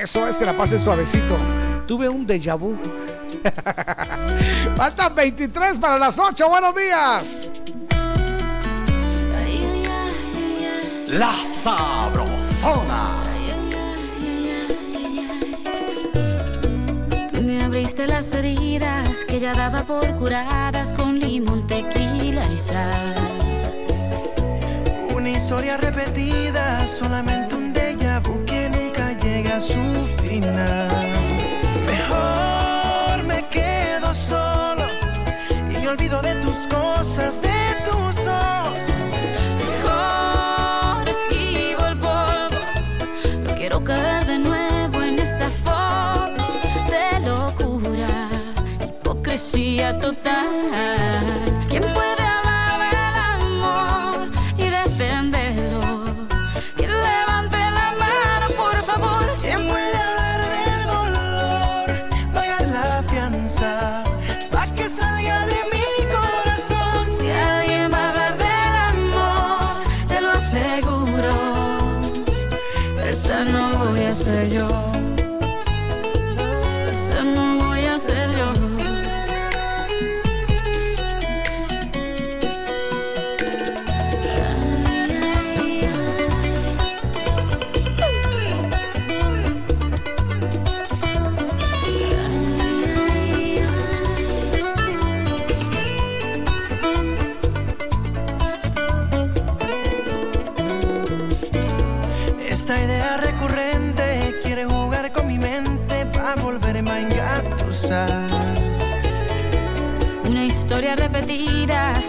[0.00, 1.36] Eso es que la pasen suavecito.
[1.88, 2.78] Tuve un déjà vu.
[4.76, 6.48] Faltan 23 para las 8.
[6.48, 7.50] Buenos días.
[11.10, 13.22] La Sabrosona.
[17.42, 23.14] Me abriste las heridas que ya daba por curadas con limón, tequila y sal.
[25.14, 29.82] Una historia repetida, solamente un déjà vu que nunca llega a su
[30.22, 30.90] final.
[31.86, 34.84] Mejor me quedo solo
[35.70, 37.87] y me olvido de tus cosas, de
[49.48, 51.37] hipocresía total.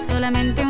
[0.07, 0.68] solamente un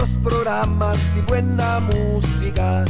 [0.00, 2.84] buenos programas y buena música.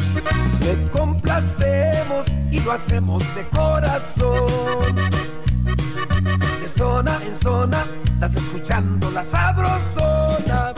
[0.60, 4.94] Le complacemos y lo hacemos de corazón.
[6.60, 7.84] De zona en zona,
[8.14, 10.72] estás escuchando la sabrosona.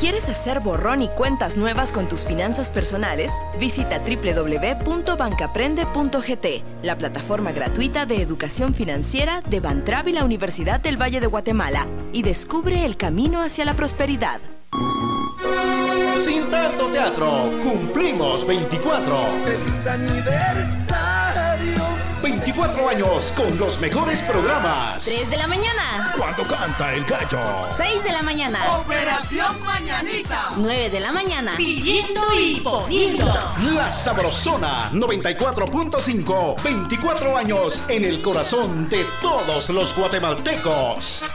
[0.00, 3.30] ¿Quieres hacer borrón y cuentas nuevas con tus finanzas personales?
[3.58, 6.46] Visita www.bancaprende.gt,
[6.82, 11.86] la plataforma gratuita de educación financiera de Bantrav y la Universidad del Valle de Guatemala,
[12.14, 14.40] y descubre el camino hacia la prosperidad.
[16.16, 19.18] Sin tanto teatro, cumplimos 24
[22.60, 25.02] cuatro años con los mejores programas.
[25.02, 26.12] 3 de la mañana.
[26.14, 27.40] Cuando canta el gallo.
[27.74, 28.76] 6 de la mañana.
[28.76, 30.50] Operación Mañanita.
[30.56, 31.54] 9 de la mañana.
[31.56, 33.24] Pillito y bonito.
[33.74, 36.62] La Sabrosona 94.5.
[36.62, 41.29] 24 años en el corazón de todos los guatemaltecos.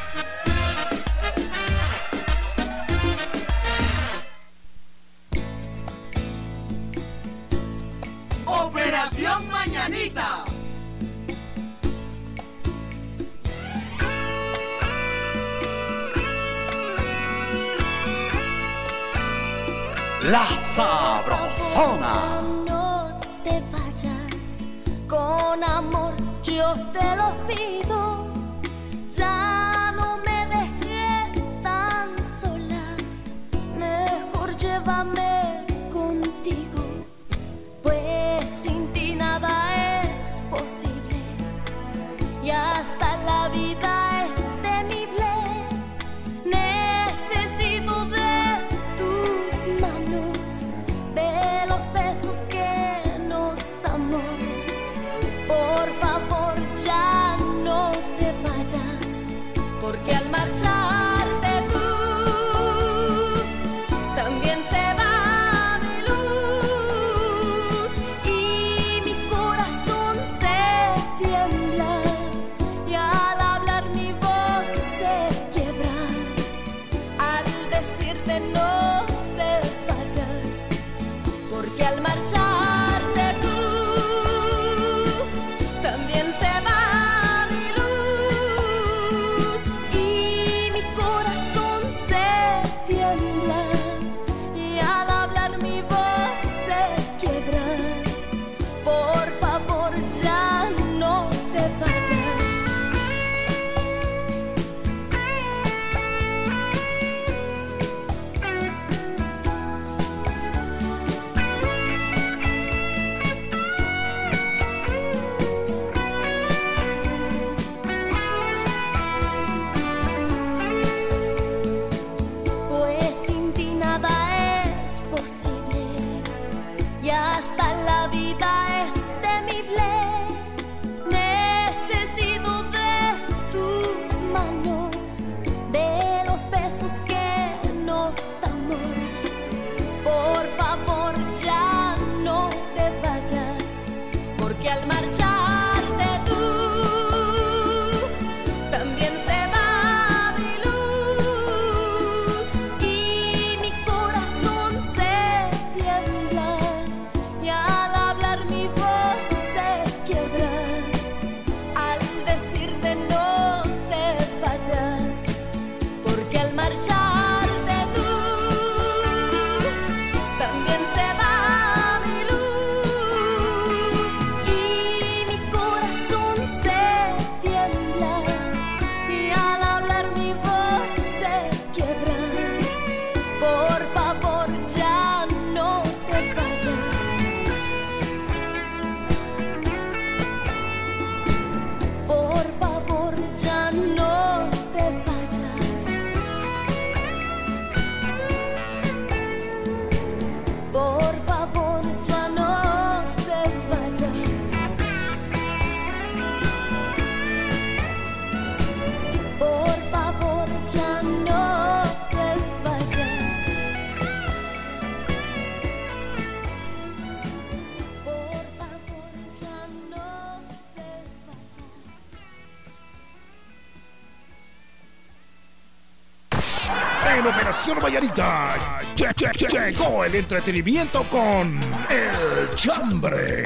[227.95, 228.55] Vallarita
[228.97, 231.57] lle- lle- lle- llegó el entretenimiento con
[231.89, 233.45] El Chambre.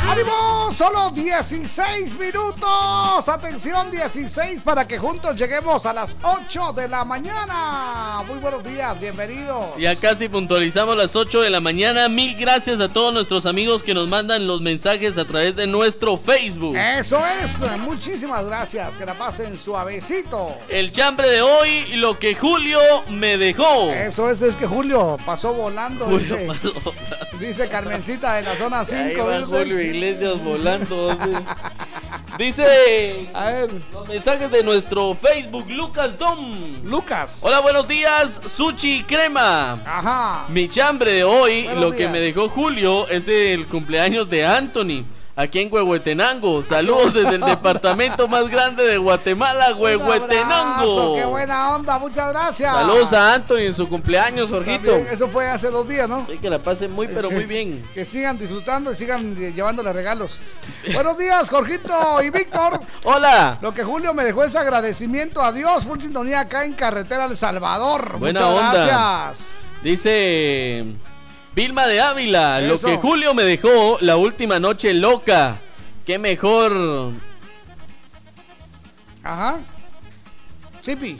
[0.00, 0.70] ¡Ánimo!
[0.70, 3.26] Solo 16 minutos.
[3.26, 7.89] Atención, 16 para que juntos lleguemos a las 8 de la mañana.
[8.50, 9.76] Buenos días, bienvenidos.
[9.78, 12.08] Ya casi puntualizamos las 8 de la mañana.
[12.08, 16.16] Mil gracias a todos nuestros amigos que nos mandan los mensajes a través de nuestro
[16.16, 16.76] Facebook.
[16.76, 18.96] Eso es, muchísimas gracias.
[18.96, 20.56] Que la pasen suavecito.
[20.68, 23.92] El chambre de hoy, lo que Julio me dejó.
[23.92, 26.06] Eso es, es que Julio pasó volando.
[26.06, 26.72] Julio dice, pasó
[27.38, 29.00] dice Carmencita de la zona 5.
[29.00, 31.16] Ahí va Julio Iglesias volando.
[32.36, 33.30] Dice
[33.92, 36.79] los mensajes de nuestro Facebook, Lucas Dom.
[36.90, 37.38] Lucas.
[37.42, 39.80] Hola, buenos días, Sushi Crema.
[39.86, 40.46] Ajá.
[40.48, 45.04] Mi chambre de hoy, Buenos lo que me dejó Julio, es el cumpleaños de Anthony.
[45.36, 46.62] Aquí en Huehuetenango.
[46.64, 51.00] Saludos desde el departamento más grande de Guatemala, Huehuetenango.
[51.00, 51.98] Abrazo, ¡Qué buena onda!
[51.98, 52.74] Muchas gracias.
[52.74, 54.90] Saludos a Anthony en su cumpleaños, Jorgito.
[54.90, 56.26] También, eso fue hace dos días, ¿no?
[56.28, 57.88] Sí, que la pasen muy, pero muy bien.
[57.94, 60.40] Que sigan disfrutando y sigan llevándole regalos.
[60.94, 62.80] Buenos días, Jorgito y Víctor.
[63.04, 63.58] Hola.
[63.60, 65.84] Lo que Julio me dejó es agradecimiento a Dios.
[65.84, 68.18] Full sintonía acá en Carretera El Salvador.
[68.18, 68.86] Buena Muchas onda.
[68.86, 69.54] gracias.
[69.82, 70.86] Dice
[71.54, 75.56] Vilma de Ávila, lo que Julio me dejó la última noche loca.
[76.06, 77.12] Qué mejor,
[79.22, 79.58] Ajá.
[80.82, 81.18] Chipi.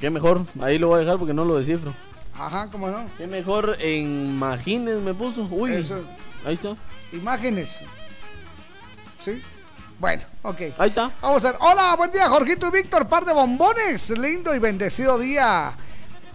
[0.00, 0.42] qué mejor.
[0.60, 1.94] Ahí lo voy a dejar porque no lo descifro.
[2.38, 3.08] Ajá, ¿cómo no?
[3.18, 5.46] Qué mejor en Imagines me puso.
[5.50, 5.74] Uy.
[5.74, 6.02] Eso.
[6.46, 6.74] Ahí está.
[7.12, 7.84] Imágenes.
[9.22, 9.40] ¿Sí?
[10.00, 10.60] Bueno, ok.
[10.78, 11.12] Ahí está.
[11.20, 11.60] Vamos a ver.
[11.60, 13.06] Hola, buen día, Jorgito y Víctor.
[13.06, 14.10] Par de bombones.
[14.10, 15.72] Lindo y bendecido día.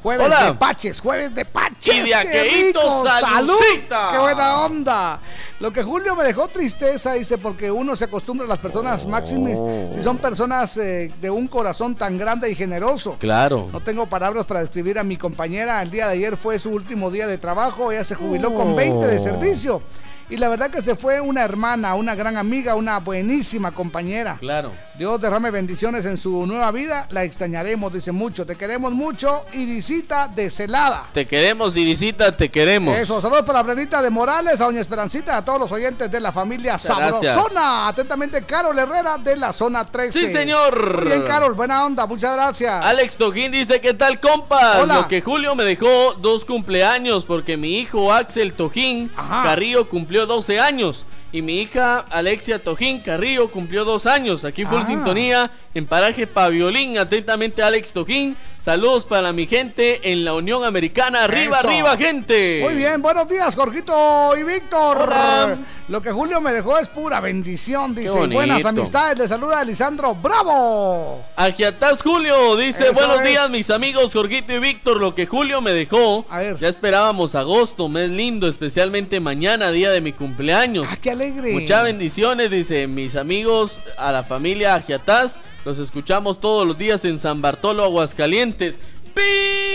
[0.02, 0.46] Jueves Hola.
[0.46, 2.08] de paches, jueves de paches.
[2.08, 5.20] Y de ¡Qué buena onda!
[5.60, 9.58] Lo que Julio me dejó tristeza, dice, porque uno se acostumbra a las personas máximas,
[9.94, 13.18] si son personas eh, de un corazón tan grande y generoso.
[13.20, 13.68] Claro.
[13.74, 15.82] No tengo palabras para describir a mi compañera.
[15.82, 17.92] El día de ayer fue su último día de trabajo.
[17.92, 19.82] Ella se jubiló con 20 de servicio.
[20.30, 24.36] Y la verdad que se fue una hermana, una gran amiga, una buenísima compañera.
[24.40, 24.74] Claro.
[24.98, 27.08] Dios derrame bendiciones en su nueva vida.
[27.12, 28.46] La extrañaremos, dice mucho.
[28.46, 29.46] Te queremos mucho.
[29.54, 31.06] Irisita de Celada.
[31.14, 32.98] Te queremos, Irisita, te queremos.
[32.98, 36.34] Eso, saludos para Brenita de Morales, a Doña Esperancita, a todos los oyentes de la
[36.34, 36.78] familia.
[36.78, 37.88] Sabrosona.
[37.88, 40.20] Atentamente, Carol Herrera de la zona 13.
[40.20, 41.04] Sí, señor.
[41.04, 42.84] Muy bien, Carol, buena onda, muchas gracias.
[42.84, 44.78] Alex Toquín dice, ¿qué tal, compas?
[44.82, 44.96] Hola.
[44.96, 50.60] Lo que Julio me dejó dos cumpleaños porque mi hijo Axel Tojín Carrillo cumplió 12
[50.60, 51.06] años.
[51.32, 54.46] Y mi hija Alexia Tojín Carrillo cumplió dos años.
[54.46, 54.86] Aquí full Ah.
[54.86, 56.98] sintonía en paraje Paviolín.
[56.98, 58.36] Atentamente Alex Tojín.
[58.68, 61.24] Saludos para mi gente en la Unión Americana.
[61.24, 61.70] Arriba, Eso.
[61.70, 62.60] arriba, gente.
[62.62, 65.04] Muy bien, buenos días, Jorgito y Víctor.
[65.04, 65.58] Hola.
[65.88, 68.10] Lo que Julio me dejó es pura bendición, dice.
[68.28, 71.24] Buenas amistades, le saluda Lisandro Bravo.
[71.38, 73.28] Agiataz Julio dice, Eso buenos es.
[73.30, 76.26] días mis amigos Jorgito y Víctor, lo que Julio me dejó,
[76.60, 80.86] ya esperábamos agosto, mes lindo, especialmente mañana, día de mi cumpleaños.
[80.92, 81.54] Ah, qué alegre.
[81.54, 87.20] Muchas bendiciones, dice mis amigos, a la familia Agiataz, los escuchamos todos los días en
[87.20, 88.80] San Bartolo, Aguascalientes.
[89.14, 89.22] ¡Pi!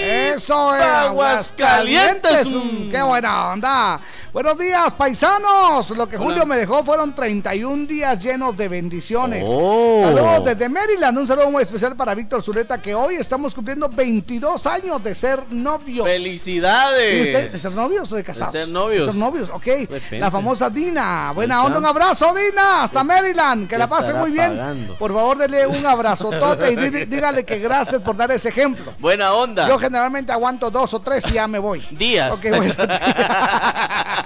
[0.00, 0.82] Eso es.
[0.82, 2.48] Aguascalientes.
[2.48, 4.00] Mm, Qué buena onda.
[4.32, 5.90] Buenos días, paisanos.
[5.90, 6.24] Lo que Hola.
[6.24, 9.44] Julio me dejó fueron 31 días llenos de bendiciones.
[9.46, 10.00] Oh.
[10.02, 11.18] Saludos desde Maryland.
[11.18, 15.38] Un saludo muy especial para Víctor Zuleta, que hoy estamos cumpliendo 22 años de ser
[15.50, 16.08] novios.
[16.08, 17.14] ¡Felicidades!
[17.14, 18.54] ¿Y usted, ¿De ser novios o de casados?
[18.54, 19.04] De ser novios.
[19.04, 19.66] De ser novios, ok.
[19.66, 20.18] repente.
[20.18, 21.30] La famosa Dina.
[21.34, 22.84] Buena onda, un abrazo, Dina.
[22.84, 23.68] Hasta Maryland.
[23.68, 24.56] Que la pase muy bien.
[24.56, 24.94] pagando.
[24.94, 28.94] Por favor, dele un abrazotote y dígale que gracias por dar ese ejemplo.
[28.98, 29.68] Buena onda.
[29.68, 31.86] Yo generalmente aguanto dos o tres y ya me voy.
[31.90, 32.32] Días.
[32.32, 32.74] Ok, bueno.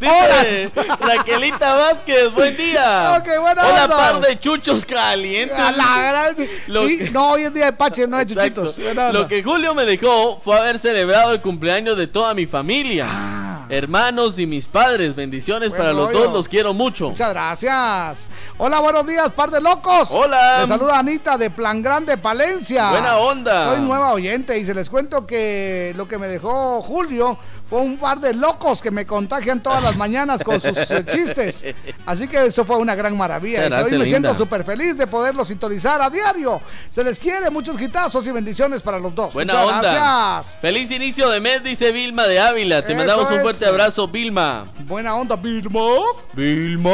[0.00, 3.16] Dice Raquelita Vázquez, buen día.
[3.18, 3.96] Ok, buena Hola, onda.
[3.96, 5.58] par de chuchos calientes.
[5.58, 8.66] A la gran- Lo Sí, que- no, hoy es día de pache, no de Exacto.
[8.66, 9.12] chuchitos.
[9.12, 13.06] Lo que Julio me dejó fue haber celebrado el cumpleaños de toda mi familia,
[13.68, 15.14] hermanos y mis padres.
[15.14, 15.76] Bendiciones Ah.
[15.76, 17.10] Buen para los dos, los quiero mucho.
[17.10, 18.28] Muchas gracias.
[18.58, 20.08] Hola, buenos días, par de locos.
[20.10, 20.60] Hola.
[20.60, 22.90] Les saluda Anita de Plan Grande, Palencia.
[22.90, 23.70] Buena onda.
[23.74, 27.38] Soy nueva oyente y se les cuento que lo que me dejó Julio
[27.70, 31.64] fue un par de locos que me contagian todas las mañanas con sus eh, chistes.
[32.04, 33.68] Así que eso fue una gran maravilla.
[33.68, 34.06] Y hoy me linda.
[34.06, 36.60] siento súper feliz de poderlo sintonizar a diario.
[36.90, 39.32] Se les quiere muchos gitazos y bendiciones para los dos.
[39.34, 39.92] Buena Muchas onda.
[39.92, 40.58] gracias.
[40.60, 42.82] Feliz inicio de mes, dice Vilma de Ávila.
[42.82, 43.42] Te Eso mandamos un es.
[43.42, 44.66] fuerte abrazo, Vilma.
[44.80, 45.80] Buena onda, Vilma.
[46.32, 46.90] Vilma.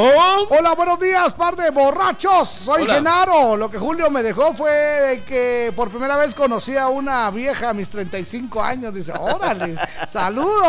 [0.50, 2.50] Hola, buenos días, par de borrachos.
[2.50, 2.96] Soy Hola.
[2.96, 3.56] Genaro.
[3.56, 7.70] Lo que Julio me dejó fue de que por primera vez conocí a una vieja
[7.70, 8.92] a mis 35 años.
[8.92, 9.74] Dice, órale,
[10.06, 10.65] saludos.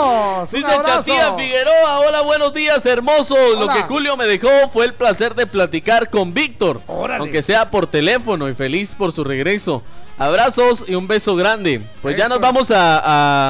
[0.51, 0.65] Dice.
[0.83, 3.35] Chatía Figueroa, hola, buenos días, hermoso.
[3.35, 3.73] Lo Hola.
[3.73, 7.19] que Julio me dejó fue el placer de platicar con Víctor, Órale.
[7.21, 9.81] aunque sea por teléfono y feliz por su regreso.
[10.17, 11.81] Abrazos y un beso grande.
[12.01, 13.01] Pues ya nos vamos a,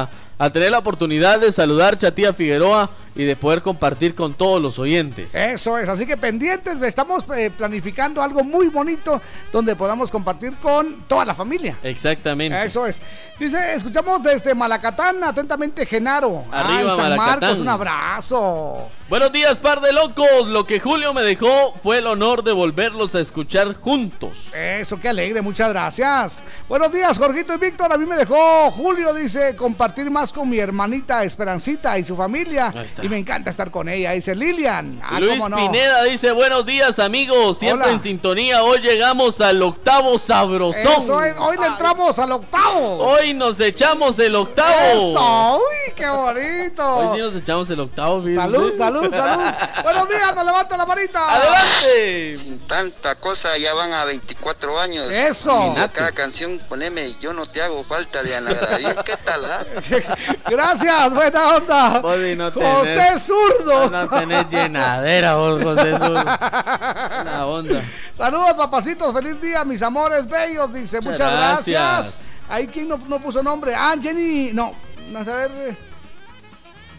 [0.02, 0.08] a-
[0.40, 4.78] a tener la oportunidad de saludar Chatía Figueroa y de poder compartir con todos los
[4.78, 5.34] oyentes.
[5.34, 9.20] Eso es, así que pendientes, estamos eh, planificando algo muy bonito
[9.52, 11.76] donde podamos compartir con toda la familia.
[11.82, 12.64] Exactamente.
[12.64, 13.00] Eso es.
[13.38, 16.44] Dice, escuchamos desde Malacatán, atentamente Genaro.
[16.52, 17.40] Arriba, Ay, San Malacatán.
[17.40, 18.88] Marcos, un abrazo.
[19.08, 20.48] Buenos días, par de locos.
[20.48, 24.52] Lo que Julio me dejó fue el honor de volverlos a escuchar juntos.
[24.54, 26.42] Eso, qué alegre, muchas gracias.
[26.68, 27.90] Buenos días, Jorgito y Víctor.
[27.90, 32.70] A mí me dejó Julio, dice, compartir más con mi hermanita Esperancita y su familia.
[32.76, 33.02] Ahí está.
[33.02, 35.00] Y me encanta estar con ella, dice Lilian.
[35.02, 35.56] Ah, Luis no.
[35.56, 37.94] Pineda dice, buenos días amigos, siempre Hola.
[37.94, 40.92] en sintonía, hoy llegamos al octavo sabrosón.
[40.98, 42.98] Eso es, hoy le entramos al octavo.
[42.98, 44.76] Hoy nos echamos el octavo.
[44.92, 46.96] Eso, uy, qué bonito.
[46.96, 48.20] Hoy sí nos echamos el octavo.
[48.20, 48.38] fíjense.
[48.38, 49.52] Salud, salud, salud.
[49.82, 51.34] Buenos días, nos levanta la manita.
[51.34, 52.58] Adelante.
[52.66, 55.10] Tanta cosa, ya van a 24 años.
[55.10, 55.74] Eso.
[55.76, 58.50] Y cada canción poneme Yo no te hago falta de Ana.
[59.04, 59.44] ¿Qué tal?
[59.44, 59.64] ah?
[60.50, 61.88] Gracias, buena onda.
[62.00, 63.90] No José tenés- Zurdo.
[63.90, 66.24] No tenés llenadera, vos, José Zurdo.
[66.24, 67.82] Buena onda.
[68.12, 69.12] Saludos, papacitos.
[69.12, 70.72] Feliz día, mis amores bellos.
[70.72, 71.80] Dice, muchas, Muchas gracias.
[71.80, 72.24] gracias.
[72.48, 73.74] Ahí, ¿quién no, no puso nombre?
[73.74, 74.50] Ah, Jenny.
[74.52, 74.74] No,
[75.10, 75.50] no sé, a ver.
[75.70, 75.76] eh,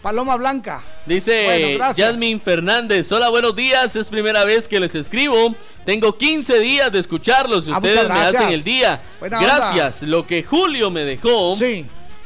[0.02, 0.80] Paloma Blanca.
[1.06, 1.94] Dice Bueno.
[1.96, 5.54] Jasmine Fernández, hola, buenos días, es primera vez que les escribo,
[5.84, 9.00] tengo 15 días de escucharlos y Ah, ustedes me hacen el día.
[9.18, 9.56] Buena onda.
[9.56, 11.54] gracias, lo que Julio me dejó,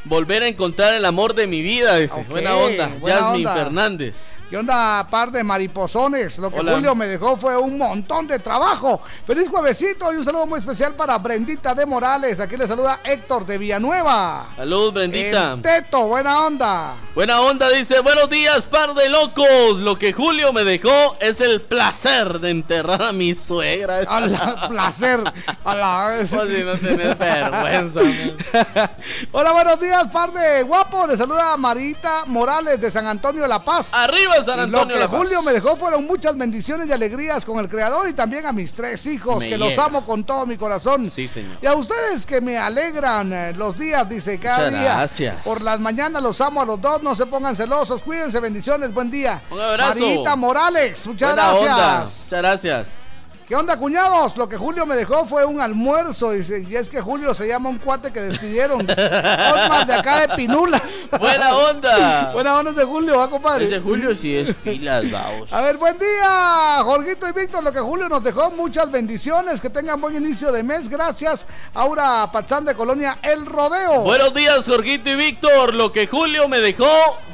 [0.05, 2.23] volver a encontrar el amor de mi vida, dice.
[2.29, 3.63] Buena onda, buena Jasmine onda.
[3.63, 4.31] Fernández.
[4.49, 6.37] ¿Qué onda, par de mariposones?
[6.37, 6.73] Lo que Hola.
[6.73, 9.01] Julio me dejó fue un montón de trabajo.
[9.25, 12.39] Feliz juevesito y un saludo muy especial para Brendita de Morales.
[12.39, 14.45] Aquí le saluda Héctor de Villanueva.
[14.55, 15.53] Saludos, Brendita.
[15.53, 16.93] El Teto, buena onda.
[17.15, 19.79] Buena onda, dice, buenos días, par de locos.
[19.79, 24.01] Lo que Julio me dejó es el placer de enterrar a mi suegra.
[24.07, 25.23] A la placer.
[25.63, 26.29] A la vez.
[26.29, 27.99] Pues si no tenés vergüenza.
[29.31, 31.07] Hola, buenos días, par de guapos.
[31.07, 33.91] Le saluda Marita Morales de San Antonio de La Paz.
[33.95, 35.17] Arriba, San Antonio Lo que.
[35.17, 38.73] Julio me dejó fueron muchas bendiciones y alegrías con el Creador y también a mis
[38.73, 41.09] tres hijos, Me que los amo con todo mi corazón.
[41.09, 41.57] Sí, señor.
[41.61, 44.93] Y a ustedes que me alegran eh, los días, dice cada Muchas día.
[44.95, 45.35] gracias.
[45.43, 49.09] Por las mañanas los amo a los dos, no se pongan celosos, cuídense, bendiciones, buen
[49.11, 49.41] día.
[49.49, 49.99] Un abrazo.
[49.99, 51.71] Marita Morales, muchas Buena gracias.
[51.71, 51.99] onda.
[51.99, 53.04] Muchas gracias.
[53.47, 54.35] ¿Qué onda, cuñados?
[54.37, 56.31] Lo que Julio me dejó fue un almuerzo.
[56.31, 58.81] Dice, y es que Julio se llama un cuate que despidieron.
[58.89, 60.81] Osmar de acá de Pinula.
[61.19, 62.31] Buena onda.
[62.33, 63.65] Buena onda ese Julio, va, compadre.
[63.65, 65.53] Ese Julio sí es pilas, vamos.
[65.53, 67.63] A ver, buen día, Jorgito y Víctor.
[67.63, 69.61] Lo que Julio nos dejó, muchas bendiciones.
[69.61, 70.89] Que tengan buen inicio de mes.
[70.89, 71.45] Gracias.
[71.75, 74.01] Aura Pachán de Colonia El Rodeo.
[74.01, 75.75] Buenos días, Jorgito y Víctor.
[75.75, 76.89] Lo que Julio me dejó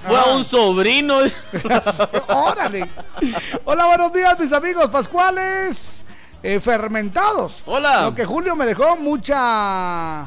[0.05, 0.35] fue a Ah.
[0.35, 1.19] un sobrino.
[2.27, 2.89] Órale.
[3.63, 6.00] Hola, buenos días, mis amigos pascuales
[6.43, 7.63] eh, fermentados.
[7.65, 8.03] Hola.
[8.03, 10.25] Lo que Julio me dejó mucha.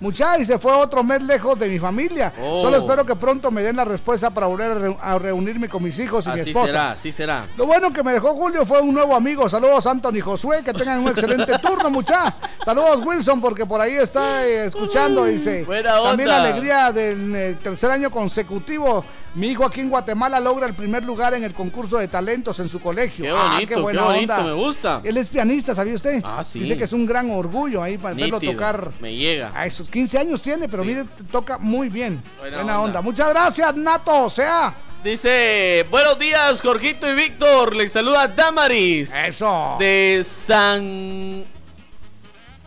[0.00, 2.32] Mucha y se fue otro mes lejos de mi familia.
[2.42, 2.62] Oh.
[2.62, 5.80] Solo espero que pronto me den la respuesta para volver a, reu- a reunirme con
[5.80, 6.66] mis hijos y mi Así esposa.
[6.66, 7.46] será, así será.
[7.56, 9.48] Lo bueno que me dejó Julio fue un nuevo amigo.
[9.48, 10.64] Saludos, Anthony Josué.
[10.64, 12.34] Que tengan un excelente turno, mucha.
[12.64, 15.24] Saludos, Wilson, porque por ahí está eh, escuchando.
[15.24, 15.62] Dice.
[15.64, 16.08] Buena onda.
[16.10, 19.04] También la alegría del eh, tercer año consecutivo
[19.34, 22.68] Mi hijo aquí en Guatemala logra el primer lugar en el concurso de talentos en
[22.68, 23.24] su colegio.
[23.24, 24.42] Qué Ah, bonito, qué, buena bonito, onda.
[24.46, 25.00] me gusta.
[25.04, 26.20] Él es pianista, ¿sabía usted?
[26.22, 26.58] Ah, sí.
[26.58, 28.90] Dice que es un gran orgullo ahí para verlo tocar.
[29.00, 29.50] Me llega.
[29.54, 30.90] A esos 15 años tiene, pero Sí.
[30.90, 32.22] mire, toca muy bien.
[32.38, 32.84] Buena Buena, onda.
[32.98, 33.00] onda.
[33.00, 34.24] Muchas gracias, Nato.
[34.26, 37.74] O sea, Dice, buenos días, Jorgito y Víctor.
[37.74, 39.12] Les saluda Damaris.
[39.26, 39.74] Eso.
[39.80, 41.42] De San...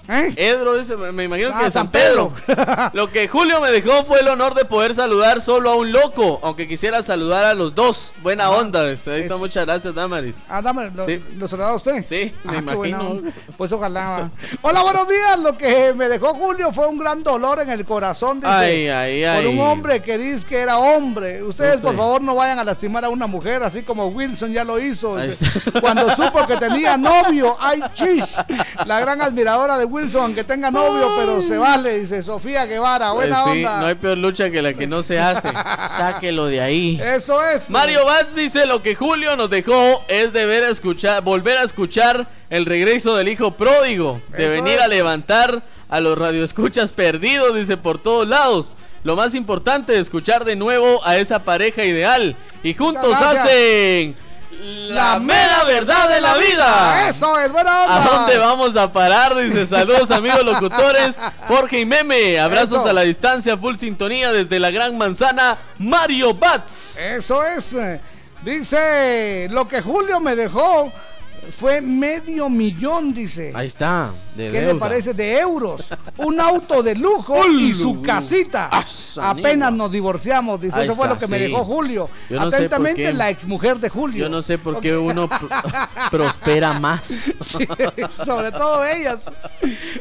[0.08, 1.52] Edro, dice, me imagino ¿Eh?
[1.54, 2.32] Ah, que de San Pedro.
[2.94, 6.40] Lo que Julio me dejó fue el honor de poder saludar solo a un loco,
[6.44, 8.14] aunque quisiera saludar a los dos.
[8.22, 8.82] Buena onda.
[8.84, 10.38] Ahí está, muchas gracias, Damaris.
[10.48, 11.24] Ah, dame, ¿lo, Sí.
[11.38, 12.04] ¿lo saludaba usted?
[12.06, 13.22] Sí, me Ah, imagino.
[13.58, 14.30] Pues ojalá.
[14.62, 15.40] Hola, buenos días.
[15.40, 18.52] Lo que me dejó Julio fue un gran dolor en el corazón, dice.
[18.54, 19.48] Ay, ay, Por ay.
[19.48, 21.42] un hombre que dice que era hombre.
[21.44, 24.80] Ustedes, por favor, no vayan a lastimar a una mujer, así como Wilson ya lo
[24.80, 25.18] hizo.
[25.82, 28.36] Cuando supo que tenía novio, ay, chis.
[28.86, 33.14] La gran admiradora de Wilson, aunque tenga novio, pero se vale, dice Sofía Guevara.
[33.14, 33.80] Pues Buena sí, onda.
[33.80, 35.50] no hay peor lucha que la que no se hace.
[35.90, 37.02] Sáquelo de ahí.
[37.04, 37.70] Eso es.
[37.70, 41.64] Mario Batz dice lo que Julio nos dejó es de ver a escuchar, volver a
[41.64, 44.82] escuchar el regreso del hijo pródigo, de Eso venir es.
[44.82, 48.74] a levantar a los radioescuchas perdidos, dice por todos lados.
[49.04, 54.16] Lo más importante es escuchar de nuevo a esa pareja ideal y juntos hacen
[54.62, 57.08] la mera verdad de la vida.
[57.08, 58.04] Eso es, buena onda.
[58.04, 59.36] ¿A dónde vamos a parar?
[59.36, 62.90] Dice, saludos amigos locutores, Jorge y Meme, abrazos Eso.
[62.90, 67.00] a la distancia, full sintonía desde la Gran Manzana, Mario Bats.
[67.00, 67.76] Eso es.
[68.44, 70.92] Dice, lo que Julio me dejó
[71.58, 73.52] fue medio millón, dice.
[73.56, 74.80] Ahí está, de ¿Qué le deuda.
[74.80, 75.14] parece?
[75.14, 75.90] De euros.
[76.18, 78.70] Un auto de lujo y su casita.
[79.22, 80.78] Apenas nos divorciamos, dice.
[80.80, 82.10] Ahí Eso fue está, lo que me dejó Julio.
[82.30, 83.14] Yo no sé por Atentamente, qué.
[83.14, 84.20] la exmujer de Julio.
[84.26, 87.34] Yo no sé por qué uno pr- prospera más.
[88.26, 89.32] Sobre todo ellas.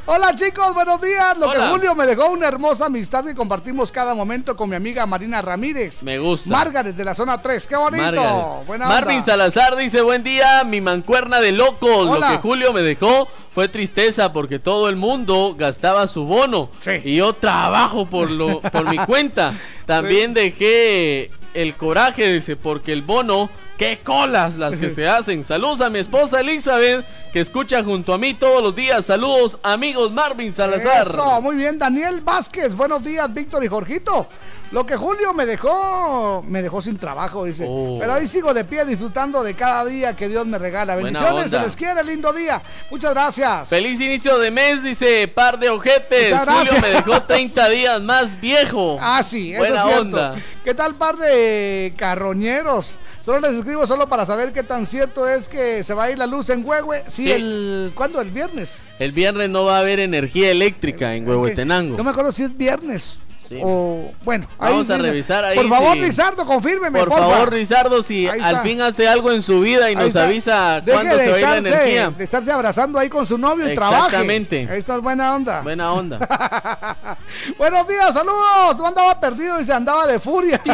[0.06, 1.36] Hola chicos, buenos días.
[1.38, 1.60] Lo Hola.
[1.66, 5.40] que Julio me dejó una hermosa amistad que compartimos cada momento con mi amiga Marina
[5.42, 6.02] Ramírez.
[6.02, 6.50] Me gusta.
[6.50, 7.66] Margaret de la zona 3.
[7.66, 8.64] Qué bonito.
[8.78, 9.22] Marvin onda.
[9.24, 12.06] Salazar dice, buen día, mi mancuerna de locos.
[12.08, 12.30] Hola.
[12.32, 16.70] Lo que Julio me dejó fue tristeza porque todo el mundo gastaba su bono.
[17.04, 19.56] Y yo trabajo por, lo, por mi cuenta.
[19.86, 23.48] También dejé el coraje, dice, porque el bono...
[23.78, 25.42] ¡Qué colas las que se hacen!
[25.42, 29.04] Saludos a mi esposa Elizabeth, que escucha junto a mí todos los días.
[29.04, 31.08] Saludos, amigos Marvin Salazar.
[31.08, 31.76] Eso, muy bien.
[31.76, 34.28] Daniel Vázquez, buenos días, Víctor y Jorgito.
[34.74, 37.64] Lo que Julio me dejó, me dejó sin trabajo, dice.
[37.64, 37.96] Oh.
[38.00, 40.96] Pero ahí sigo de pie disfrutando de cada día que Dios me regala.
[40.96, 42.60] Bendiciones, se les quiere, lindo día.
[42.90, 43.68] Muchas gracias.
[43.68, 46.32] Feliz inicio de mes, dice par de ojetes.
[46.32, 48.98] Muchas Julio me dejó 30 días más viejo.
[49.00, 50.00] Ah, sí, eso Buena es cierto.
[50.02, 50.34] onda.
[50.64, 52.96] ¿Qué tal par de carroñeros?
[53.24, 56.18] Solo les escribo solo para saber qué tan cierto es que se va a ir
[56.18, 57.04] la luz en Huehue.
[57.06, 57.32] Sí, Sí.
[57.32, 58.20] el ¿cuándo?
[58.20, 58.82] El viernes.
[58.98, 61.96] El viernes no va a haber energía eléctrica en Huehuetenango.
[61.96, 63.60] No me acuerdo si es viernes Sí.
[63.62, 64.46] o bueno.
[64.58, 66.98] Vamos a sí, revisar ahí Por favor, si- Lizardo, confírmeme.
[67.00, 67.28] Por porfa.
[67.28, 70.24] favor, Rizardo, si al fin hace algo en su vida y Ahí nos está.
[70.24, 72.10] avisa Deje cuándo de se va a ir la estarse- energía.
[72.16, 74.04] De estarse abrazando ahí con su novio y trabaje.
[74.06, 74.68] Exactamente.
[74.78, 75.60] Esto es buena onda.
[75.60, 76.18] Buena onda.
[77.58, 78.76] Buenos días, saludos.
[78.78, 80.60] No andaba perdido y se andaba de furia.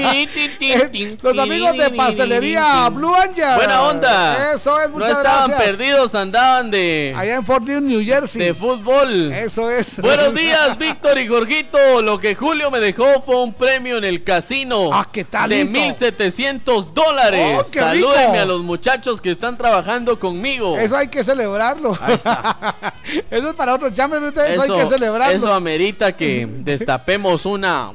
[0.62, 3.56] Eh, Los amigos de pastelería Blue Angel.
[3.56, 4.52] Buena onda.
[4.54, 5.76] Eso es, No muchas estaban gracias.
[5.76, 8.42] perdidos, andaban de, Allá en Fort New Jersey.
[8.46, 9.32] de fútbol.
[9.32, 10.00] Eso es.
[10.00, 12.02] Buenos días, Víctor y Jorgito.
[12.02, 14.90] Lo que Julio me dejó fue un premio en el casino.
[14.92, 15.70] Ah, ¿qué tal, De Lito?
[15.80, 17.58] 1700 dólares.
[17.60, 18.40] Oh, Salúdenme rico.
[18.40, 20.76] a los muchachos que están trabajando conmigo.
[20.76, 21.96] Eso hay que celebrarlo.
[22.00, 22.74] Ahí está.
[23.30, 23.94] Eso es para otros.
[23.94, 24.58] Llámenme ustedes.
[24.58, 25.36] Eso, hay que celebrarlo.
[25.36, 27.92] eso amerita que destapemos una.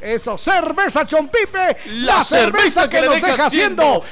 [0.00, 4.02] Eso, cerveza Chompipe, la, La cerveza, cerveza que, que nos deja deja haciendo.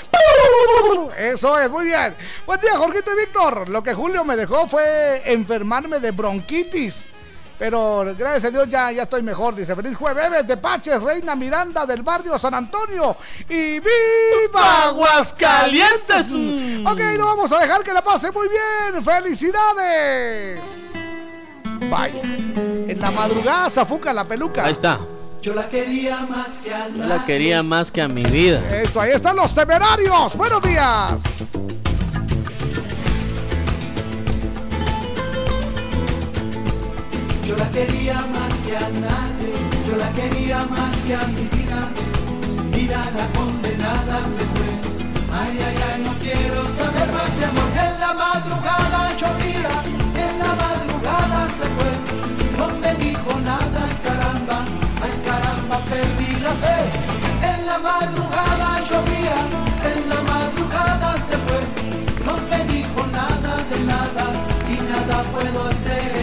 [1.16, 2.14] Eso es, muy bien.
[2.46, 3.68] Buen día, Jorgito y Víctor.
[3.70, 7.06] Lo que Julio me dejó fue enfermarme de bronquitis.
[7.58, 9.54] Pero gracias a Dios ya, ya estoy mejor.
[9.54, 13.16] Dice, feliz jueves de Paches, Reina Miranda del barrio San Antonio.
[13.48, 16.28] Y viva Aguascalientes.
[16.86, 19.02] Ok, lo vamos a dejar que la pase muy bien.
[19.02, 20.92] Felicidades.
[21.90, 22.22] Vaya.
[22.22, 24.64] En la madrugada zafuca la peluca.
[24.64, 24.98] Ahí está.
[25.42, 28.60] Yo la quería más que a Yo la quería más que a mi vida.
[28.80, 30.36] Eso, ahí están los temerarios.
[30.36, 31.22] Buenos días.
[37.48, 39.52] Yo la quería más que a nadie,
[39.88, 41.80] yo la quería más que a mi vida.
[42.70, 44.70] Mira la condenada se fue.
[45.32, 47.70] Ay, ay, ay, no quiero saber más de amor.
[47.86, 49.74] En la madrugada llovía,
[50.24, 51.92] en la madrugada se fue.
[52.58, 54.58] No me dijo nada, caramba,
[55.02, 56.80] ay caramba, perdí la fe.
[57.50, 59.38] En la madrugada llovía,
[59.90, 61.60] en la madrugada se fue.
[62.26, 64.26] No me dijo nada de nada
[64.68, 66.17] y nada puedo hacer.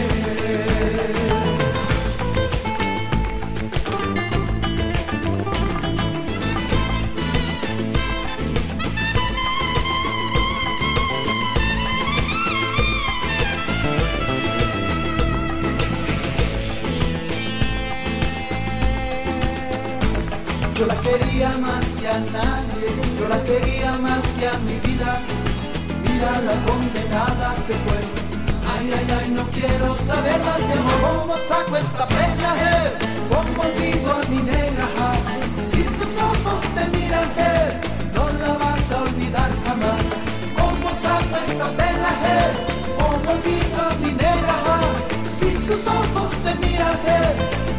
[22.08, 22.88] A nadie,
[23.18, 25.20] yo la quería más que a mi vida.
[26.02, 28.00] Mira la condenada se fue.
[28.72, 31.18] Ay, ay, ay, no quiero saber más de amor.
[31.18, 32.92] ¿Cómo saco esta pena, eh?
[33.28, 34.86] ¿Cómo olvido a mi negra?
[34.98, 35.16] ah?
[35.62, 37.80] Si sus ojos te miran, eh,
[38.14, 40.06] no la vas a olvidar jamás.
[40.54, 42.50] ¿Cómo saco esta pena, eh?
[42.98, 44.54] ¿Cómo olvido a mi negra?
[44.74, 44.80] ah?
[45.38, 47.75] Si sus ojos te miran, eh,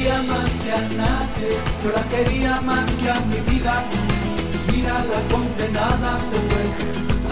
[0.00, 3.84] quería más que a nadie, yo la quería más que a mi vida.
[4.72, 6.64] Mira la condenada se fue.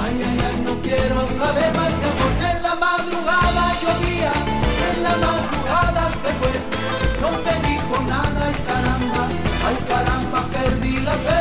[0.03, 2.33] Ay, ay, ay, no quiero saber más de amor.
[2.51, 4.33] En la madrugada llovía,
[4.91, 6.55] en la madrugada se fue.
[7.23, 9.23] No me dijo nada, ay caramba,
[9.67, 11.38] ay caramba, perdí la fe.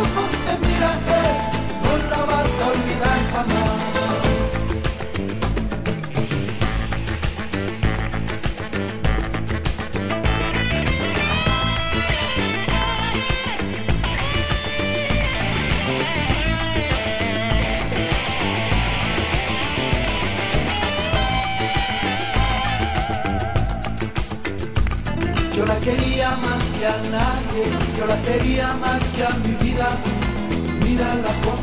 [0.00, 0.98] Ojos te miran,
[1.82, 3.82] no la vas a olvidar jamás.
[25.56, 27.64] Yo la quería más que a nadie,
[27.98, 29.61] yo la quería más que a mi
[30.84, 31.61] Mira la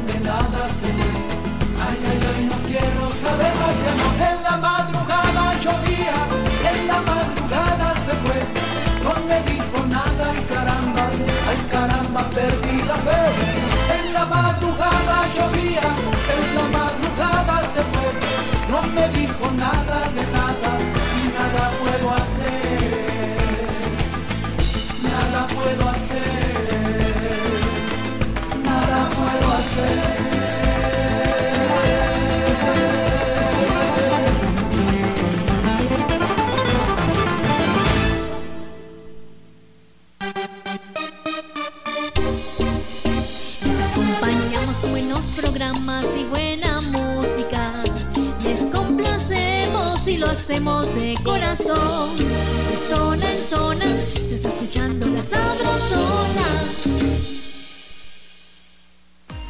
[50.49, 52.17] hacemos de corazón.
[52.17, 53.85] De zona en zona
[54.15, 56.47] se está escuchando la sabrosona.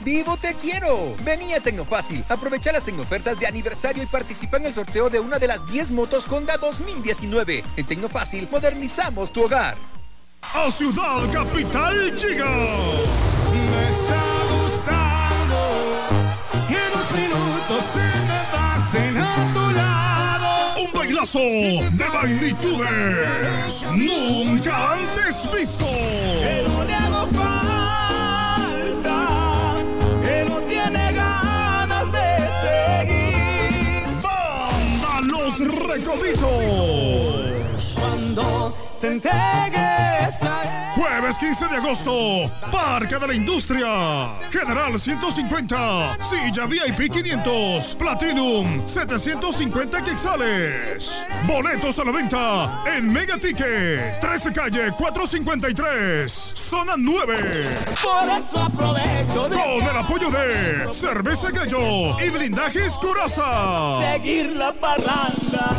[0.03, 1.15] ¡Vivo te quiero!
[1.23, 5.39] Vení a Tecnofácil, aprovecha las tecnofertas de aniversario y participa en el sorteo de una
[5.39, 7.63] de las 10 motos Honda 2019.
[7.77, 9.77] En Tecnofácil modernizamos tu hogar.
[10.41, 12.49] A Ciudad Capital llega.
[13.53, 14.21] Me está
[14.51, 15.59] gustando
[16.67, 19.48] que en dos minutos se me pasen a
[21.19, 21.39] bailazo
[21.91, 25.85] de magnitudes nunca antes visto.
[25.85, 29.17] Que no le hago falta,
[30.23, 34.03] que no tiene ganas de seguir.
[34.23, 35.59] Banda Los
[35.89, 36.39] Recoditos.
[37.99, 40.69] Cuando te entregues a él.
[40.95, 44.29] Jueves 15 de agosto, Parque de la Industria.
[44.51, 51.23] General 150, Silla VIP 500, Platinum 750 quexales.
[51.47, 57.65] Boletos a la venta en Mega Ticket, 13 calle 453, zona 9.
[58.01, 63.99] Por eso aprovecho de Con el apoyo de Cerveza Gallo y Blindajes Curaza.
[64.01, 65.69] seguir la parranda.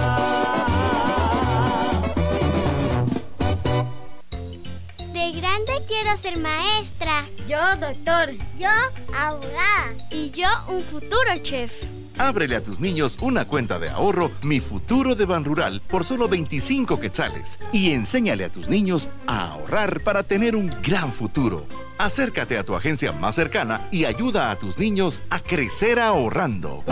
[5.40, 7.24] Grande quiero ser maestra.
[7.48, 8.30] Yo doctor.
[8.58, 8.68] Yo
[9.16, 9.94] abogada.
[10.10, 11.72] Y yo un futuro chef.
[12.18, 17.00] Ábrele a tus niños una cuenta de ahorro Mi Futuro de Banrural por solo 25
[17.00, 21.64] quetzales y enséñale a tus niños a ahorrar para tener un gran futuro.
[21.96, 26.84] Acércate a tu agencia más cercana y ayuda a tus niños a crecer ahorrando.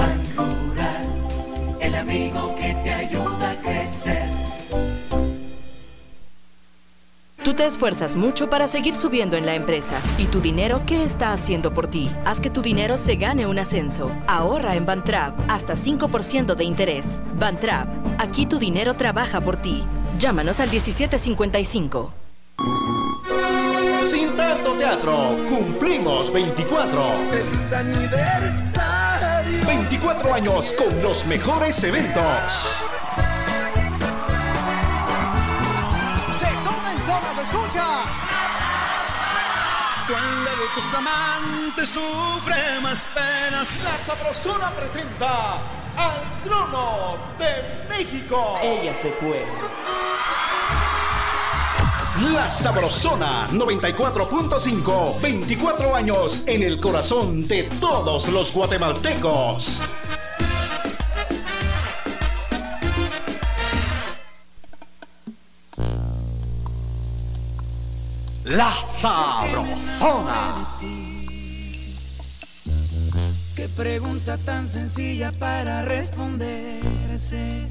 [1.80, 4.47] El amigo que te ayuda a crecer.
[7.48, 9.98] Tú te esfuerzas mucho para seguir subiendo en la empresa.
[10.18, 12.10] ¿Y tu dinero qué está haciendo por ti?
[12.26, 14.12] Haz que tu dinero se gane un ascenso.
[14.26, 17.22] Ahorra en Bantrap hasta 5% de interés.
[17.38, 17.88] Bantrap,
[18.18, 19.82] aquí tu dinero trabaja por ti.
[20.18, 22.12] Llámanos al 1755.
[24.04, 27.02] Sin tanto teatro, cumplimos 24.
[27.30, 29.66] ¡Feliz aniversario!
[29.66, 32.84] 24 años con los mejores eventos.
[40.78, 43.80] ¿Cuál de los dos amantes sufre más penas?
[43.82, 45.54] La Sabrosona presenta
[45.96, 48.58] al trono de México.
[48.62, 49.44] Ella se fue.
[52.32, 59.84] La Sabrosona 94.5, 24 años en el corazón de todos los guatemaltecos.
[68.48, 70.66] La Sabrosona.
[73.54, 77.68] Qué pregunta tan sencilla para responderse.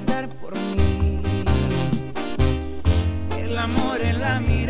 [0.00, 1.20] A contestar por mí.
[3.38, 4.69] El amor en la mirada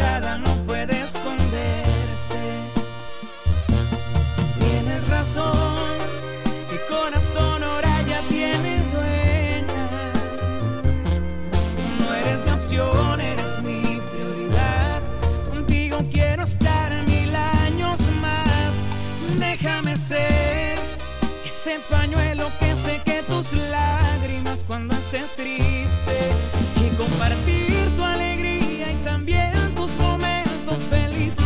[25.10, 26.30] triste.
[26.76, 31.36] Y compartir tu alegría y también tus momentos felices.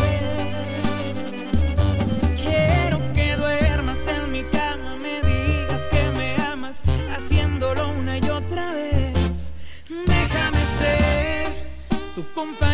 [2.37, 6.83] Quiero que duermas en mi cama, me digas que me amas,
[7.17, 9.53] haciéndolo una y otra vez.
[9.89, 11.49] Déjame ser
[12.15, 12.74] tu compañero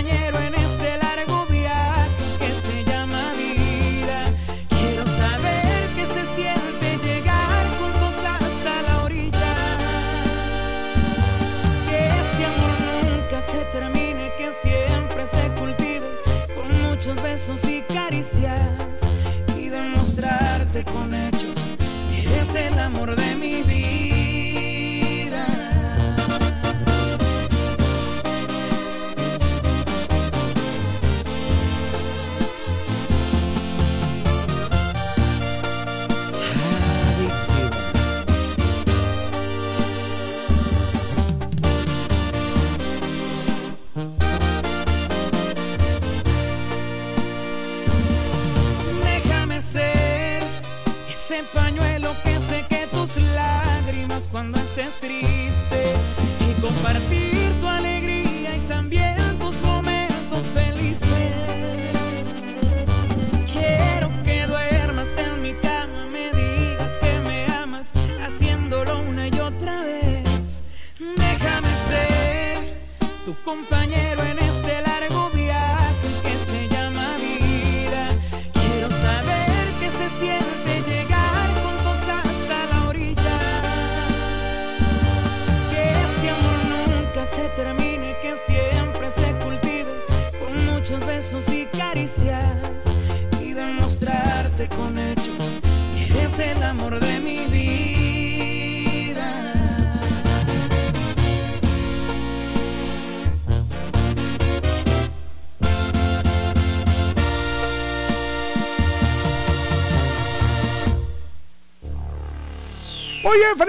[17.48, 19.00] y caricias
[19.56, 21.56] y demostrarte con hechos
[22.14, 23.99] eres el amor de mi vida.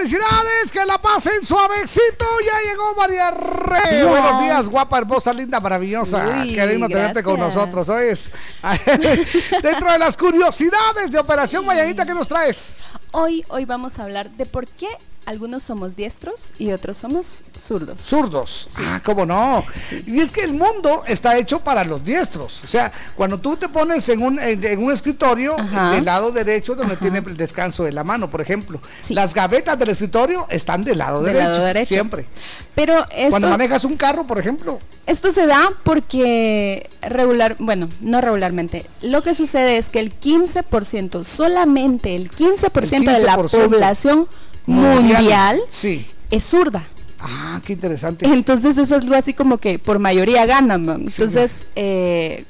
[0.02, 2.24] Felicidades, que la pasen suavecito.
[2.44, 3.98] Ya llegó María Rey.
[4.00, 4.06] Yes.
[4.08, 6.42] Buenos días, guapa, hermosa, linda, maravillosa.
[6.42, 8.30] Uy, Qué lindo tenerte con nosotros, ¿oyes?
[9.62, 12.80] Dentro de las curiosidades de Operación Mañanita, ¿qué nos traes?
[13.12, 14.88] Hoy, hoy vamos a hablar de por qué
[15.24, 18.00] algunos somos diestros y otros somos zurdos.
[18.00, 18.68] Zurdos.
[18.76, 19.64] Ah, cómo no.
[20.06, 22.60] Y es que el mundo está hecho para los diestros.
[22.64, 25.92] O sea, cuando tú te pones en un, en, en un escritorio, Ajá.
[25.92, 28.80] del lado derecho, donde tiene el descanso de la mano, por ejemplo.
[29.10, 31.94] Las gavetas del escritorio están del lado, Del derecho, lado derecho.
[31.94, 32.26] Siempre.
[32.74, 34.78] Pero esto, Cuando manejas un carro, por ejemplo.
[35.06, 38.84] esto se da porque regular, bueno, no regularmente.
[39.02, 43.50] Lo que sucede es que el 15%, solamente el 15%, de la 15%.
[43.50, 44.26] población
[44.66, 46.06] mundial, Sí.
[46.30, 46.82] es zurda.
[47.20, 48.26] Ah, qué interesante.
[48.26, 50.88] Entonces eso es algo así como que por mayoría ganan.
[50.88, 52.44] Entonces eh,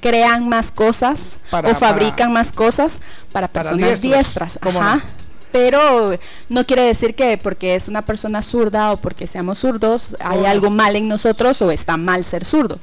[0.00, 2.98] crean más cosas Para- o fabrican más cosas
[3.32, 4.58] para personas diestras.
[4.62, 4.96] ¿cómo Ajá.
[4.96, 5.02] no?
[5.52, 6.10] pero
[6.50, 10.46] no quiere decir que porque es una persona zurda o porque seamos zurdos hay No.
[10.48, 12.78] algo mal en nosotros o está mal ser zurdo.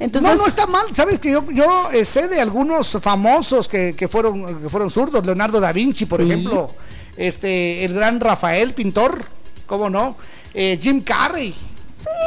[0.00, 0.86] Entonces, no, no está mal.
[0.94, 5.24] Sabes que yo, yo eh, sé de algunos famosos que, que fueron, que fueron zurdos.
[5.26, 6.30] Leonardo da Vinci, por Sí.
[6.30, 6.70] ejemplo.
[7.16, 9.24] Este, el gran Rafael, pintor.
[9.66, 10.16] ¿Cómo no?
[10.52, 11.54] Eh, Jim Carrey.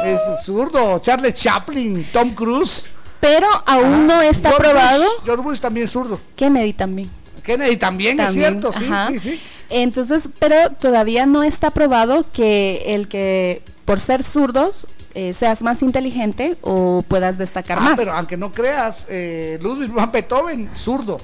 [0.04, 0.98] Es zurdo.
[1.00, 2.88] Charles Chaplin, Tom Cruise.
[3.20, 5.04] Pero aún no está George probado.
[5.04, 6.20] Bush, George Bush también es zurdo.
[6.36, 7.10] Kennedy también.
[7.42, 9.40] Kennedy también, es cierto, sí, sí, sí.
[9.70, 15.80] Entonces, pero todavía no está probado que el que por ser zurdos eh, seas más
[15.80, 17.94] inteligente o puedas destacar Ah, más.
[17.96, 21.18] pero aunque no creas, eh, Ludwig van Beethoven, zurdo.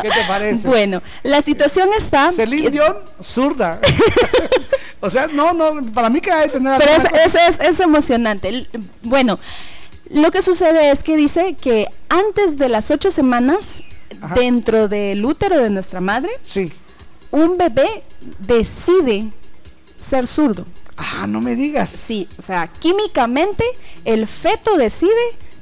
[0.00, 0.68] ¿Qué te parece?
[0.68, 2.30] Bueno, la situación está.
[2.30, 3.80] Celine Dion, zurda.
[5.00, 7.80] o sea, no, no, para mí que hay que tener Pero es, es, es, es
[7.80, 8.68] emocionante.
[9.02, 9.36] Bueno,
[10.10, 13.82] lo que sucede es que dice que antes de las ocho semanas,
[14.22, 14.36] Ajá.
[14.36, 16.72] dentro del útero de nuestra madre, sí.
[17.32, 17.88] un bebé
[18.38, 19.30] decide
[19.98, 20.64] ser zurdo.
[20.98, 21.90] Ah, no me digas.
[21.90, 23.64] Sí, o sea, químicamente
[24.04, 25.12] el feto decide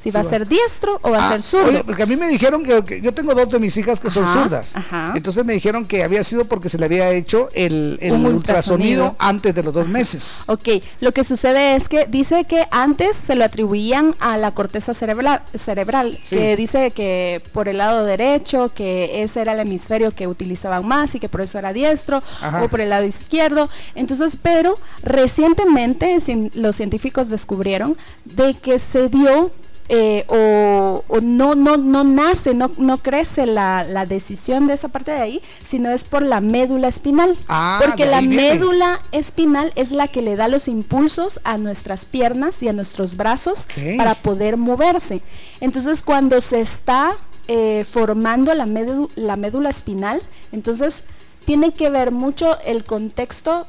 [0.07, 1.69] si va a ser diestro o va a Ah, ser zurdo.
[1.69, 4.11] Oye, porque a mí me dijeron que, que yo tengo dos de mis hijas que
[4.11, 4.77] son Ajá, zurdas.
[4.77, 5.13] ajá.
[5.17, 8.37] Entonces me dijeron que había sido porque se le había hecho el, ultrasonido.
[8.37, 9.17] ultrasonido.
[9.19, 10.43] antes de los dos meses.
[10.47, 10.69] Ok,
[11.01, 15.41] lo que sucede es que dice que antes se lo atribuían a la corteza cerebral,
[15.55, 16.37] cerebral Sí.
[16.37, 21.15] que dice que por el lado derecho, que ese era el hemisferio que utilizaban más
[21.15, 22.63] y que por eso era diestro, Ajá.
[22.65, 23.69] o por el lado izquierdo.
[23.95, 29.51] Entonces, pero recientemente cien- los científicos descubrieron de que se dio
[29.89, 34.89] eh, o, o no, no, no nace, no, no crece la, la decisión de esa
[34.89, 37.37] parte de ahí, sino es por la médula espinal.
[37.49, 38.37] Ah, porque la viene.
[38.55, 43.17] médula espinal es la que le da los impulsos a nuestras piernas y a nuestros
[43.17, 45.23] brazos para poder moverse.
[45.61, 47.13] Entonces, cuando se está
[47.49, 50.21] eh, formando la, médu- la médula espinal,
[50.53, 51.05] entonces
[51.45, 53.69] tiene que ver mucho el contexto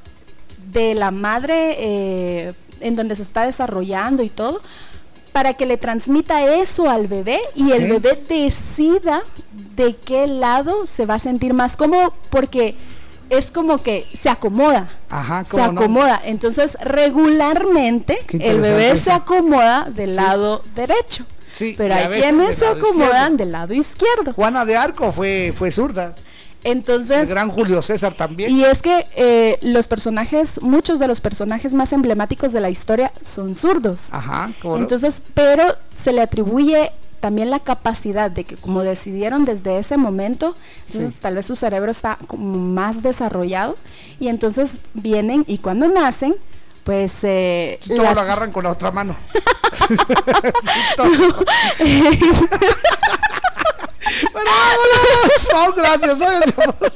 [0.71, 4.59] de la madre eh, en donde se está desarrollando y todo
[5.37, 9.21] para que le transmita eso al bebé y el bebé decida
[9.75, 12.73] de qué lado se va a sentir más cómodo porque
[13.29, 15.63] es como que se acomoda Ajá, se no.
[15.65, 20.15] acomoda entonces regularmente el bebé se acomoda del Sí.
[20.15, 21.23] lado derecho
[21.53, 23.37] Sí, pero hay quienes se acomodan izquierdo.
[23.37, 26.15] del lado izquierdo Juana de Arco fue, fue zurda.
[26.63, 28.51] Entonces El gran Julio César también.
[28.51, 33.11] y es que eh, los personajes, muchos de los personajes más emblemáticos de la historia
[33.21, 34.09] son zurdos.
[34.13, 34.81] Ajá, ¿cómo no?
[34.83, 35.65] Entonces, pero
[35.95, 40.55] se le atribuye también la capacidad de que como decidieron desde ese momento,
[40.87, 43.75] entonces, tal vez su cerebro está como más desarrollado
[44.19, 46.35] y entonces vienen y cuando nacen,
[46.83, 49.15] pues eh, todo las- lo agarran con la otra mano.
[50.97, 51.35] Bueno,
[54.33, 55.47] vámonos.
[55.53, 56.21] Vamos, gracias.
[56.21, 56.91] oye, Pues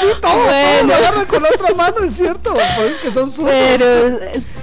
[0.00, 0.86] sí, todo, todo Bueno.
[0.88, 2.52] lo agarran con la otra mano, es cierto.
[2.54, 3.52] Pues, que son zurdos.
[3.54, 4.18] Pero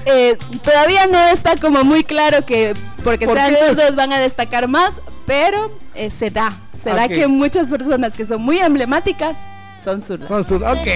[0.06, 2.74] eh, todavía no está como muy claro que
[3.04, 4.96] porque ¿Por sean zurdos van a destacar más,
[5.26, 6.58] pero eh, se da.
[6.82, 7.10] Se da Ok.
[7.12, 9.36] que muchas personas que son muy emblemáticas
[9.84, 10.28] son zurdas.
[10.28, 10.88] Son zurdos, ok.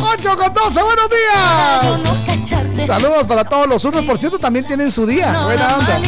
[0.00, 2.86] 8 con 12, buenos días.
[2.86, 4.02] Saludos para todos los zurdos.
[4.04, 5.42] Por cierto, también tienen su día.
[5.44, 6.00] Buena onda.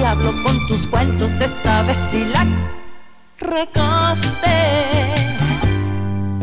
[0.00, 2.46] Diablo con tus cuentos esta vez sí la
[3.38, 4.58] recosté.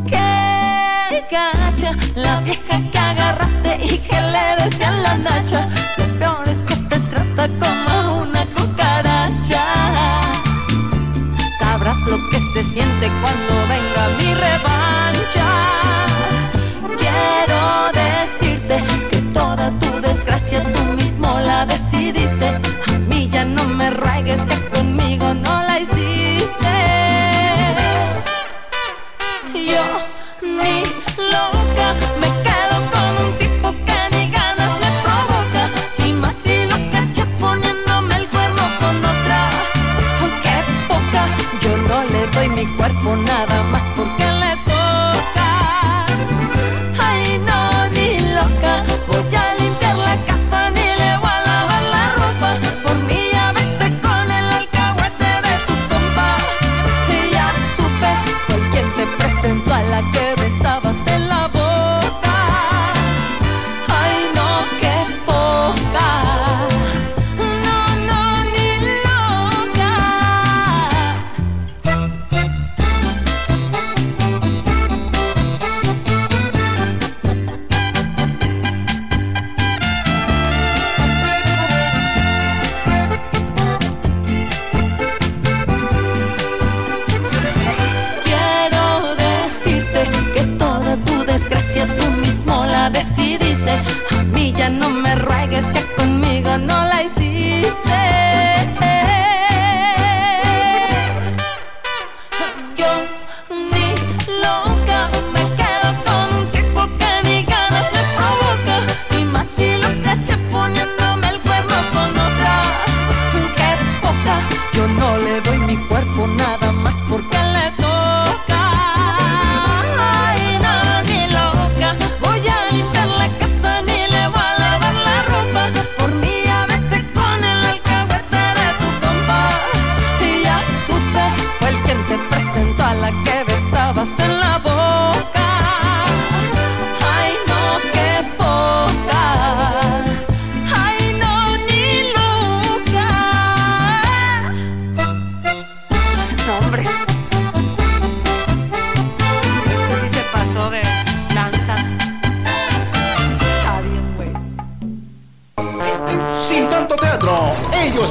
[0.06, 5.68] Qué gacha la vieja que agarraste y que le decían la nacha.
[5.98, 9.66] Lo peor es que te trata como una cucaracha.
[11.60, 15.17] Sabrás lo que se siente cuando venga mi revancha.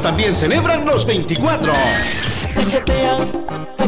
[0.07, 1.73] También celebran los 24.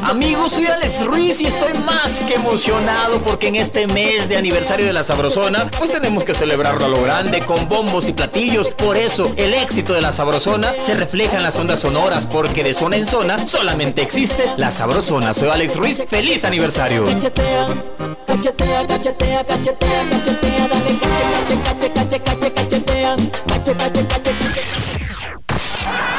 [0.02, 4.84] Amigos, soy Alex Ruiz y estoy más que emocionado porque en este mes de aniversario
[4.84, 8.70] de la Sabrosona, pues tenemos que celebrarlo a lo grande con bombos y platillos.
[8.70, 12.74] Por eso, el éxito de la Sabrosona se refleja en las ondas sonoras porque de
[12.74, 15.34] zona en zona solamente existe la Sabrosona.
[15.34, 17.04] Soy Alex Ruiz, feliz aniversario.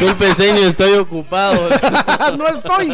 [0.00, 1.68] Disculpe, señor, estoy ocupado.
[2.38, 2.86] no estoy.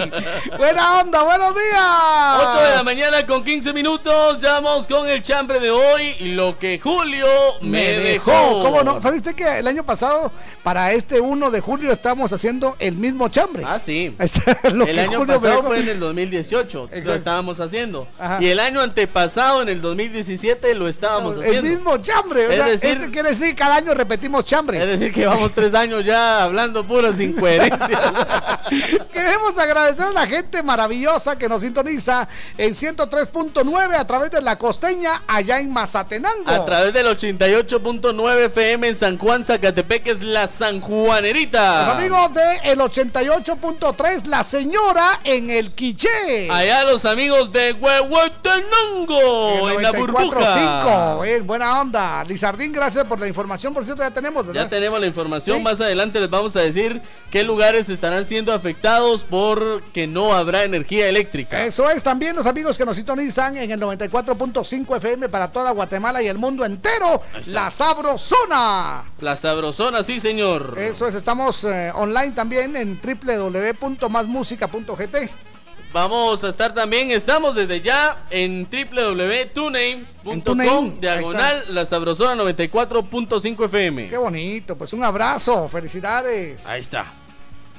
[0.56, 2.48] Buena onda, buenos días.
[2.56, 4.39] 8 de la mañana con 15 minutos.
[4.40, 7.26] Ya vamos con el chambre de hoy lo que Julio
[7.60, 8.62] me, dejó.
[8.62, 9.02] ¿Cómo no?
[9.02, 10.32] ¿Sabiste que el año pasado,
[10.62, 13.64] para este 1 de julio, estábamos haciendo el mismo chambre?
[13.66, 14.16] Ah, sí.
[14.72, 17.14] Lo el que año Julio pasado fue en el 2018, lo Exacto.
[17.14, 18.09] estábamos haciendo.
[18.18, 18.39] Ajá.
[18.43, 21.68] Y el año antepasado, en el 2017, lo estábamos El haciendo.
[21.70, 22.47] mismo chambre.
[22.47, 24.78] o Es sea, decir- eso quiere decir que cada año repetimos chambre.
[24.81, 27.90] Es decir, que vamos tres años ya hablando puras incoherencias.
[29.12, 34.56] Queremos agradecer a la gente maravillosa que nos sintoniza en 103.9 a través de la
[34.56, 36.48] costeña allá en Mazatenango.
[36.50, 41.86] A través del 88.9 FM en San Juan, Zacatepec, es la San Juanerita.
[41.88, 46.48] Los amigos de el 88.3 La Señora en el Quiché.
[46.50, 50.24] Allá los amigos de Huehuetenango, en la burbuja.
[50.24, 52.22] 94.5, eh, buena onda.
[52.24, 53.74] Lizardín, gracias por la información.
[53.74, 54.62] Por cierto, ya tenemos, ¿verdad?
[54.62, 55.62] Ya tenemos la información, Sí.
[55.64, 56.84] más adelante les vamos a decir
[57.31, 61.65] qué lugares estarán siendo afectados porque no habrá energía eléctrica.
[61.65, 66.23] Eso es, también los amigos que nos sintonizan en el 94.5 FM para toda Guatemala
[66.23, 69.05] y el mundo entero, La Sabrosona.
[69.20, 70.74] La sabrosona, sí señor.
[70.78, 75.53] Eso es, estamos eh, online también en www.masmusica.gt.
[75.94, 84.08] Vamos a estar también, estamos desde ya en TuneIn, www.tunein.com diagonal la sabrosona 94.5 FM.
[84.08, 86.66] Qué bonito, pues un abrazo, felicidades.
[86.66, 87.06] Ahí está.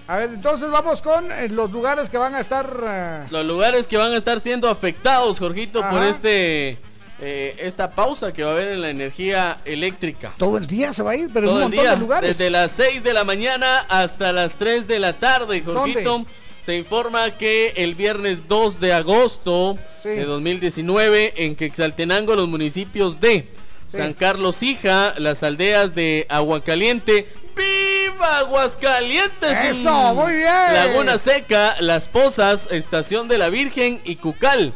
[0.08, 2.72] A ver, entonces vamos con eh, los lugares que van a estar...
[2.84, 6.78] eh, Los lugares que van a estar siendo afectados, Jorgito, por este
[7.20, 10.32] eh, esta pausa que va a haber en la energía eléctrica.
[10.38, 12.38] todo el día se va a ir, pero en un el montón día, de lugares.
[12.38, 16.00] Desde las 6 de la mañana hasta las 3 de la tarde, Jorgito.
[16.02, 16.30] ¿Dónde?
[16.66, 20.10] Se informa que el viernes 2 de agosto Sí.
[20.10, 23.48] de 2019 en Quexaltenango, los municipios de
[23.88, 23.98] Sí.
[23.98, 29.58] San Carlos Hija, las aldeas de Aguacaliente, ¡Viva Aguascalientes!
[29.62, 30.74] Eso, muy bien.
[30.74, 34.74] Laguna Seca, Las Pozas, Estación de la Virgen y Cucal.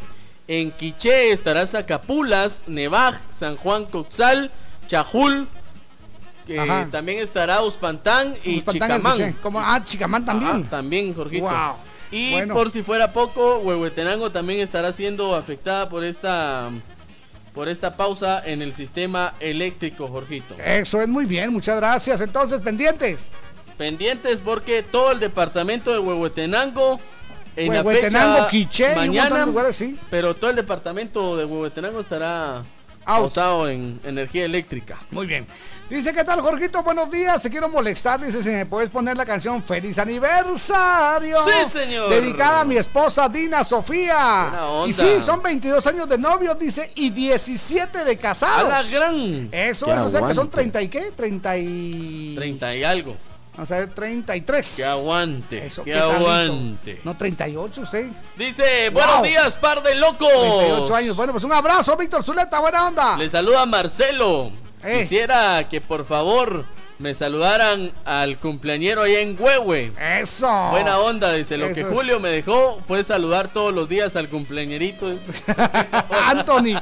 [0.47, 4.49] En Quiché estará Zacapulas, Nevaj, San Juan Coxal,
[4.87, 5.47] Chajul,
[6.91, 9.33] también estará Uspantán y Uspantán, Chicamán.
[9.41, 9.59] ¿Cómo?
[9.59, 10.51] Ah, Chicamán también.
[10.51, 11.45] Ajá, también, Jorgito.
[11.45, 11.75] Wow.
[12.11, 12.53] Y Bueno.
[12.55, 16.69] por si fuera poco, Huehuetenango también estará siendo afectada por esta
[17.53, 20.55] por esta pausa en el sistema eléctrico, Jorgito.
[20.63, 22.21] Eso es muy bien, muchas gracias.
[22.21, 23.31] Entonces, pendientes.
[23.77, 26.99] Pendientes porque todo el departamento de Huehuetenango
[27.55, 29.97] en la Huehuetenango, fecha Quiché un montón mañana, lugares, sí.
[30.09, 32.61] pero todo el departamento de Huehuetenango estará
[33.09, 33.21] Out.
[33.21, 34.95] pausado en energía eléctrica.
[35.11, 35.45] Muy bien.
[35.89, 36.83] Dice, ¿qué tal, Jorgito?
[36.83, 37.41] Buenos días.
[37.41, 38.23] Te quiero molestar.
[38.23, 41.37] Dice, si me puedes poner la canción Feliz Aniversario.
[41.43, 42.11] Sí, señor.
[42.11, 44.49] Dedicada a mi esposa Dina Sofía.
[44.51, 44.89] Buena onda.
[44.89, 48.71] Y sí, son 22 años de novio, dice, y 17 de casados.
[48.71, 49.49] A la gran.
[49.51, 50.57] Eso Que es, o sea que son aguante.
[50.57, 51.11] 30 y qué?
[51.11, 52.33] 30 y...
[52.35, 53.17] 30 y algo.
[53.55, 54.75] Vamos a ver, 33.
[54.77, 57.01] Que aguante, Eso, que aguante.
[57.03, 58.07] No, 38 usted.
[58.37, 59.25] Dice, buenos Wow.
[59.25, 60.29] días, par de locos.
[60.29, 61.17] 38 años.
[61.17, 63.17] Bueno, pues un abrazo, Víctor Zuleta, buena onda.
[63.17, 64.51] Le saluda Marcelo.
[64.83, 64.99] Eh.
[64.99, 66.63] Quisiera que por favor
[66.99, 69.91] me saludaran al cumpleañero allá en Huehue.
[70.19, 70.47] Eso.
[70.71, 71.57] Buena onda, dice.
[71.57, 71.87] Lo que es.
[71.87, 75.07] Julio me dejó fue saludar todos los días al cumpleañerito.
[76.27, 76.79] Anthony.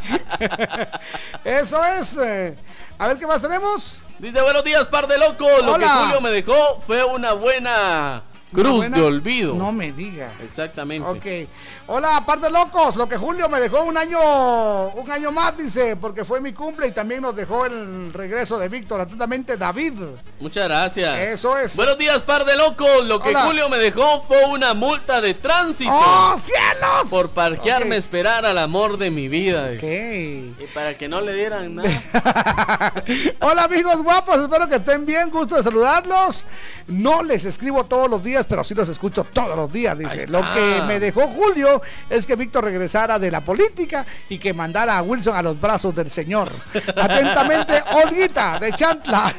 [1.44, 2.18] Eso es.
[2.18, 2.58] eh.
[2.98, 4.04] A ver qué más tenemos.
[4.20, 5.64] Dice, buenos días, par de locos.
[5.64, 5.86] Lo que.
[5.88, 9.54] Julio me dejó fue una buena cruz buena- de olvido.
[9.54, 10.32] No me diga.
[10.44, 11.08] Exactamente.
[11.08, 11.50] Ok.
[11.90, 14.20] Hola, aparte locos, lo que Julio me dejó un año,
[14.90, 18.68] un año más, dice, porque fue mi cumple y también nos dejó el regreso de
[18.68, 19.00] Víctor.
[19.00, 19.94] Atentamente, David.
[20.42, 21.18] Muchas gracias.
[21.18, 21.78] Eso es.
[21.78, 23.06] Buenos días, par de locos.
[23.06, 23.44] Lo que Hola.
[23.46, 25.90] Julio me dejó fue una multa de tránsito.
[25.94, 27.08] ¡Oh, cielos!
[27.10, 28.04] Por parquearme a Ok.
[28.04, 29.70] esperar al amor de mi vida.
[29.70, 30.52] dice.
[30.58, 30.64] Ok.
[30.64, 31.90] Y para que no le dieran nada.
[33.40, 36.46] Hola amigos guapos, espero que estén bien, gusto de saludarlos.
[36.88, 40.28] No les escribo todos los días, pero sí los escucho todos los días, dice.
[40.28, 41.77] Lo que me dejó Julio
[42.10, 45.96] es que Víctor regresara de la política y que mandara a Wilson a los brazos
[45.96, 46.50] del Señor.
[46.96, 49.34] Atentamente, Olguita de Chantla.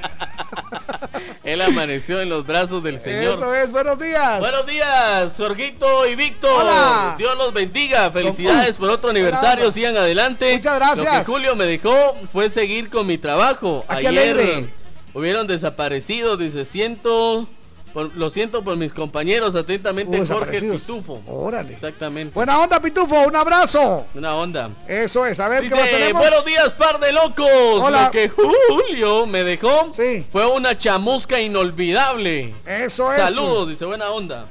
[1.44, 3.34] Él amaneció en los brazos del Señor.
[3.34, 4.38] Eso es, buenos días.
[4.38, 6.62] Buenos días, Jorgito y Víctor.
[6.62, 7.14] Hola.
[7.16, 8.10] Dios los bendiga.
[8.10, 9.72] Felicidades por otro aniversario.
[9.72, 10.52] Sigan adelante.
[10.52, 11.18] Muchas gracias.
[11.18, 13.84] Lo que Julio me dejó fue seguir con mi trabajo.
[13.88, 14.68] Ayer alegre.
[15.14, 16.36] hubieron desaparecido.
[16.36, 17.48] Dice, siento.
[17.92, 19.54] Por- lo siento por mis compañeros.
[19.54, 20.60] Atentamente, Jorge.
[20.60, 21.20] Pitufo.
[21.26, 21.72] Órale.
[21.72, 22.32] Exactamente.
[22.34, 24.06] Buena onda, Pitufo, un abrazo.
[24.14, 24.70] Una onda.
[24.86, 26.22] Eso es, a ver qué más Dice, tenemos.
[26.22, 27.48] buenos días, par de locos.
[27.50, 28.04] Hola.
[28.06, 30.24] Lo que Julio me dejó Sí.
[30.30, 32.54] fue una chamusca inolvidable.
[32.66, 33.18] Eso es.
[33.18, 34.46] Saludos, dice, buena onda.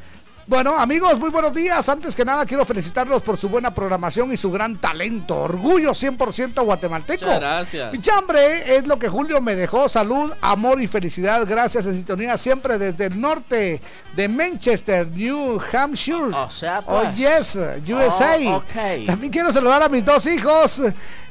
[0.50, 1.90] Bueno, amigos, muy buenos días.
[1.90, 5.36] Antes que nada, quiero felicitarlos por su buena programación y su gran talento.
[5.42, 7.26] Orgullo 100% guatemalteco.
[7.26, 7.92] Muchas gracias.
[7.92, 9.90] Mi chambre es lo que Julio me dejó.
[9.90, 11.46] Salud, amor y felicidad.
[11.46, 13.82] Gracias en sintonía siempre desde el norte
[14.16, 16.34] de Manchester, New Hampshire.
[16.34, 17.16] O sea, Oh, pues.
[17.18, 17.60] yes,
[17.90, 18.38] USA.
[18.48, 19.06] Oh, ok.
[19.06, 20.82] También quiero saludar a mis dos hijos.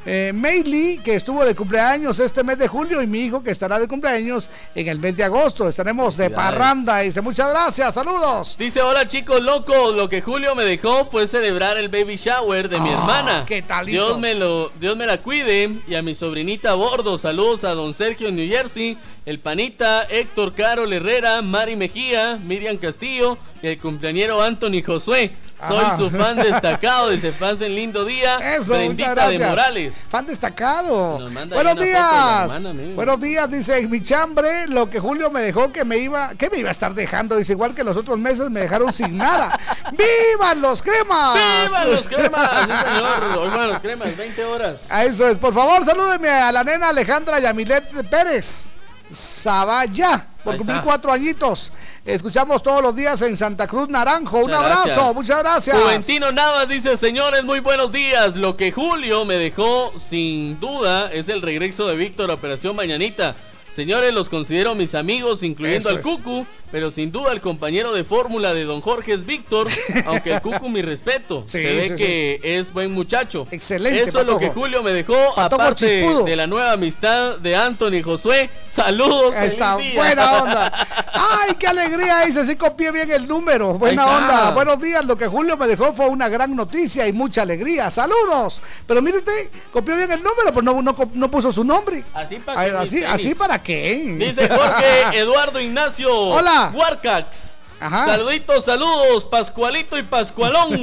[0.08, 3.78] Eh, Maylee, que estuvo de cumpleaños este mes de julio, y mi hijo, que estará
[3.80, 5.68] de cumpleaños en el mes de agosto.
[5.68, 6.98] Estaremos de parranda.
[7.00, 8.54] Dice, muchas gracias, saludos.
[8.56, 12.78] Dice, hola chicos locos, lo que Julio me dejó fue celebrar el baby shower de
[12.78, 13.44] mi Ah, hermana.
[13.46, 13.90] qué talito.
[14.06, 17.18] Dios me lo, Dios me la cuide y a mi sobrinita a bordo.
[17.18, 18.96] Saludos a don Sergio en New Jersey,
[19.26, 25.32] el panita Héctor Carol Herrera, Mari Mejía, Miriam Castillo y el cumpleañero Anthony Josué.
[25.66, 25.96] Soy Ajá.
[25.96, 28.36] su fan destacado, dice, pasen lindo día.
[28.54, 29.38] Eso, Brendita muchas de.
[29.38, 30.06] Morales.
[30.08, 31.18] Fan destacado.
[31.48, 32.56] Buenos de días.
[32.56, 32.94] hermana.
[32.94, 34.68] Buenos días, dice mi chambre.
[34.68, 37.36] Lo que Julio me dejó que me iba, que me iba a estar dejando.
[37.36, 39.58] Dice igual que los otros meses me dejaron sin nada.
[39.92, 41.34] ¡Vivan los cremas!
[41.64, 42.50] ¡Vivan los cremas!
[42.60, 43.50] Sí, señor.
[43.50, 44.86] Vivan los cremas, 20 horas.
[44.90, 45.38] A Eso es.
[45.38, 48.68] Por favor, salúdeme a la nena Alejandra Yamilet Pérez.
[49.10, 51.72] Sabaya, por cumplir cuatro añitos.
[52.04, 54.38] Escuchamos todos los días en Santa Cruz Naranjo.
[54.38, 55.14] Un abrazo, gracias.
[55.14, 55.76] muchas gracias.
[55.82, 58.36] Juventino Navas dice, señores, muy buenos días.
[58.36, 63.34] Lo que Julio me dejó sin duda es el regreso de Víctor a Operación Mañanita.
[63.70, 66.02] Señores, los considero mis amigos, incluyendo Eso al es.
[66.06, 69.68] Cucu, pero sin duda el compañero de fórmula de Don Jorge es Víctor,
[70.06, 71.44] aunque el Cucu mi respeto.
[71.46, 73.46] Sí, Se ve sí, que es buen muchacho.
[73.50, 74.50] Excelente, Eso es lo que.
[74.50, 76.24] Julio me dejó, Patojo aparte chispudo.
[76.24, 78.48] de la nueva amistad de Anthony Josué.
[78.68, 79.34] Saludos.
[79.36, 80.72] Ahí está, buena onda.
[81.12, 83.74] Ay, qué alegría, dice, sí copié bien el número.
[83.74, 84.50] Buena onda.
[84.50, 87.90] Buenos días, lo que Julio me dejó fue una gran noticia y mucha alegría.
[87.90, 88.62] Saludos.
[88.86, 92.04] Pero mire usted, copió bien el número, pero no, no, no puso su nombre.
[92.14, 94.16] Así para mis así, así para qué.
[94.18, 96.12] Dice Jorge Eduardo Ignacio.
[96.12, 96.55] Hola.
[96.74, 97.56] Huarcax.
[97.78, 98.04] Ajá.
[98.06, 100.80] Saluditos, saludos, Pascualito y Pascualón.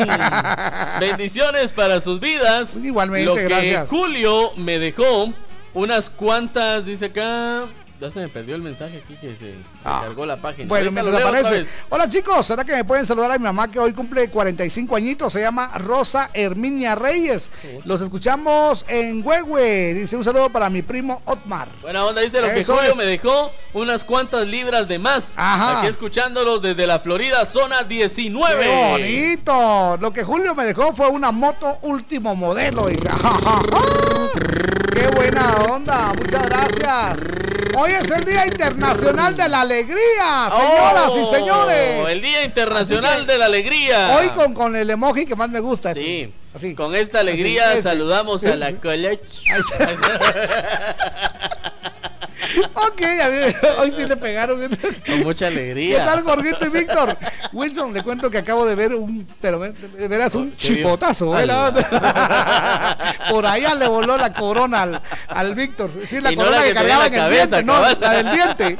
[1.00, 2.78] Bendiciones para sus vidas.
[2.78, 3.90] Igualmente, Lo que gracias.
[3.90, 5.34] Julio me dejó
[5.74, 7.66] unas cuantas, dice acá.
[8.04, 10.02] Ya se me perdió el mensaje aquí que se Ah.
[10.04, 10.68] cargó la página.
[10.68, 11.64] Bueno, mientras aparece.
[11.88, 15.32] Hola chicos, ¿será que me pueden saludar a mi mamá que hoy cumple 45 añitos?
[15.32, 17.50] Se llama Rosa Herminia Reyes.
[17.86, 19.94] Los escuchamos en Huehue.
[19.94, 21.70] Dice un saludo para mi primo Otmar.
[21.82, 22.98] Buena onda, dice lo que Eso Julio es.
[22.98, 25.36] me dejó unas cuantas libras de más.
[25.38, 25.78] Ajá.
[25.80, 28.64] Aquí escuchándolo desde la Florida, zona 19.
[28.66, 29.98] ¡Qué bonito!
[30.02, 32.88] Lo que Julio me dejó fue una moto último modelo.
[32.88, 33.08] Dice.
[34.94, 36.14] ¡Qué buena onda!
[36.14, 37.26] Muchas gracias.
[37.76, 42.10] Hoy es el Día Internacional de la Alegría, señoras y Oh, señores.
[42.10, 44.16] El Día Internacional de la Alegría.
[44.18, 45.94] Hoy con, con el emoji que más me gusta.
[45.94, 46.32] Sí.
[46.54, 46.76] Así.
[46.76, 47.90] Con esta alegría Así, ese.
[47.90, 49.22] saludamos a la college.
[52.74, 53.38] ok, a mí,
[53.80, 54.68] hoy sí le pegaron.
[55.06, 56.00] Con mucha alegría.
[56.00, 57.18] ¿Qué tal, Gorguito y Víctor?
[57.52, 61.38] Wilson, le cuento que acabo de ver un, pero de veras un Oh, chipotazo.
[61.40, 61.48] ¿eh?
[63.30, 65.92] Por allá le voló la corona al, al Víctor.
[66.06, 68.14] Sí, la Y no corona la que que cargaba en el cabeza, diente, no, la
[68.14, 68.78] del diente.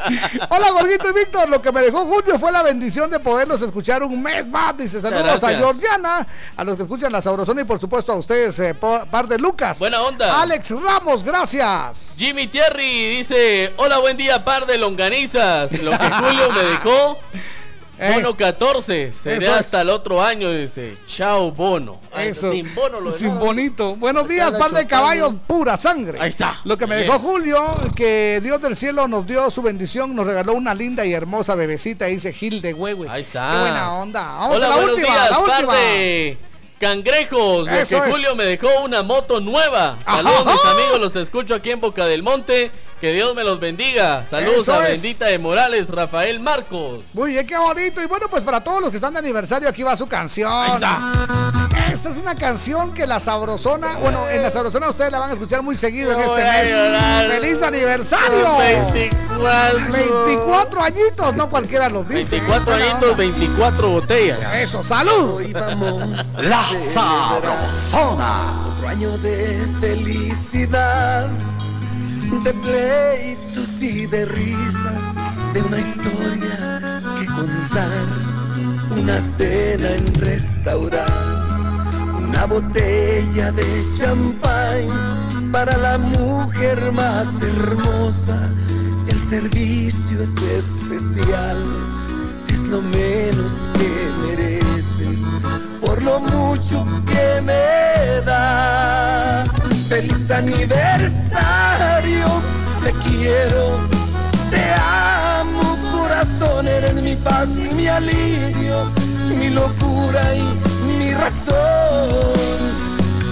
[0.50, 1.50] Hola, Gorguito y Víctor.
[1.50, 4.78] Lo que me dejó Julio fue la bendición de poderlos escuchar un mes más.
[4.78, 5.50] Dice saludos a.
[5.50, 6.28] Georgiana,
[6.58, 9.80] a los que escuchan la Sabrosona y por supuesto a ustedes, eh, par de Lucas.
[9.80, 10.42] Buena onda.
[10.42, 12.16] Alex Ramos, gracias.
[12.18, 13.24] Jimmy Thierry
[13.64, 15.72] dice, hola, buen día, par de longanizas.
[15.82, 17.20] Lo que Julio me dejó,
[18.14, 19.04] bono 14.
[19.04, 20.98] eso Será hasta el otro año, dice.
[21.08, 22.00] Chao, bono.
[22.12, 22.52] Ay, Eso.
[22.52, 23.46] Sin bono lo Sin dejaron.
[23.48, 23.96] bonito.
[23.96, 26.18] Buenos días, par de caballos, pura sangre.
[26.22, 26.60] Ahí está.
[26.66, 27.08] Lo que me Bien.
[27.08, 27.60] dejó Julio,
[27.96, 32.06] que Dios del cielo nos dio su bendición, nos regaló una linda y hermosa bebecita,
[32.06, 33.08] dice Gil de Huehue.
[33.10, 33.50] Ahí está.
[33.52, 34.22] Qué buena onda.
[34.24, 35.76] Vamos Hola, con la buenos última, días, la par última.
[35.76, 36.38] de
[36.80, 37.68] cangrejos.
[37.68, 38.12] Lo Eso que es.
[38.14, 39.98] Julio me dejó una moto nueva.
[40.04, 40.52] Saludos, Ajá.
[40.54, 42.72] mis amigos, los escucho aquí en Boca del Monte.
[43.04, 44.26] Que Dios me los bendiga.
[44.26, 45.02] Saludos Eso a es.
[45.02, 47.04] Bendita de Morales, Rafael Marcos.
[47.12, 48.02] Muy bien, qué bonito.
[48.02, 50.82] Y bueno, pues para todos los que están de aniversario, aquí va su canción.
[51.92, 55.34] Esta es una canción que la Sabrosona, bueno, en la Sabrosona ustedes la van a
[55.34, 56.72] escuchar muy seguido en este mes.
[57.28, 58.58] ¡Feliz aniversario!
[58.58, 59.92] 24.
[60.26, 62.38] 24 añitos, no cualquiera los dice.
[62.38, 63.18] 24 Buena añitos, onda.
[63.18, 64.56] 24 botellas.
[64.56, 65.42] Eso, salud.
[66.38, 68.64] La Sabrosona.
[68.78, 71.28] Otro año de felicidad,
[72.42, 75.16] de pleitos y de risas,
[75.54, 76.82] de una historia
[77.20, 81.12] que contar, una cena en restaurante,
[82.28, 88.50] una botella de champán para la mujer más hermosa.
[89.08, 92.03] El servicio es especial es
[92.82, 95.22] menos que mereces
[95.82, 99.50] por lo mucho que me das.
[99.88, 102.28] Feliz aniversario,
[102.84, 103.78] te quiero,
[104.50, 108.92] te amo, corazón, eres mi paz y mi alivio,
[109.38, 110.44] mi locura y
[110.98, 112.34] mi razón.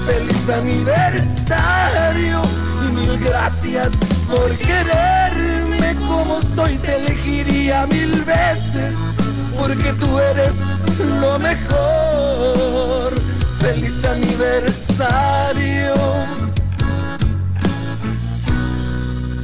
[0.05, 2.41] Feliz aniversario
[2.89, 3.89] mil gracias
[4.29, 6.77] por quererme como soy.
[6.77, 8.95] Te elegiría mil veces
[9.57, 10.53] porque tú eres
[11.19, 13.13] lo mejor.
[13.59, 15.93] Feliz aniversario.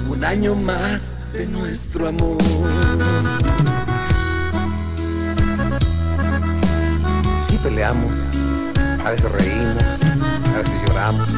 [0.10, 2.38] Un año más de nuestro amor.
[7.48, 8.16] Sí peleamos,
[9.06, 9.84] a veces reímos,
[10.54, 11.30] a veces lloramos,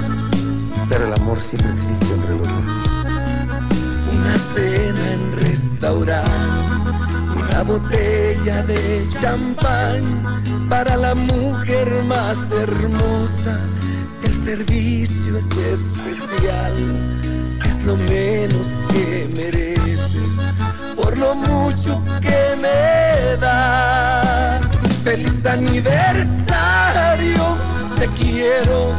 [0.87, 2.69] pero el amor siempre existe entre los dos.
[4.17, 6.31] Una cena en restaurante,
[7.59, 10.01] una botella de champán
[10.69, 13.59] para la mujer más hermosa.
[14.23, 16.73] El servicio es especial,
[17.67, 20.53] es lo menos que mereces
[20.95, 24.61] por lo mucho que me das.
[25.03, 27.43] Feliz aniversario,
[27.99, 28.93] te quiero,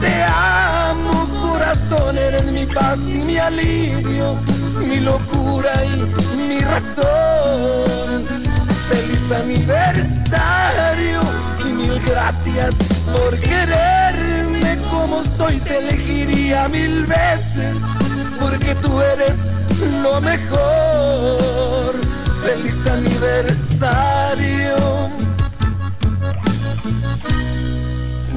[0.00, 4.36] te amo, corazón, eres mi paz y mi alivio,
[4.80, 8.24] mi locura y mi razón.
[8.88, 11.20] Feliz aniversario
[11.60, 12.74] y mil gracias
[13.12, 17.78] por quererme como soy, te elegiría mil veces
[18.40, 19.36] porque tú eres
[20.02, 21.94] lo mejor.
[22.44, 24.76] Feliz aniversario.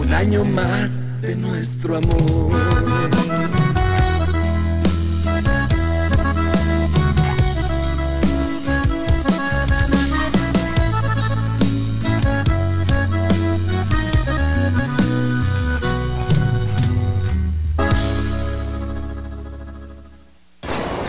[0.01, 3.56] Un año más de nuestro amor.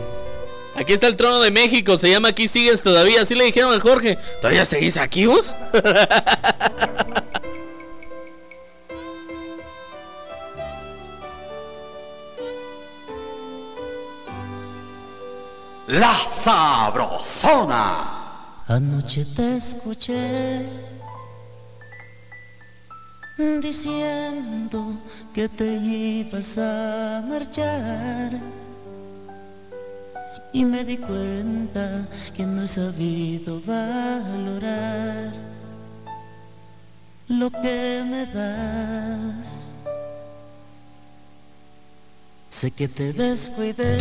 [0.77, 3.23] Aquí está el trono de México, se llama Aquí sigues todavía.
[3.23, 4.17] Así le dijeron a Jorge.
[4.40, 5.53] ¿Todavía seguís aquí vos?
[15.90, 18.06] La Sabrosona.
[18.69, 20.90] Anoche te escuché
[23.61, 24.97] diciendo
[25.33, 28.31] que te ibas a marchar.
[30.53, 35.31] Y me di cuenta que no he sabido valorar
[37.27, 39.71] lo que me das.
[42.49, 43.97] Sé que te descuidé,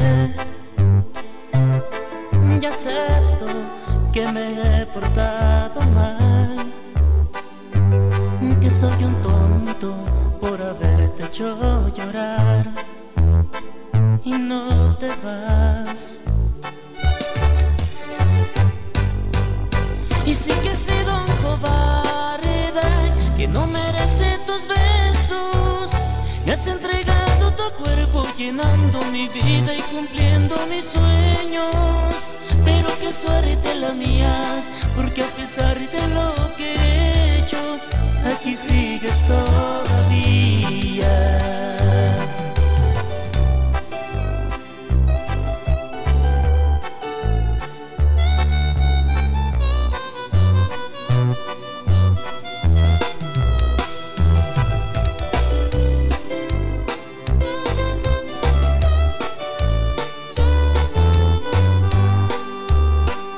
[2.60, 3.46] ya acepto
[4.12, 6.30] que me he portado mal,
[8.70, 9.94] soy un tonto
[10.40, 12.70] por haberte hecho llorar
[14.24, 16.20] y no te vas.
[20.24, 21.31] Y sí que he sido un
[23.40, 25.90] que no merece tus besos.
[26.44, 32.34] Me has entregado tu cuerpo llenando mi vida y cumpliendo mis sueños.
[32.66, 34.62] Pero qué suerte la mía,
[34.94, 37.58] porque a pesar de lo que he hecho,
[38.24, 41.07] aquí sigues todavía.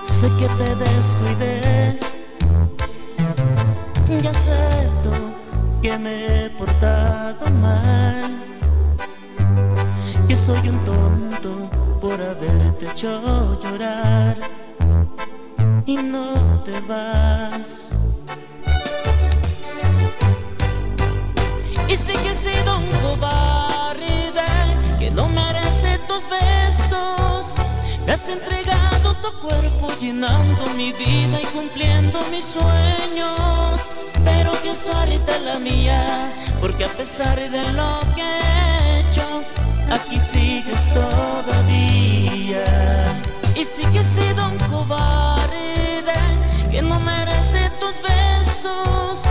[0.04, 1.51] Sé que te descuidé,
[4.20, 5.10] ya acepto
[5.80, 8.30] que me he portado mal,
[10.28, 14.36] que soy un tonto por haberte hecho llorar
[15.86, 17.92] y no te vas.
[21.88, 24.46] Y sé que he sido un cobarde
[24.98, 27.81] que no merece tus besos.
[28.08, 33.80] Has entregado tu cuerpo llenando mi vida y cumpliendo mis sueños.
[34.24, 39.22] Pero qué suerte la mía, porque a pesar de lo que he hecho,
[39.90, 42.64] aquí sigues todavía.
[43.54, 46.14] Y sí que he sido un cobarde
[46.70, 49.22] que no merece tus besos.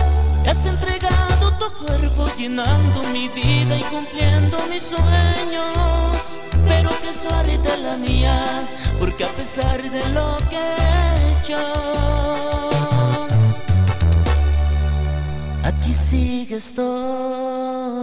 [0.48, 6.21] Has entregado tu cuerpo llenando mi vida y cumpliendo mis sueños.
[6.66, 8.64] Pero qué suerte la mía,
[8.98, 11.58] porque a pesar de lo que he hecho,
[15.64, 18.02] aquí sigues todavía.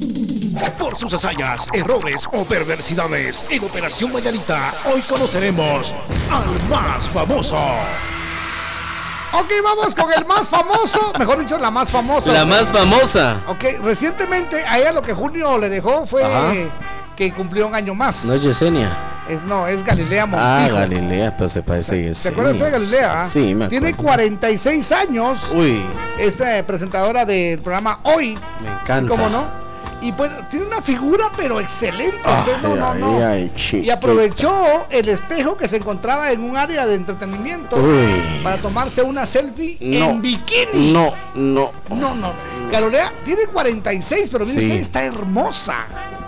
[0.77, 4.59] Por sus hazañas, errores o perversidades en Operación Mañanita,
[4.91, 5.93] hoy conoceremos
[6.29, 7.57] al más famoso.
[9.33, 12.33] Ok, vamos con el más famoso, mejor dicho, la más famosa.
[12.33, 13.41] La más famosa.
[13.47, 16.51] Ok, recientemente a ella lo que Junio le dejó fue Ajá.
[17.15, 18.25] que cumplió un año más.
[18.25, 18.97] No es Yesenia.
[19.29, 20.75] Es, no, es Galilea Montijo.
[20.75, 23.25] Ah, Galilea, pues se parece a ¿Te acuerdas de Galilea?
[23.25, 24.03] Sí, me Tiene acuerdo.
[24.15, 25.51] 46 años.
[25.53, 25.81] Uy,
[26.19, 28.37] Es eh, presentadora del programa Hoy.
[28.61, 29.07] me encanta.
[29.09, 29.70] ¿Cómo no?
[30.01, 32.17] Y pues tiene una figura pero excelente.
[32.27, 33.15] Usted no, no, no.
[33.17, 33.85] ay, ay, chiquito.
[33.85, 38.41] Y aprovechó el espejo que se encontraba en un área de entretenimiento Uy.
[38.43, 40.05] para tomarse una selfie No.
[40.09, 40.91] en bikini.
[40.91, 41.71] No, no.
[41.89, 42.33] No, no.
[42.71, 44.67] Galilea tiene 46, pero mire Sí.
[44.67, 45.85] usted, está hermosa.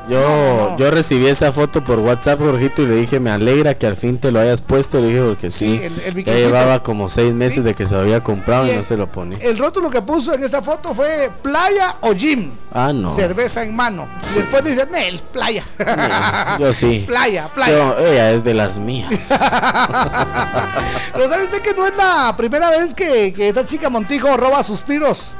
[0.10, 0.78] Yo, No, no.
[0.78, 4.18] yo recibí esa foto por WhatsApp, Jorgito, y le dije, me alegra que al fin
[4.18, 5.00] te lo hayas puesto.
[5.00, 6.32] Le dije, porque sí, el- el ya bikincito.
[6.48, 8.98] llevaba como seis meses de que se lo había comprado y, Y no el- se
[8.98, 9.38] lo ponía.
[9.42, 12.52] El rótulo que puso en esa foto fue playa o gym.
[12.74, 13.14] Ah, no.
[13.14, 14.08] Cerveza en mano.
[14.22, 15.64] Y después dice, Nel, playa.
[16.60, 17.06] Yo sí.
[17.08, 17.74] Playa, playa.
[17.74, 19.10] Yo- ella es de las mías.
[21.14, 24.64] Pero ¿sabe usted que no es la primera vez que, que esta chica Montijo roba
[24.64, 25.32] suspiros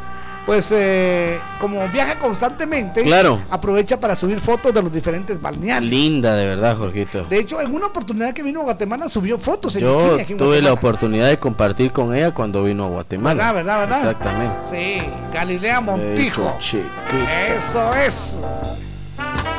[0.46, 3.40] pues eh, como viaja constantemente, Claro.
[3.50, 5.90] aprovecha para subir fotos de los diferentes balnearios.
[5.90, 7.24] Linda, de verdad, Jorgito.
[7.26, 10.32] De hecho, en una oportunidad que vino a Guatemala subió fotos en Yo bikini aquí
[10.34, 13.52] en tuve la oportunidad de compartir con ella cuando vino a Guatemala.
[13.54, 13.98] ¿Verdad, verdad, verdad?
[14.00, 14.56] Exactamente.
[14.70, 16.58] Sí, Galilea Montijo.
[17.58, 18.42] Eso es.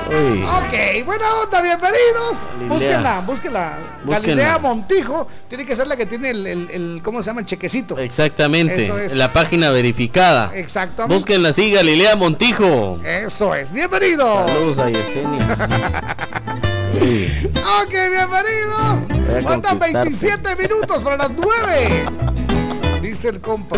[0.06, 0.42] Uy.
[0.44, 2.50] Ok, buena onda, bienvenidos.
[2.50, 2.68] Galilea.
[2.68, 3.78] Búsquenla, búsquenla.
[4.04, 4.18] Búsquenla.
[4.20, 7.40] Galilea Montijo tiene que ser la que tiene el, el- el- ¿cómo se llama?
[7.40, 7.98] El chequecito.
[7.98, 8.84] Exactamente.
[8.84, 9.14] Eso es.
[9.16, 10.50] La página verificada.
[10.54, 11.14] Exactamente.
[11.14, 13.00] Búsquenla así, Galilea Montijo.
[13.02, 14.46] Eso es, bienvenidos.
[14.50, 15.56] Saludos a Yesenia.
[16.94, 19.42] Ok, bienvenidos.
[19.42, 19.92] Faltan conquistarte.
[20.04, 22.04] 27 minutos para las 9.
[23.02, 23.76] Dice el compa.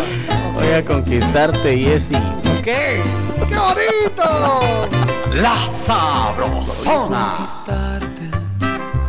[0.53, 2.15] Voy a conquistarte, Jessy.
[2.15, 3.01] Ok, qué
[3.49, 4.96] bonito.
[5.41, 7.35] La Sabrosona.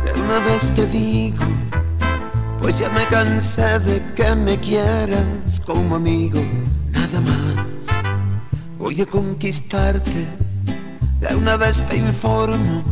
[0.03, 1.43] De una vez te digo,
[2.59, 6.39] pues ya me cansé de que me quieras como amigo,
[6.91, 7.87] nada más.
[8.77, 10.27] Voy a conquistarte,
[11.19, 12.83] de una vez te informo,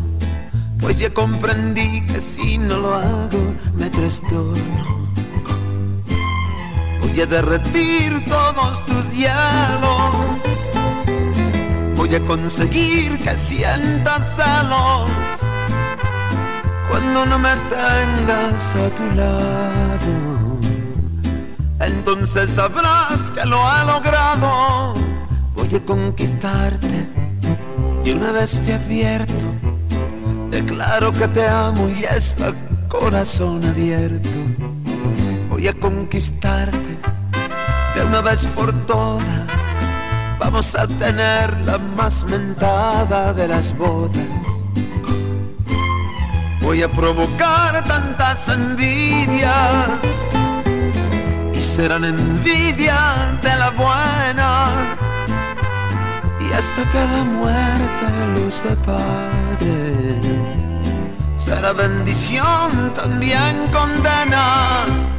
[0.79, 5.11] pues ya comprendí que si no lo hago me trastorno.
[7.01, 10.71] Voy a derretir todos tus hielos,
[12.07, 15.09] voy a conseguir que sientas celos
[16.89, 20.57] cuando no me tengas a tu lado.
[21.79, 24.93] Entonces sabrás que lo he logrado.
[25.53, 27.07] Voy a conquistarte
[28.05, 29.53] y una vez te advierto,
[30.49, 32.53] declaro que te amo y es a
[32.87, 34.29] corazón abierto.
[35.49, 36.99] Voy a conquistarte
[37.95, 39.66] de una vez por todas.
[40.39, 44.67] Vamos a tener la más mentada de las bodas.
[46.61, 49.89] Voy a provocar tantas envidias
[51.53, 54.97] y serán envidia de la buena
[56.39, 59.97] y hasta que la muerte los separe
[61.37, 65.16] será bendición también condena.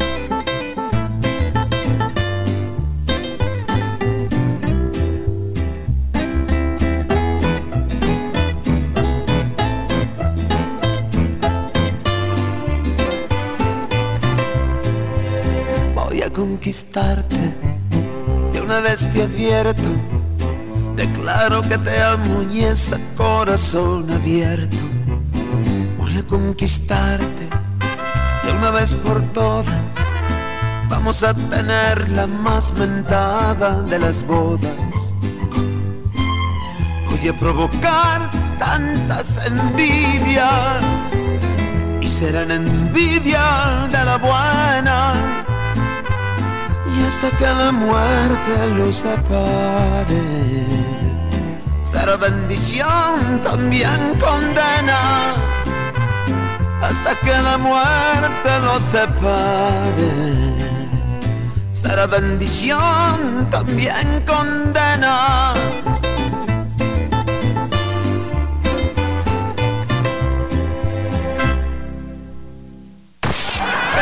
[16.38, 17.52] Conquistarte,
[18.52, 19.90] de una vez te advierto,
[20.94, 24.76] declaro que te amo y es a corazón abierto.
[25.98, 27.44] Voy a conquistarte,
[28.44, 29.66] de una vez por todas,
[30.88, 35.14] vamos a tener la más mentada de las bodas.
[37.10, 40.84] Voy a provocar tantas envidias
[42.00, 45.57] y serán envidia de la buena
[47.06, 50.58] hasta que la muerte los separe
[51.82, 55.34] será bendición también condena
[56.82, 60.12] hasta que la muerte los separe.
[61.72, 65.54] Será bendición también condena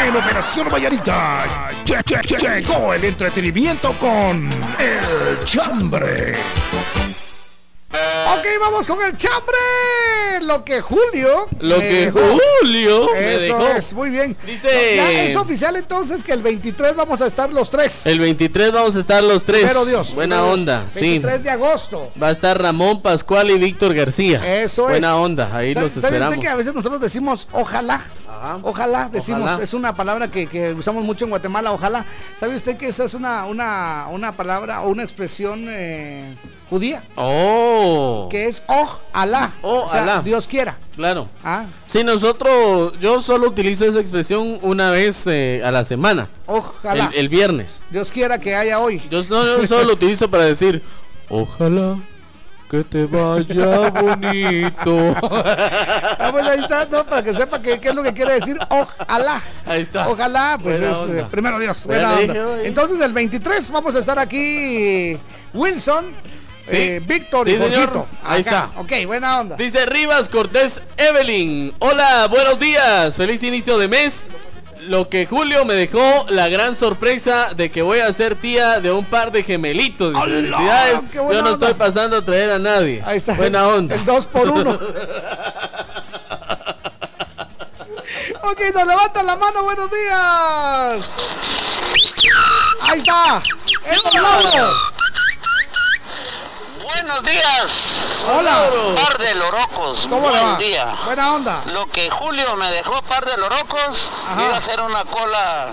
[0.07, 6.36] En Operación Vallarita llegó el entretenimiento con El Chambre.
[8.39, 9.57] Ok, vamos con el chambre.
[10.43, 11.49] Lo que Julio.
[11.61, 12.21] Lo que dejó.
[12.61, 13.69] Julio Eso dejó.
[13.69, 14.37] es, muy bien.
[14.45, 18.07] Dice- Ya es oficial entonces que el 23 vamos a estar los tres.
[18.07, 19.65] El 23 vamos a estar los tres.
[19.67, 20.15] Pero Dios.
[20.15, 20.55] Buena Dios.
[20.55, 21.01] onda, sí.
[21.01, 22.13] 23 de agosto.
[22.23, 24.63] Va a estar Ramón Pascual y Víctor García.
[24.63, 24.91] Eso es.
[24.91, 26.35] Buena onda, ahí ¿Sabe- los ¿Sabe esperamos.
[26.35, 28.05] usted que a veces nosotros decimos ojalá?
[28.63, 29.65] Ojalá, decimos, Ojalá.
[29.65, 32.05] es una palabra que, que usamos mucho en Guatemala, ojalá.
[32.39, 36.37] ¿Sabe usted que esa es una, una, una palabra o una expresión eh,
[36.69, 37.03] judía?
[37.17, 38.28] Oh.
[38.31, 39.53] Que es ojalá.
[39.62, 40.20] o sea.
[40.23, 40.77] Dios quiera.
[40.95, 41.28] Claro.
[41.45, 46.28] Ah, Sí, nosotros, yo solo utilizo esa expresión una vez eh, a la semana.
[46.47, 47.11] ojalá.
[47.12, 47.85] El, el viernes.
[47.91, 49.03] Dios quiera que haya hoy.
[49.11, 50.83] Yo, no, yo solo lo utilizo para decir,
[51.28, 51.99] ojalá
[52.70, 55.15] que te vaya bonito.
[56.19, 59.41] Ah, pues ahí está, no, para que sepa qué es lo que quiere decir ojalá.
[59.65, 60.09] Ahí está.
[60.09, 62.62] Ojalá, pues Buena es eh, primero Dios, buena onda.
[62.65, 65.17] Entonces el 23 vamos a estar aquí
[65.55, 66.07] Wilson,
[66.67, 66.77] Sí.
[66.77, 68.07] eh, Víctor Sí, y señor.
[68.25, 68.70] Ahí está.
[68.77, 69.57] Ok, buena onda.
[69.57, 71.73] Dice Rivas Cortés Evelyn.
[71.78, 73.17] Hola, buenos días.
[73.17, 74.28] Feliz inicio de mes.
[74.89, 78.93] Lo que Julio me dejó la gran sorpresa de que voy a ser tía de
[78.93, 80.15] un par de gemelitos.
[80.23, 81.01] Felicidades.
[81.11, 81.67] ¡Qué buena Yo no onda!
[81.69, 83.03] estoy pasando a traer a nadie.
[83.05, 83.35] Ahí está.
[83.35, 83.95] Buena onda.
[83.97, 84.70] El 2 por 1
[88.43, 91.11] ok, nos levantan la mano, buenos días.
[92.83, 93.43] Ahí está.
[93.91, 94.95] ¡Esos logros!
[97.02, 98.26] Buenos días.
[98.34, 98.70] Hola.
[98.97, 100.07] Par de lorocos.
[100.08, 100.57] ¿Cómo Buen va?
[100.57, 100.94] día.
[101.05, 101.62] Buena onda.
[101.66, 104.42] Lo que Julio me dejó par de lorocos, Ajá.
[104.44, 105.68] iba a hacer una cola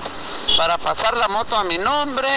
[0.57, 2.27] para pasar la moto a mi nombre.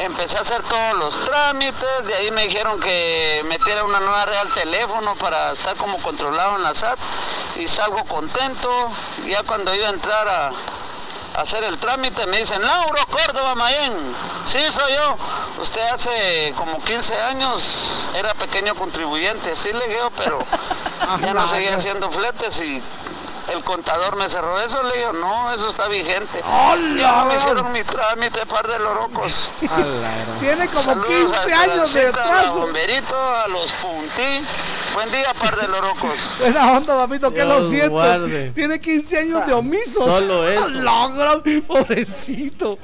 [0.00, 4.36] Empecé a hacer todos los trámites, de ahí me dijeron que metiera una nueva red
[4.36, 6.98] al teléfono para estar como controlado en la SAT
[7.56, 8.90] y salgo contento.
[9.26, 10.50] Ya cuando iba a entrar a
[11.34, 13.92] hacer el trámite me dicen, Lauro Córdoba Mayén,
[14.44, 15.16] sí soy yo.
[15.60, 20.38] Usted hace como 15 años era pequeño contribuyente, sí le digo, pero
[21.20, 22.82] ya no seguía haciendo fletes y
[23.54, 26.40] el contador me cerró eso, le digo, no, eso está vigente.
[26.98, 29.50] Ya no me hicieron mi trámite, par de lorocos.
[30.40, 32.58] Tiene como Saludos 15 a años de atraso.
[32.60, 34.44] Bomberito, a los Puntí.
[34.94, 36.36] Buen día, par de lorocos.
[36.40, 37.90] Buena onda, Damito, que lo siento.
[37.90, 38.50] guarde.
[38.52, 40.04] Tiene 15 años de omisos.
[40.04, 40.68] Solo eso.
[40.68, 42.78] La gran- pobrecito.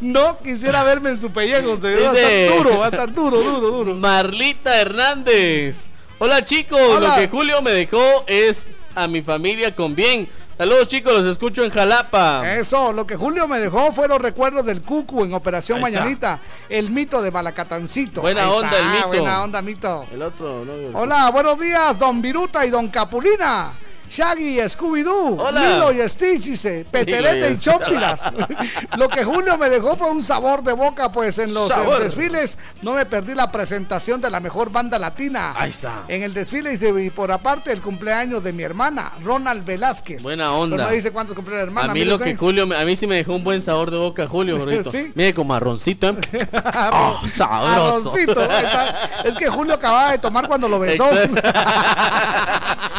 [0.00, 1.76] No quisiera verme en su pellejo.
[1.78, 3.94] Verdad, va a estar duro, va a estar duro, duro, duro.
[3.96, 5.86] Marlita Hernández.
[6.18, 7.08] Hola chicos, Hola.
[7.10, 10.28] lo que Julio me dejó es a mi familia con bien.
[10.56, 12.56] Saludos chicos, los escucho en Jalapa.
[12.56, 16.00] Eso, lo que Julio me dejó fue los recuerdos del Cucu en Operación Ahí está.
[16.00, 18.22] Mañanita, el mito de Malacatancito.
[18.22, 19.08] Buena Ahí onda, está, el mito.
[19.08, 20.06] Buena onda, mito.
[20.10, 20.98] El otro, no.
[20.98, 23.72] Hola, buenos días, don Viruta y don Capulina.
[24.08, 25.50] Shaggy y Scooby-Doo.
[25.52, 28.32] Lilo y Stitch, dice, Peterete Lilo y Chompiras.
[28.96, 31.70] Lo que Julio me dejó fue un sabor de boca, pues en los
[32.00, 35.54] desfiles no me perdí la presentación de la mejor banda latina.
[35.56, 36.04] Ahí está.
[36.08, 40.22] En el desfile dice, y por aparte el cumpleaños de mi hermana, Ronald Velázquez.
[40.22, 40.76] Buena onda.
[40.76, 41.92] Pero no dice cuántos cumple la hermana.
[41.92, 44.26] a mí lo que Julio, a mí sí me dejó un buen sabor de boca
[44.26, 44.56] Julio.
[44.86, 45.10] Sí.
[45.14, 46.16] Mire con marroncito, ¿eh?
[46.92, 48.10] Oh, sabroso.
[48.10, 49.10] Arroncito, ahí está.
[49.24, 51.08] Es que Julio acababa de tomar cuando lo besó.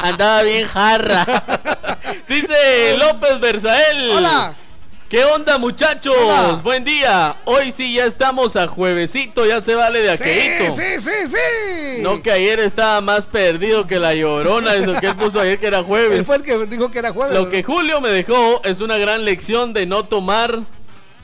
[0.02, 0.68] Andaba bien
[2.28, 4.12] Dice López Berzael.
[4.12, 4.54] Hola.
[5.10, 6.14] ¿Qué onda, muchachos?
[6.20, 6.60] Hola.
[6.62, 7.36] Buen día.
[7.46, 10.76] Hoy sí ya estamos a juevesito, ya se vale de Sí, aquelito.
[10.76, 12.02] sí, sí, sí.
[12.02, 15.68] No que ayer estaba más perdido que la llorona, eso que él puso ayer que
[15.68, 16.18] era jueves.
[16.20, 17.34] Él fue el que dijo que era jueves.
[17.40, 20.60] Lo que Julio me dejó es una gran lección de no tomar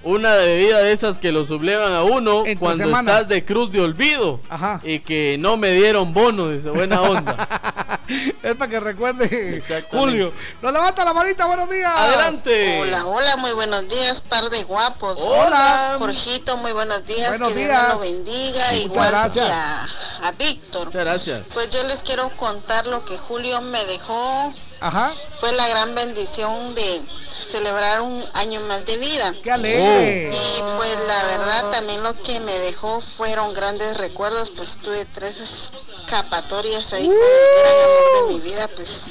[0.03, 3.11] una bebida de esas que lo sublevan a uno Entre cuando semana.
[3.11, 4.39] estás de cruz de olvido.
[4.49, 4.81] Ajá.
[4.83, 7.47] Y que no me dieron bono, dice, buena onda.
[8.43, 9.61] Es para que recuerde.
[9.89, 10.33] Julio.
[10.61, 11.89] Nos levanta la manita, buenos días.
[11.95, 12.81] Adelante.
[12.81, 15.21] Hola, hola, muy buenos días, par de guapos.
[15.21, 15.95] Hola.
[15.99, 17.29] Jorgito, muy buenos días.
[17.29, 17.81] Buenos que días.
[17.81, 18.65] Dios lo bendiga.
[18.65, 19.45] Muchas igual gracias.
[19.45, 20.85] que a, a Víctor.
[20.87, 21.41] Muchas gracias.
[21.53, 24.53] Pues yo les quiero contar lo que Julio me dejó.
[24.83, 25.13] Ajá.
[25.39, 27.01] Fue la gran bendición de
[27.39, 29.33] celebrar un año más de vida.
[29.41, 30.29] ¡Qué alegre!
[30.29, 35.39] Y pues la verdad también lo que me dejó fueron grandes recuerdos, pues tuve tres
[35.39, 37.21] escapatorias ahí con el
[37.61, 39.05] gran amor de mi vida, pues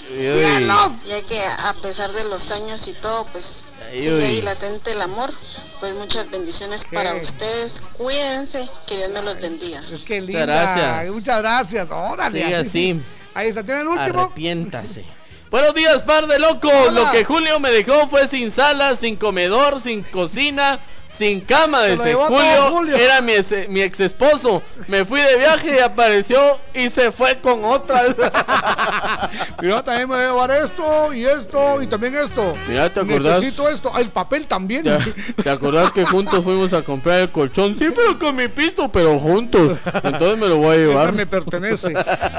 [1.06, 5.32] ya que a pesar de los años y todo, pues sigue ahí latente el amor.
[5.80, 7.82] Pues muchas bendiciones para ustedes.
[7.94, 9.82] Cuídense, que Dios me los bendiga.
[10.06, 10.46] Qué linda.
[10.46, 11.10] gracias.
[11.10, 11.90] Muchas gracias.
[11.90, 12.54] Órale.
[12.54, 13.02] Así.
[13.34, 14.20] Ahí está, tiene el último.
[14.20, 15.21] Arrepiéntase.
[15.52, 16.72] Buenos días, par de locos.
[16.72, 17.02] Hola.
[17.02, 20.80] Lo que Julio me dejó fue sin sala, sin comedor, sin cocina,
[21.12, 21.84] sin cama.
[21.84, 22.96] Dice Julio, Julio.
[22.96, 24.62] era mi, ex- mi ex esposo.
[24.88, 28.02] Me fui de viaje y apareció y se fue con otra.
[29.60, 32.54] Mira, también me voy a llevar esto y esto y también esto.
[32.66, 33.40] Mira, ¿te acordás?
[33.40, 33.92] Necesito esto.
[33.94, 34.84] Ah, el papel también.
[34.84, 37.76] ¿Te, te acordás que juntos fuimos a comprar el colchón?
[37.76, 39.78] Sí, pero con mi pisto, pero juntos.
[40.02, 41.12] Entonces me lo voy a llevar.
[41.12, 41.92] me pertenece.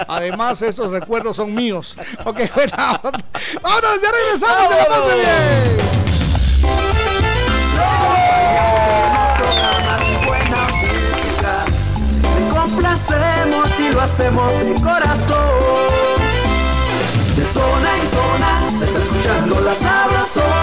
[0.07, 1.95] Además, estos recuerdos son míos.
[2.25, 3.19] Ok, buena onda.
[3.61, 4.67] Vámonos, ya regresamos.
[4.67, 7.22] Que la pase bien.
[12.49, 15.37] Complacemos y lo hacemos de corazón.
[17.35, 20.62] De zona en zona, se está escuchando la sabrosona.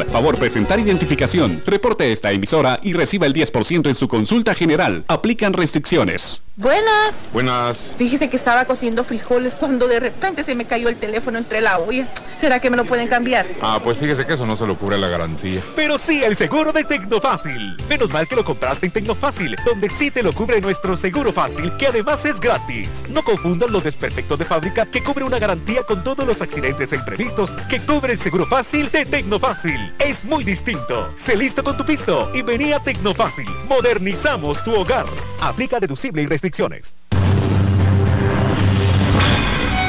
[0.07, 1.61] favor presentar identificación.
[1.65, 5.03] Reporte esta emisora y reciba el 10% en su consulta general.
[5.07, 6.43] Aplican restricciones.
[6.55, 7.29] Buenas.
[7.33, 7.95] Buenas.
[7.97, 11.79] Fíjese que estaba cociendo frijoles cuando de repente se me cayó el teléfono entre la
[11.79, 12.07] olla.
[12.35, 13.47] ¿Será que me lo pueden cambiar?
[13.61, 15.61] Ah, pues fíjese que eso no se lo cubre la garantía.
[15.75, 17.77] Pero sí el seguro de Tecnofácil.
[17.89, 21.75] Menos mal que lo compraste en Tecnofácil, donde sí te lo cubre nuestro seguro fácil,
[21.77, 23.05] que además es gratis.
[23.09, 26.97] No confundan los desperfectos de fábrica que cubre una garantía con todos los accidentes e
[26.97, 29.80] imprevistos que cubre el seguro fácil de Tecnofácil.
[29.99, 31.13] Es muy distinto.
[31.17, 33.47] Se listo con tu pisto y vení a Tecnofácil.
[33.67, 35.05] Modernizamos tu hogar.
[35.41, 36.95] Aplica deducible y restricciones.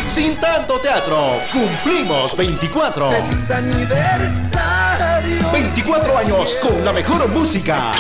[0.07, 3.11] Sin tanto teatro, cumplimos 24.
[5.53, 7.93] 24 años con la mejor música.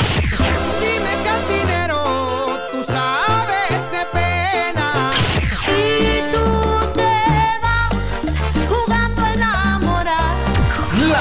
[0.81, 1.82] Dime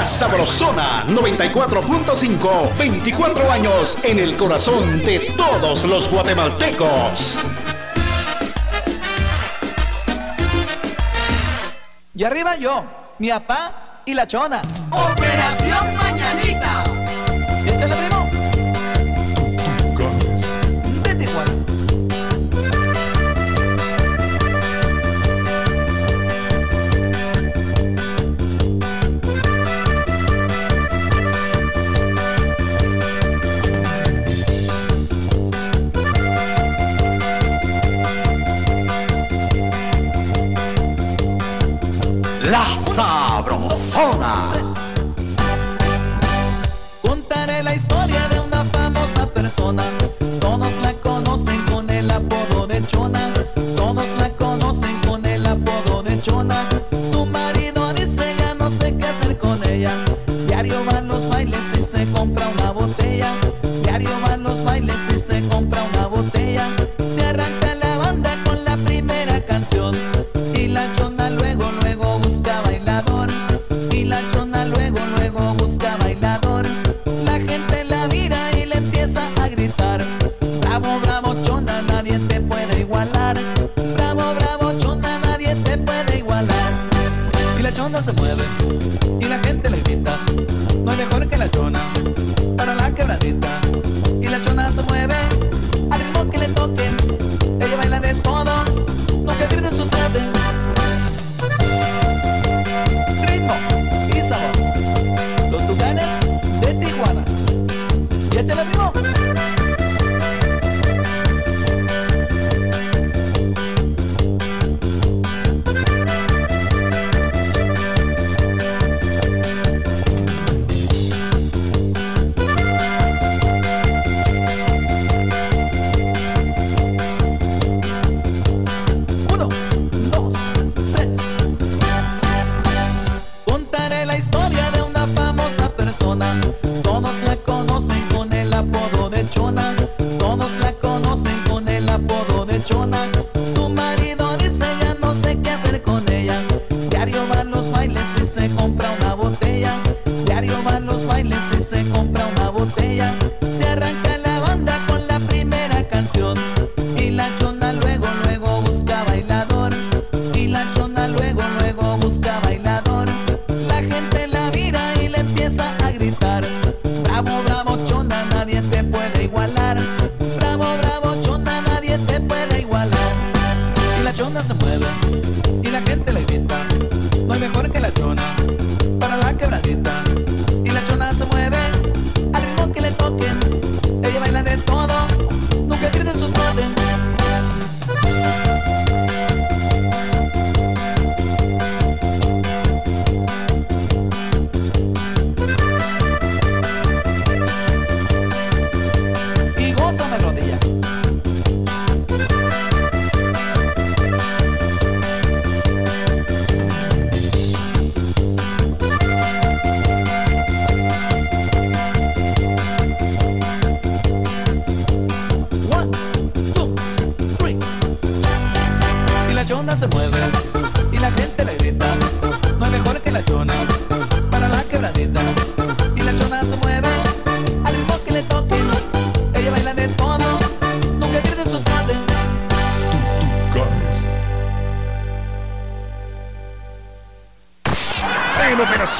[0.04, 7.40] Sabrosona 94.5, 24 años en el corazón de todos los guatemaltecos.
[12.14, 12.84] Y arriba yo,
[13.18, 14.60] mi papá y la chona.
[14.90, 16.91] Operación Mañanita.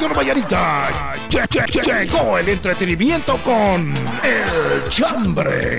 [0.02, 1.14] Nación Vallarita.
[1.28, 5.78] Che, che, che, llegó el entretenimiento con El Chambre.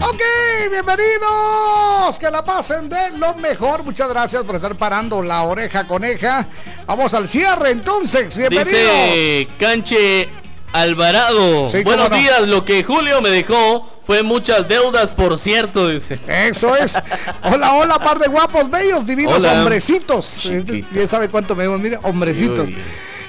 [0.00, 0.22] Ok,
[0.70, 2.18] bienvenidos.
[2.20, 3.82] Que la pasen de lo mejor.
[3.82, 6.46] Muchas gracias por estar parando la oreja coneja.
[6.86, 8.36] Vamos al cierre entonces.
[8.36, 8.70] Bienvenidos.
[8.70, 10.28] Dice Canche
[10.72, 11.66] Alvarado.
[11.82, 12.42] Buenos días.
[12.46, 16.20] Lo que Julio me dejó fue muchas deudas, por cierto, dice.
[16.26, 16.94] Eso es.
[17.42, 19.54] Hola, hola, par de guapos, bellos, divinos Hola.
[19.54, 20.40] hombrecitos.
[20.42, 20.88] Chiquito.
[20.92, 22.68] Ya sabe cuánto me mire, hombrecitos.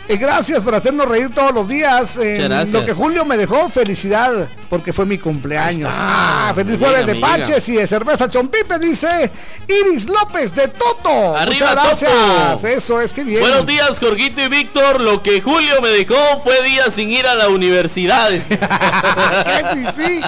[0.07, 2.17] Eh, gracias por hacernos reír todos los días.
[2.17, 2.73] Eh, Muchas gracias.
[2.73, 5.89] lo que Julio me dejó, felicidad, porque fue mi cumpleaños.
[5.89, 6.49] está.
[6.49, 7.15] Ah, feliz jueves de.
[7.15, 9.31] Paches y de cerveza Chompipe, dice
[9.67, 11.35] Iris López de Toto.
[11.35, 12.11] Arriba, Muchas gracias.
[12.11, 12.67] Toto.
[12.67, 13.39] Eso es que bien.
[13.41, 15.01] Buenos días, Jorgito y Víctor.
[15.01, 18.29] Lo que Julio me dejó fue días sin ir a la universidad.
[19.73, 20.21] sí, sí.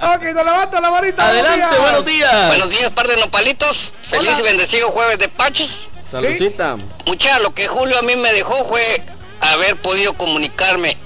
[0.00, 1.28] Ok, nos levanta la varita.
[1.28, 2.46] Adelante, buenos días.
[2.48, 3.92] Buenos días, par de nopalitos.
[4.02, 5.90] Feliz y bendecido jueves de Paches.
[6.10, 6.76] Saludcita.
[7.06, 9.02] Mucha, lo que Julio a mí me dejó fue
[9.40, 10.96] haber podido comunicarme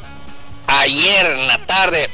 [0.66, 2.10] ayer en la tarde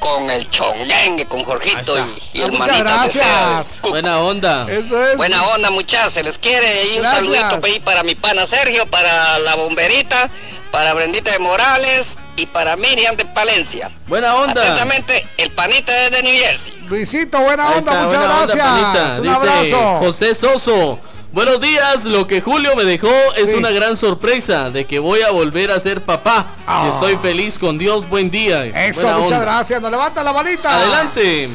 [0.00, 3.80] con el chonguengue, con Jorgito y, y el Muchas manito gracias.
[3.80, 4.66] Buena onda.
[4.68, 5.16] Eso es.
[5.16, 6.88] Buena onda, muchachos, se les quiere.
[6.88, 7.24] Y un Gracias.
[7.24, 10.28] saludito para mi pana Sergio, para la bomberita,
[10.70, 13.90] para Brendita de Morales y para Miriam de Palencia.
[14.06, 14.60] Buena onda.
[14.60, 16.74] Atentamente, el panita desde New Jersey.
[16.88, 18.66] Luisito, buena Ahí onda, está, muchas buena onda, gracias.
[18.66, 19.16] panita.
[19.16, 19.36] Un Dice
[19.72, 19.98] abrazo.
[19.98, 21.00] José Soso.
[21.32, 25.30] Buenos días, lo que Julio me dejó es una gran sorpresa de que voy a
[25.32, 26.46] volver a ser papá.
[26.64, 26.88] Ah.
[26.94, 28.64] Estoy feliz con Dios, buen día.
[28.66, 29.44] Eso, Buena muchas onda.
[29.52, 29.80] gracias.
[29.80, 30.76] Nos levanta la varita.
[30.78, 31.50] Adelante.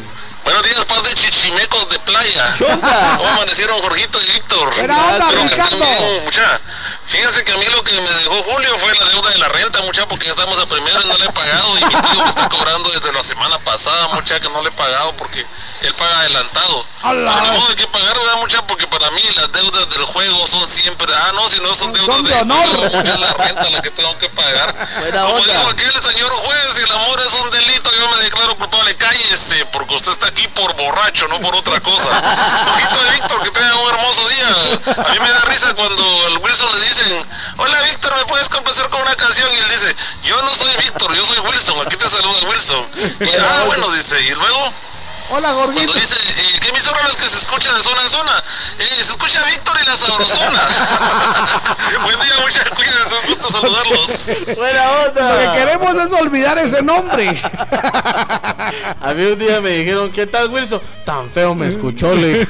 [0.49, 2.55] Buenos días, par de chichimecos de playa.
[2.57, 4.73] ¿Cómo amanecieron Jorgito y Víctor?
[6.25, 6.59] Mucha.
[7.05, 9.79] Fíjense que a mí lo que me dejó Julio fue la deuda de la renta,
[9.81, 11.77] mucha, porque ya estamos a primero y no le he pagado.
[11.77, 14.71] Y mi tío me está cobrando desde la semana pasada, mucha, que no le he
[14.71, 15.45] pagado porque
[15.81, 16.85] él paga adelantado.
[17.01, 18.65] Pero modo de que pagar, ¿verdad, mucha?
[18.67, 21.07] Porque para mí las deudas del juego son siempre.
[21.15, 22.67] Ah, no, si no son deudas Son de del honor.
[22.67, 24.75] juego, mucha la renta la que tengo que pagar.
[24.99, 25.53] Buena Como onda.
[25.53, 28.95] dijo aquel señor juez, si el amor es un delito, yo me declaro culpable.
[28.97, 32.09] Cállese, porque usted está aquí por borracho, no por otra cosa.
[32.65, 34.47] Jorgito de Víctor, que tenga un hermoso día.
[35.05, 37.25] A mí me da risa cuando al Wilson le dicen,
[37.57, 39.49] hola Víctor, ¿me puedes complacer con una canción?
[39.53, 42.87] Y él dice, yo no soy Víctor, yo soy Wilson, aquí te saluda Wilson.
[43.19, 44.73] Y, ah, bueno, dice, y luego...
[45.32, 45.83] Hola, gordito.
[45.83, 48.43] Cuando dice, eh, ¿qué emisora es que se escucha de zona a zona?
[48.80, 50.67] Eh, se escucha Víctor y la Sabrosona.
[52.03, 54.58] Buen día, muchas cuídense, un gusto saludarlos.
[54.58, 55.32] Buena onda.
[55.32, 57.30] Lo que queremos es olvidar ese nombre.
[59.01, 60.82] A mí un día me dijeron, ¿qué tal Wilson?
[61.06, 62.41] Tan feo me escuchó, le.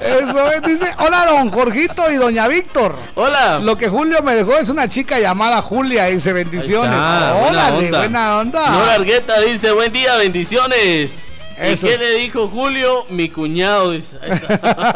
[0.00, 2.96] Eso es, dice, hola don Jorgito y doña Víctor.
[3.14, 3.58] Hola.
[3.58, 6.94] Lo que Julio me dejó es una chica llamada Julia, dice bendiciones.
[6.94, 7.98] Ah, buena onda.
[7.98, 8.64] buena onda.
[8.64, 11.24] Señor Argueta dice, buen día, bendiciones es
[11.60, 12.00] eso ¿Y qué es.
[12.00, 13.04] le dijo Julio?
[13.10, 14.16] Mi cuñado dice.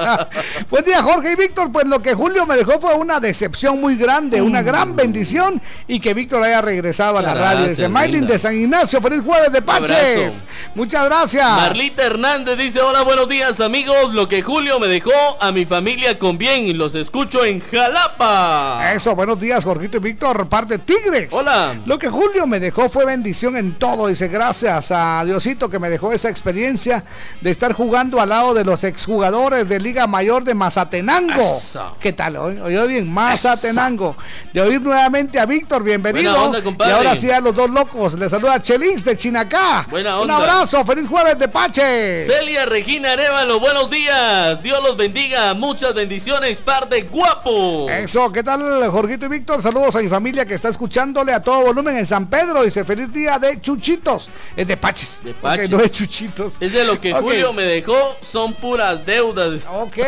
[0.71, 1.73] Buen día, Jorge y Víctor.
[1.73, 5.99] Pues lo que Julio me dejó fue una decepción muy grande, una gran bendición y
[5.99, 7.67] que Víctor haya regresado a la radio.
[7.67, 10.45] Dice Maylin de San Ignacio, feliz jueves de Paches.
[10.75, 11.45] Muchas gracias.
[11.45, 14.15] Marlita Hernández dice, hola, buenos días amigos.
[14.15, 15.11] Lo que Julio me dejó
[15.41, 18.93] a mi familia con bien y los escucho en Jalapa.
[18.95, 21.29] Eso, buenos días, Jorgito y Víctor, parte Tigres.
[21.33, 21.77] Hola.
[21.87, 24.07] Lo que Julio me dejó fue bendición en todo.
[24.07, 28.65] Dice, gracias a Diosito que me dejó esa experiencia de estar jugando al lado de
[28.65, 31.41] los exjugadores de Liga Mayor de Mazatenango.
[31.41, 31.97] Eso.
[32.01, 32.37] ¿Qué tal?
[32.37, 34.17] Oy- Oyó bien, Mazatenango.
[34.53, 36.35] De oír nuevamente a Víctor, bienvenido.
[36.45, 36.61] Onda.
[36.61, 38.15] Y ahora sí a los dos locos.
[38.15, 39.87] Le saluda Chelis de Chinacá.
[39.91, 42.27] Buena Un abrazo, feliz jueves de Paches.
[42.27, 44.63] Celia Regina Arevalo, buenos días.
[44.63, 45.55] Dios los bendiga.
[45.55, 47.91] Muchas bendiciones, par de guapos.
[47.91, 49.63] Eso, ¿qué tal, Jorgito y Víctor?
[49.63, 52.63] Saludos a mi familia que está escuchándole a todo volumen en San Pedro.
[52.63, 54.29] Dice, feliz día de Chuchitos.
[54.57, 55.23] Es de Paches.
[55.25, 55.71] De Paches.
[55.71, 56.42] no es Chuchitos.
[56.61, 57.13] Es de lo que.
[57.13, 59.67] Julio me dejó, son puras deudas.
[59.71, 59.99] Ok,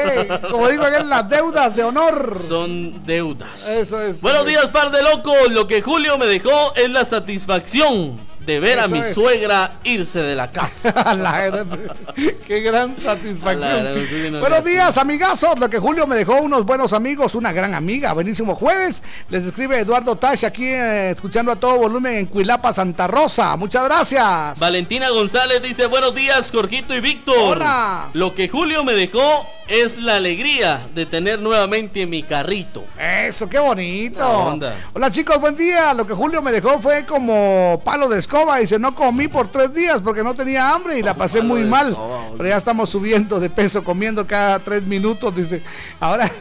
[0.51, 2.37] como digo aquí, las deudas de honor.
[2.39, 3.69] Son deudas.
[3.69, 4.21] Eso es.
[4.21, 5.51] Buenos días, par de locos.
[5.51, 9.15] Lo que Julio me dejó es la satisfacción de ver a mi es.
[9.15, 10.93] suegra irse de la casa.
[11.15, 11.67] La
[12.47, 14.41] Qué gran la satisfacción.
[14.41, 15.59] Buenos no, días, amigazos.
[15.59, 18.13] Lo que Julio me dejó unos buenos amigos, una gran amiga.
[18.13, 19.03] Buenísimo jueves.
[19.31, 23.57] Les escribe Eduardo Tash aquí eh, escuchando a todo volumen en Cuilapa, Santa Rosa.
[23.57, 24.59] Muchas gracias.
[24.59, 27.59] Valentina González dice buenos días, Jorgito y Víctor.
[27.59, 28.09] Hola.
[28.13, 32.85] Lo que Julio me dejó es la alegría de tener nuevamente mi carrito.
[32.99, 34.59] Eso, qué bonito.
[34.93, 35.95] Hola chicos, buen día.
[35.95, 38.34] Lo que Julio me dejó fue como palo de escoba.
[38.61, 41.97] Dice, no comí por tres días porque no tenía hambre y la pasé muy mal.
[42.37, 45.35] Pero ya estamos subiendo de peso, comiendo cada tres minutos.
[45.35, 45.63] Dice,
[46.01, 46.31] ahora...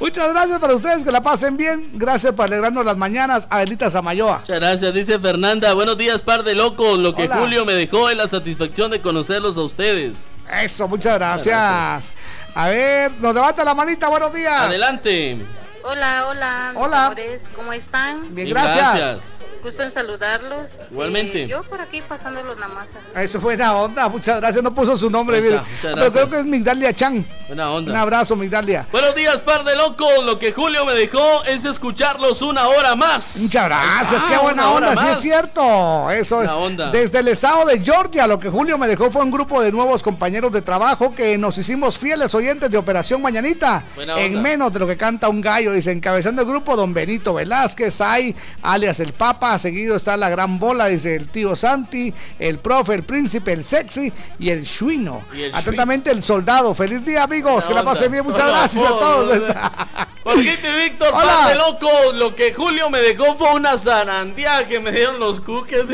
[0.00, 1.90] Muchas gracias para ustedes, que la pasen bien.
[1.94, 3.46] Gracias por alegrarnos las mañanas.
[3.50, 4.40] Adelita Samayoa.
[4.40, 5.72] Muchas gracias, dice Fernanda.
[5.74, 6.98] Buenos días, par de locos.
[6.98, 7.38] Lo que Hola.
[7.38, 10.28] Julio me dejó es la satisfacción de conocerlos a ustedes.
[10.62, 12.12] Eso, muchas gracias.
[12.54, 14.08] A ver, nos levanta la manita.
[14.08, 14.52] Buenos días.
[14.52, 15.61] Adelante.
[15.84, 17.06] Hola, hola, Hola.
[17.06, 18.32] amores, ¿cómo están?
[18.34, 18.94] Bien, gracias.
[18.94, 19.38] Gracias.
[19.64, 20.70] Gusto en saludarlos.
[20.90, 21.42] Igualmente.
[21.44, 22.86] Eh, yo por aquí pasándolos nada más.
[23.16, 24.62] Eso fue buena onda, muchas gracias.
[24.62, 26.12] No puso su nombre, está, muchas Pero gracias.
[26.12, 27.24] creo que es Migdalia Chan.
[27.48, 27.90] Buena onda.
[27.92, 28.86] Un abrazo, Migdalia.
[28.90, 30.24] Buenos días, par de locos.
[30.24, 33.36] Lo que Julio me dejó es escucharlos una hora más.
[33.40, 36.10] Muchas gracias, Ah, qué buena una onda, sí es cierto.
[36.10, 36.50] Eso es.
[36.50, 36.90] Buena onda.
[36.90, 40.02] Desde el estado de Georgia, lo que Julio me dejó fue un grupo de nuevos
[40.02, 43.84] compañeros de trabajo que nos hicimos fieles oyentes de Operación Mañanita.
[43.96, 44.42] Buena En onda.
[44.48, 48.34] menos de lo que canta un gallo, dice, encabezando el grupo Don Benito Velázquez, hay
[48.62, 53.02] alias el Papa, seguido está la gran bola, dice el tío Santi, el profe, el
[53.02, 56.74] príncipe, el sexy y el el Atentamente el soldado.
[56.74, 58.24] Feliz día, amigos, que la pasen bien.
[58.24, 59.42] Muchas Hola, gracias a todos.
[60.22, 61.14] Jorgito y Víctor,
[61.48, 62.14] de locos.
[62.14, 65.82] Lo que Julio me dejó fue una zarandía que me dieron los cookies.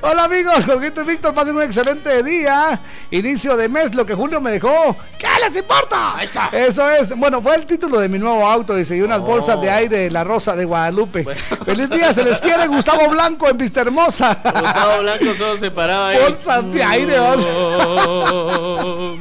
[0.00, 2.80] Hola amigos, Jorgito y Víctor, pasen un excelente día.
[3.10, 4.96] Inicio de mes, lo que Julio me dejó.
[5.18, 6.16] ¿Qué les importa?
[6.16, 6.48] Ahí está.
[6.52, 7.16] Eso es.
[7.16, 9.22] Bueno, fue el título de mi nuevo auto, dice, y unas Oh.
[9.22, 11.24] bolsas de aire de la Rosa de Guadalupe.
[11.64, 14.38] Feliz día, se les quiere Gustavo Blanco en Vista Hermosa.
[14.42, 16.18] Gustavo Blanco solo se paraba ahí.
[16.20, 17.46] Bolsas de aire, vamos.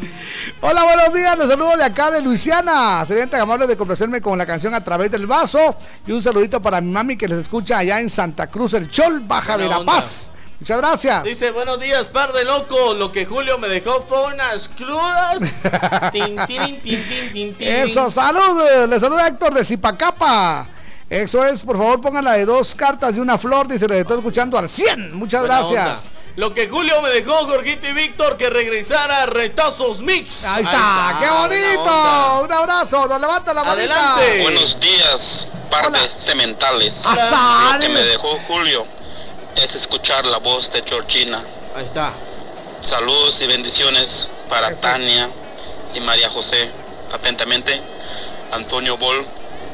[0.66, 1.38] Hola, buenos días.
[1.38, 3.04] Les saludo de acá de Luisiana.
[3.06, 5.76] Serían tan amables de complacerme con la canción A través del vaso.
[6.08, 9.20] Y un saludito para mi mami que les escucha allá en Santa Cruz, el Chol,
[9.22, 10.32] Baja Verapaz.
[10.64, 11.24] Muchas gracias.
[11.26, 12.96] Dice, buenos días, par de locos.
[12.96, 15.40] Lo que Julio me dejó fue unas crudas.
[16.14, 17.68] tin, tin, tin, tin, tin, tin.
[17.68, 18.88] Eso, salud.
[18.88, 20.66] Les saluda Héctor de Zipacapa.
[21.10, 23.68] Eso es, por favor, pónganla de dos cartas y una flor.
[23.68, 25.14] Dice, les estoy escuchando al 100.
[25.14, 26.08] Muchas Buena gracias.
[26.08, 26.22] onda.
[26.38, 30.46] Lo que Julio me dejó, Jorgito y Víctor, que regresara a Retazos Mix.
[30.46, 32.42] Ahí está, qué bonito.
[32.42, 34.14] Un abrazo, nos levanta la manita.
[34.16, 34.44] Adelante.
[34.44, 37.06] Buenos días, par de cementales.
[37.06, 37.74] Azar.
[37.74, 38.93] Lo que me dejó Julio
[39.56, 41.44] es escuchar la voz de Georgina.
[41.76, 42.14] Ahí está.
[42.82, 45.30] Saludos y bendiciones para Tania
[45.96, 46.72] y María José.
[47.14, 47.80] Atentamente,
[48.52, 49.26] Antonio Bol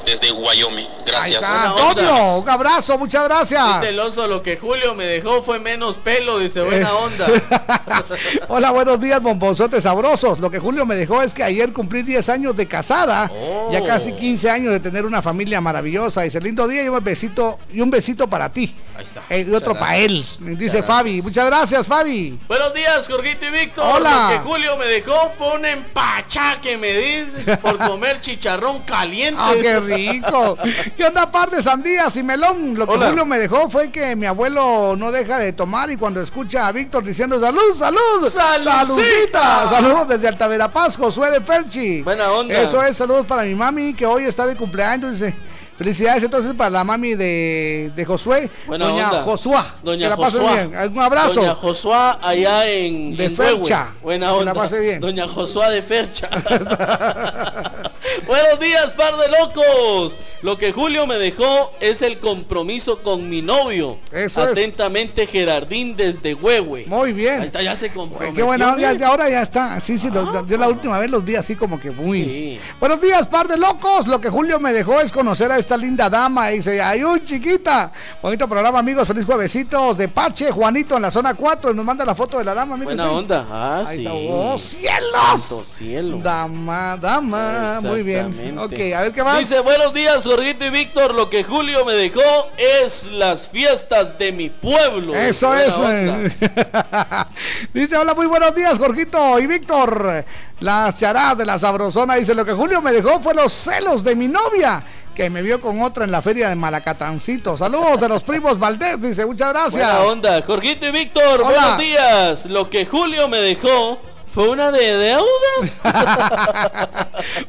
[0.06, 0.88] desde Wyoming.
[1.06, 1.42] Gracias.
[1.44, 3.82] Antonio, un abrazo, muchas gracias.
[3.82, 6.64] Dice el oso, lo que Julio me dejó fue menos pelo, dice, Eh.
[6.64, 7.28] buena onda.
[8.48, 10.40] Hola, buenos días, bombozotes sabrosos.
[10.40, 13.70] Lo que Julio me dejó es que ayer cumplí 10 años de casada, Oh.
[13.72, 16.22] ya casi 15 años de tener una familia maravillosa.
[16.24, 18.76] Dice, lindo día y un besito, y un besito para ti.
[19.00, 19.24] Ahí está.
[19.34, 21.22] Y otro para él, dice Muchas Fabi.
[21.22, 22.38] Muchas gracias, Fabi.
[22.50, 23.86] Buenos días, Jorgito y Víctor.
[23.96, 24.28] Hola.
[24.30, 29.40] Lo que Julio me dejó fue un empachá que me dice por comer chicharrón caliente.
[29.42, 30.58] Ah, qué rico.
[30.98, 32.78] ¿Qué onda, par de sandías y melón?
[32.78, 33.08] Lo que Hola.
[33.08, 36.74] Julio me dejó fue que mi abuelo no deja de tomar y cuando escucha a
[36.74, 42.02] Víctor diciendo salud, salud, saludcita, saludos desde Altaverapaz, Josué de Ferchi.
[42.02, 42.62] Buena onda.
[42.62, 45.34] Eso es, saludos para mi mami que hoy está de cumpleaños, dice.
[45.80, 49.24] Felicidades entonces para la mami de, de Josué, Buena doña onda.
[49.24, 49.66] Josuá.
[49.82, 50.54] Doña que la pase Josuá.
[50.68, 50.92] bien.
[50.92, 51.34] Un abrazo.
[51.36, 53.36] Doña Josuá allá en De en.
[53.38, 53.88] Fercha.
[54.02, 54.46] Buena Que onda.
[54.46, 55.00] la pase bien.
[55.00, 56.30] Doña Josuá de Fercha.
[58.28, 60.16] Buenos días, par de locos.
[60.42, 63.98] Lo que Julio me dejó es el compromiso con mi novio.
[64.12, 64.52] Eso es.
[64.52, 66.86] Atentamente, Gerardín desde Huehue.
[66.88, 67.42] Muy bien.
[67.42, 68.36] Ahí está, ya se comprometió.
[68.36, 69.80] Qué buena onda, ya- ahora ya está.
[69.82, 72.24] Sí, sí, los- yo la última vez los vi así como que muy.
[72.24, 72.60] Sí.
[72.80, 74.08] Buenos días, par de locos.
[74.08, 76.52] Lo que Julio me dejó es conocer a esta linda dama.
[76.54, 77.92] Y dice, ay, uy, chiquita.
[78.22, 79.06] Bonito programa, amigos.
[79.08, 81.72] Feliz juevesitos de Pache, Juanito en la zona 4.
[81.72, 83.46] Y nos manda la foto de la dama, Buena onda.
[83.52, 84.06] Ah, Ahí sí.
[84.06, 84.14] está.
[84.14, 85.42] ¡Oh, cielos!
[85.42, 86.18] Santo cielo.
[86.24, 87.80] Dama, dama.
[87.84, 88.58] Muy bien.
[88.58, 89.40] Ok, a ver qué más.
[89.40, 91.14] Dice, buenos días, Jorgito y Víctor.
[91.14, 92.22] Lo que Julio me dejó
[92.58, 95.16] es las fiestas de mi pueblo.
[95.16, 95.80] Eso es.
[97.74, 100.26] dice, hola, muy buenos días, Jorgito y Víctor.
[100.60, 102.16] Las charadas de la sabrosona.
[102.16, 104.84] Dice, lo que Julio me dejó fue los celos de mi novia.
[105.16, 107.58] Que me vio con otra en la feria de Malacatancito.
[107.58, 109.02] Saludos de los primos Valdés.
[109.02, 109.92] Dice, muchas gracias.
[109.92, 110.42] Buena onda.
[110.42, 111.50] Jorgito y Víctor, Hola.
[111.50, 112.46] buenos días.
[112.46, 114.00] Lo que Julio me dejó
[114.32, 115.82] fue una de deudas.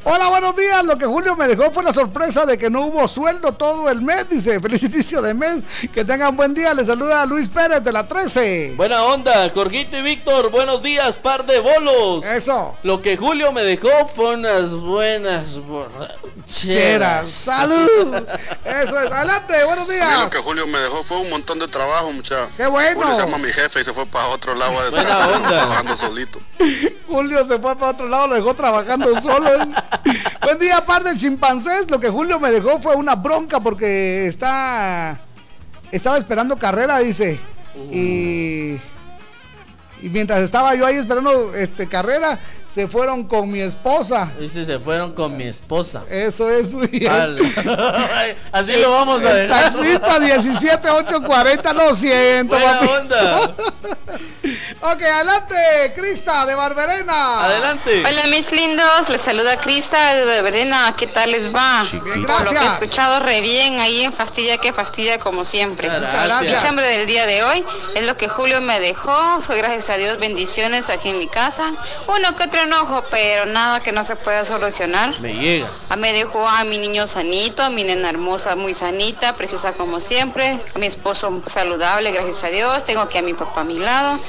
[0.03, 0.83] Hola, buenos días.
[0.83, 4.01] Lo que Julio me dejó fue la sorpresa de que no hubo sueldo todo el
[4.01, 4.27] mes.
[4.29, 5.63] Dice, feliz inicio de mes.
[5.93, 6.73] Que tengan buen día.
[6.73, 8.73] Les saluda Luis Pérez de la 13.
[8.75, 12.25] Buena onda, Jorgito y Víctor, buenos días, par de bolos.
[12.25, 12.75] Eso.
[12.83, 17.29] Lo que Julio me dejó fue unas buenas borracheras.
[17.31, 18.15] Salud.
[18.65, 19.11] Eso es.
[19.11, 20.31] Adelante, buenos A mí lo días.
[20.31, 22.49] que Julio me dejó fue un montón de trabajo, muchacho.
[22.57, 22.99] Qué bueno.
[23.01, 25.47] Julio se llama mi jefe y se fue para otro lado a Buena onda.
[25.49, 26.39] trabajando solito.
[27.07, 29.49] Julio se fue para otro lado, lo dejó trabajando solo.
[30.43, 31.89] Buen día, par de chimpancés.
[31.89, 35.19] Lo que Julio me dejó fue una bronca porque está.
[35.91, 37.39] Estaba esperando carrera, dice.
[37.91, 38.77] Y.
[40.01, 44.31] Y mientras estaba yo ahí esperando este, carrera, se fueron con mi esposa.
[44.39, 46.03] Dice, se fueron con mi esposa.
[46.09, 46.73] Eso es.
[47.09, 47.37] Al-
[48.51, 49.63] Así lo vamos a El dejar.
[49.71, 52.87] taxista 17840, lo siento, Buena papi.
[52.87, 53.51] onda.
[54.83, 57.45] Ok, adelante, Crista de Barberena.
[57.45, 58.03] Adelante.
[58.03, 61.83] Hola mis lindos, les saluda Crista de Verena, ¿qué tal les va?
[61.91, 62.73] Bien, Por lo que he gracias.
[62.81, 65.87] escuchado re bien ahí en Fastidia que Fastidia como siempre.
[65.87, 66.55] Muchas gracias.
[66.55, 67.63] Mi chambre del día de hoy
[67.93, 71.73] es lo que Julio me dejó, fue gracias a Dios bendiciones aquí en mi casa.
[72.07, 75.19] Uno que otro enojo, pero nada que no se pueda solucionar.
[75.19, 75.69] Me llega.
[75.89, 79.99] Ah, Me dejó a mi niño sanito, a mi nena hermosa muy sanita, preciosa como
[79.99, 83.79] siempre, a mi esposo saludable, gracias a Dios, tengo aquí a mi papá a mi
[83.79, 84.19] lado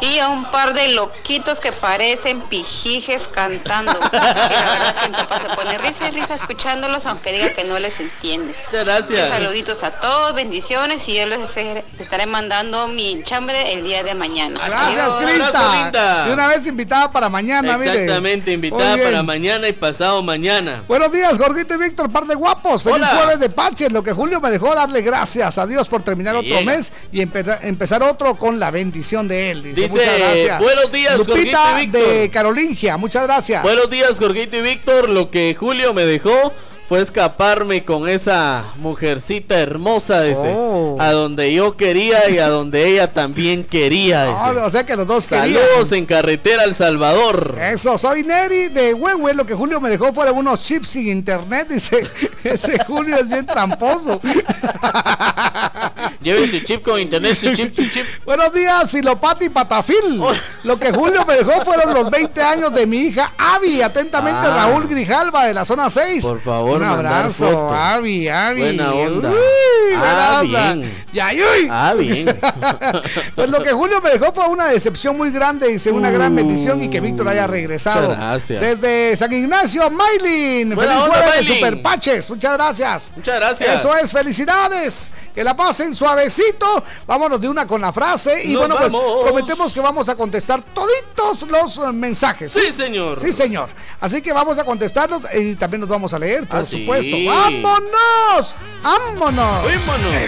[0.00, 3.92] y a un par de loquitos que parecen pijijes cantando.
[3.92, 7.64] Y la verdad que mi papá se pone risa y risa escuchándolos, aunque diga que
[7.64, 8.54] no les entiende.
[8.64, 9.10] Muchas gracias.
[9.10, 14.14] Muchos saluditos a todos, bendiciones y yo les estaré- mandando mi chambre el día de
[14.14, 14.60] mañana.
[14.66, 15.16] Gracias.
[15.16, 16.26] Crista.
[16.28, 17.92] Y una vez invitada para mañana, mire.
[17.92, 20.82] Exactamente, invitada para mañana y pasado mañana.
[20.88, 22.82] Buenos días, Jorgito y Víctor, par de guapos.
[22.82, 23.08] Feliz Hola.
[23.08, 23.92] jueves de Paches.
[23.92, 27.58] Lo que Julio me dejó darle gracias a Dios por terminar otro mes y empe-
[27.62, 29.62] empezar otro con la bendición de él.
[29.62, 30.60] Dice, Dice, muchas gracias.
[30.60, 32.02] "Buenos días, Lupita y Víctor".
[32.02, 33.62] de Carolingia, muchas gracias.
[33.62, 35.08] Buenos días, Jorgito y Víctor.
[35.08, 36.52] Lo que Julio me dejó
[36.88, 40.52] fue escaparme con esa mujercita hermosa, dice.
[40.54, 40.96] Oh.
[41.00, 44.38] A donde yo quería y a donde ella también quería, dice.
[44.44, 47.56] Ah, o sea que los dos Saludos en carretera El Salvador.
[47.58, 49.32] Eso, soy Neri de Huehue.
[49.34, 51.68] Lo que Julio me dejó fueron unos chips sin internet.
[51.68, 52.06] Dice,
[52.44, 54.20] ese Julio es bien tramposo.
[56.20, 58.04] Lleve su chip con internet, su chip, su chip.
[58.24, 60.22] Buenos días, Filopati Patafil.
[60.64, 63.80] Lo que Julio me dejó fueron los 20 años de mi hija Avi.
[63.82, 64.66] Atentamente, Ah.
[64.68, 66.24] Raúl Grijalva de la zona 6.
[66.24, 67.68] Por favor, Un abrazo.
[67.72, 68.60] Avi, Avi.
[68.60, 69.30] Buena onda.
[69.30, 70.74] Uy, buena Ah, onda.
[70.74, 71.04] bien.
[71.12, 71.68] Y ay, uy.
[71.70, 72.26] Ah, bien.
[73.34, 76.82] Pues lo que Julio me dejó fue una decepción muy grande, dice una gran bendición
[76.82, 78.10] y que Víctor haya regresado.
[78.10, 78.60] Gracias.
[78.60, 80.74] Desde San Ignacio, Maylin.
[80.74, 81.54] Buena Feliz onda, jueves de Maylin.
[81.54, 82.30] Super Paches.
[82.30, 83.12] Muchas gracias.
[83.16, 83.76] Muchas gracias.
[83.80, 85.10] Eso es, felicidades.
[85.34, 86.84] Que la pasen suavecito.
[87.06, 88.44] Vámonos de una con la frase.
[88.44, 88.92] Y Nos bueno, pues
[89.24, 92.52] prometemos que vamos a contestar toditos los mensajes.
[92.52, 93.18] Sí, señor.
[93.20, 93.68] Sí, señor.
[94.00, 96.80] Así que vamos a contestarlos y también los vamos a leer, por Sí.
[96.80, 97.16] supuesto.
[97.26, 98.56] ¡Vámonos!
[98.84, 99.66] ¡Vámonos!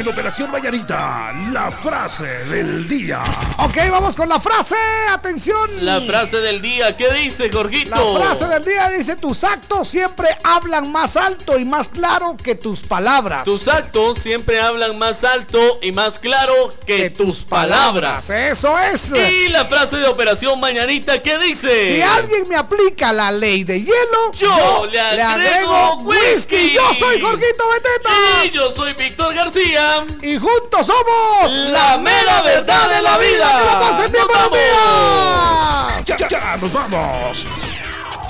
[0.01, 3.23] En Operación Mañanita, la frase del día.
[3.59, 4.75] Ok, vamos con la frase.
[5.13, 5.85] Atención.
[5.85, 7.91] La frase del día, ¿qué dice, Jorgito?
[7.91, 12.55] La frase del día dice, tus actos siempre hablan más alto y más claro que
[12.55, 13.45] tus palabras.
[13.45, 18.31] Tus actos siempre hablan más alto y más claro que, tus palabras.
[18.31, 19.13] Eso es.
[19.13, 21.89] Y la frase de Operación Mañanita, ¿qué dice?
[21.89, 26.73] Si alguien me aplica la ley de hielo, Yo le agrego whisky.
[26.75, 28.45] Yo soy Jorgito Beteta.
[28.45, 30.05] Y yo soy Víctor García.
[30.23, 33.59] Y juntos somos La mera verdad de la vida.
[33.59, 36.07] Que la pasen bien, Nos buenos días.
[36.07, 37.47] Ya, ya nos vamos.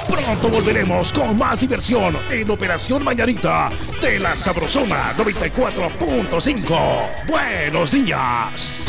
[0.08, 3.68] Pronto volveremos con más diversión en Operación Mañanita
[4.00, 7.26] de la Sabrosona 94.5.
[7.26, 8.84] Buenos días.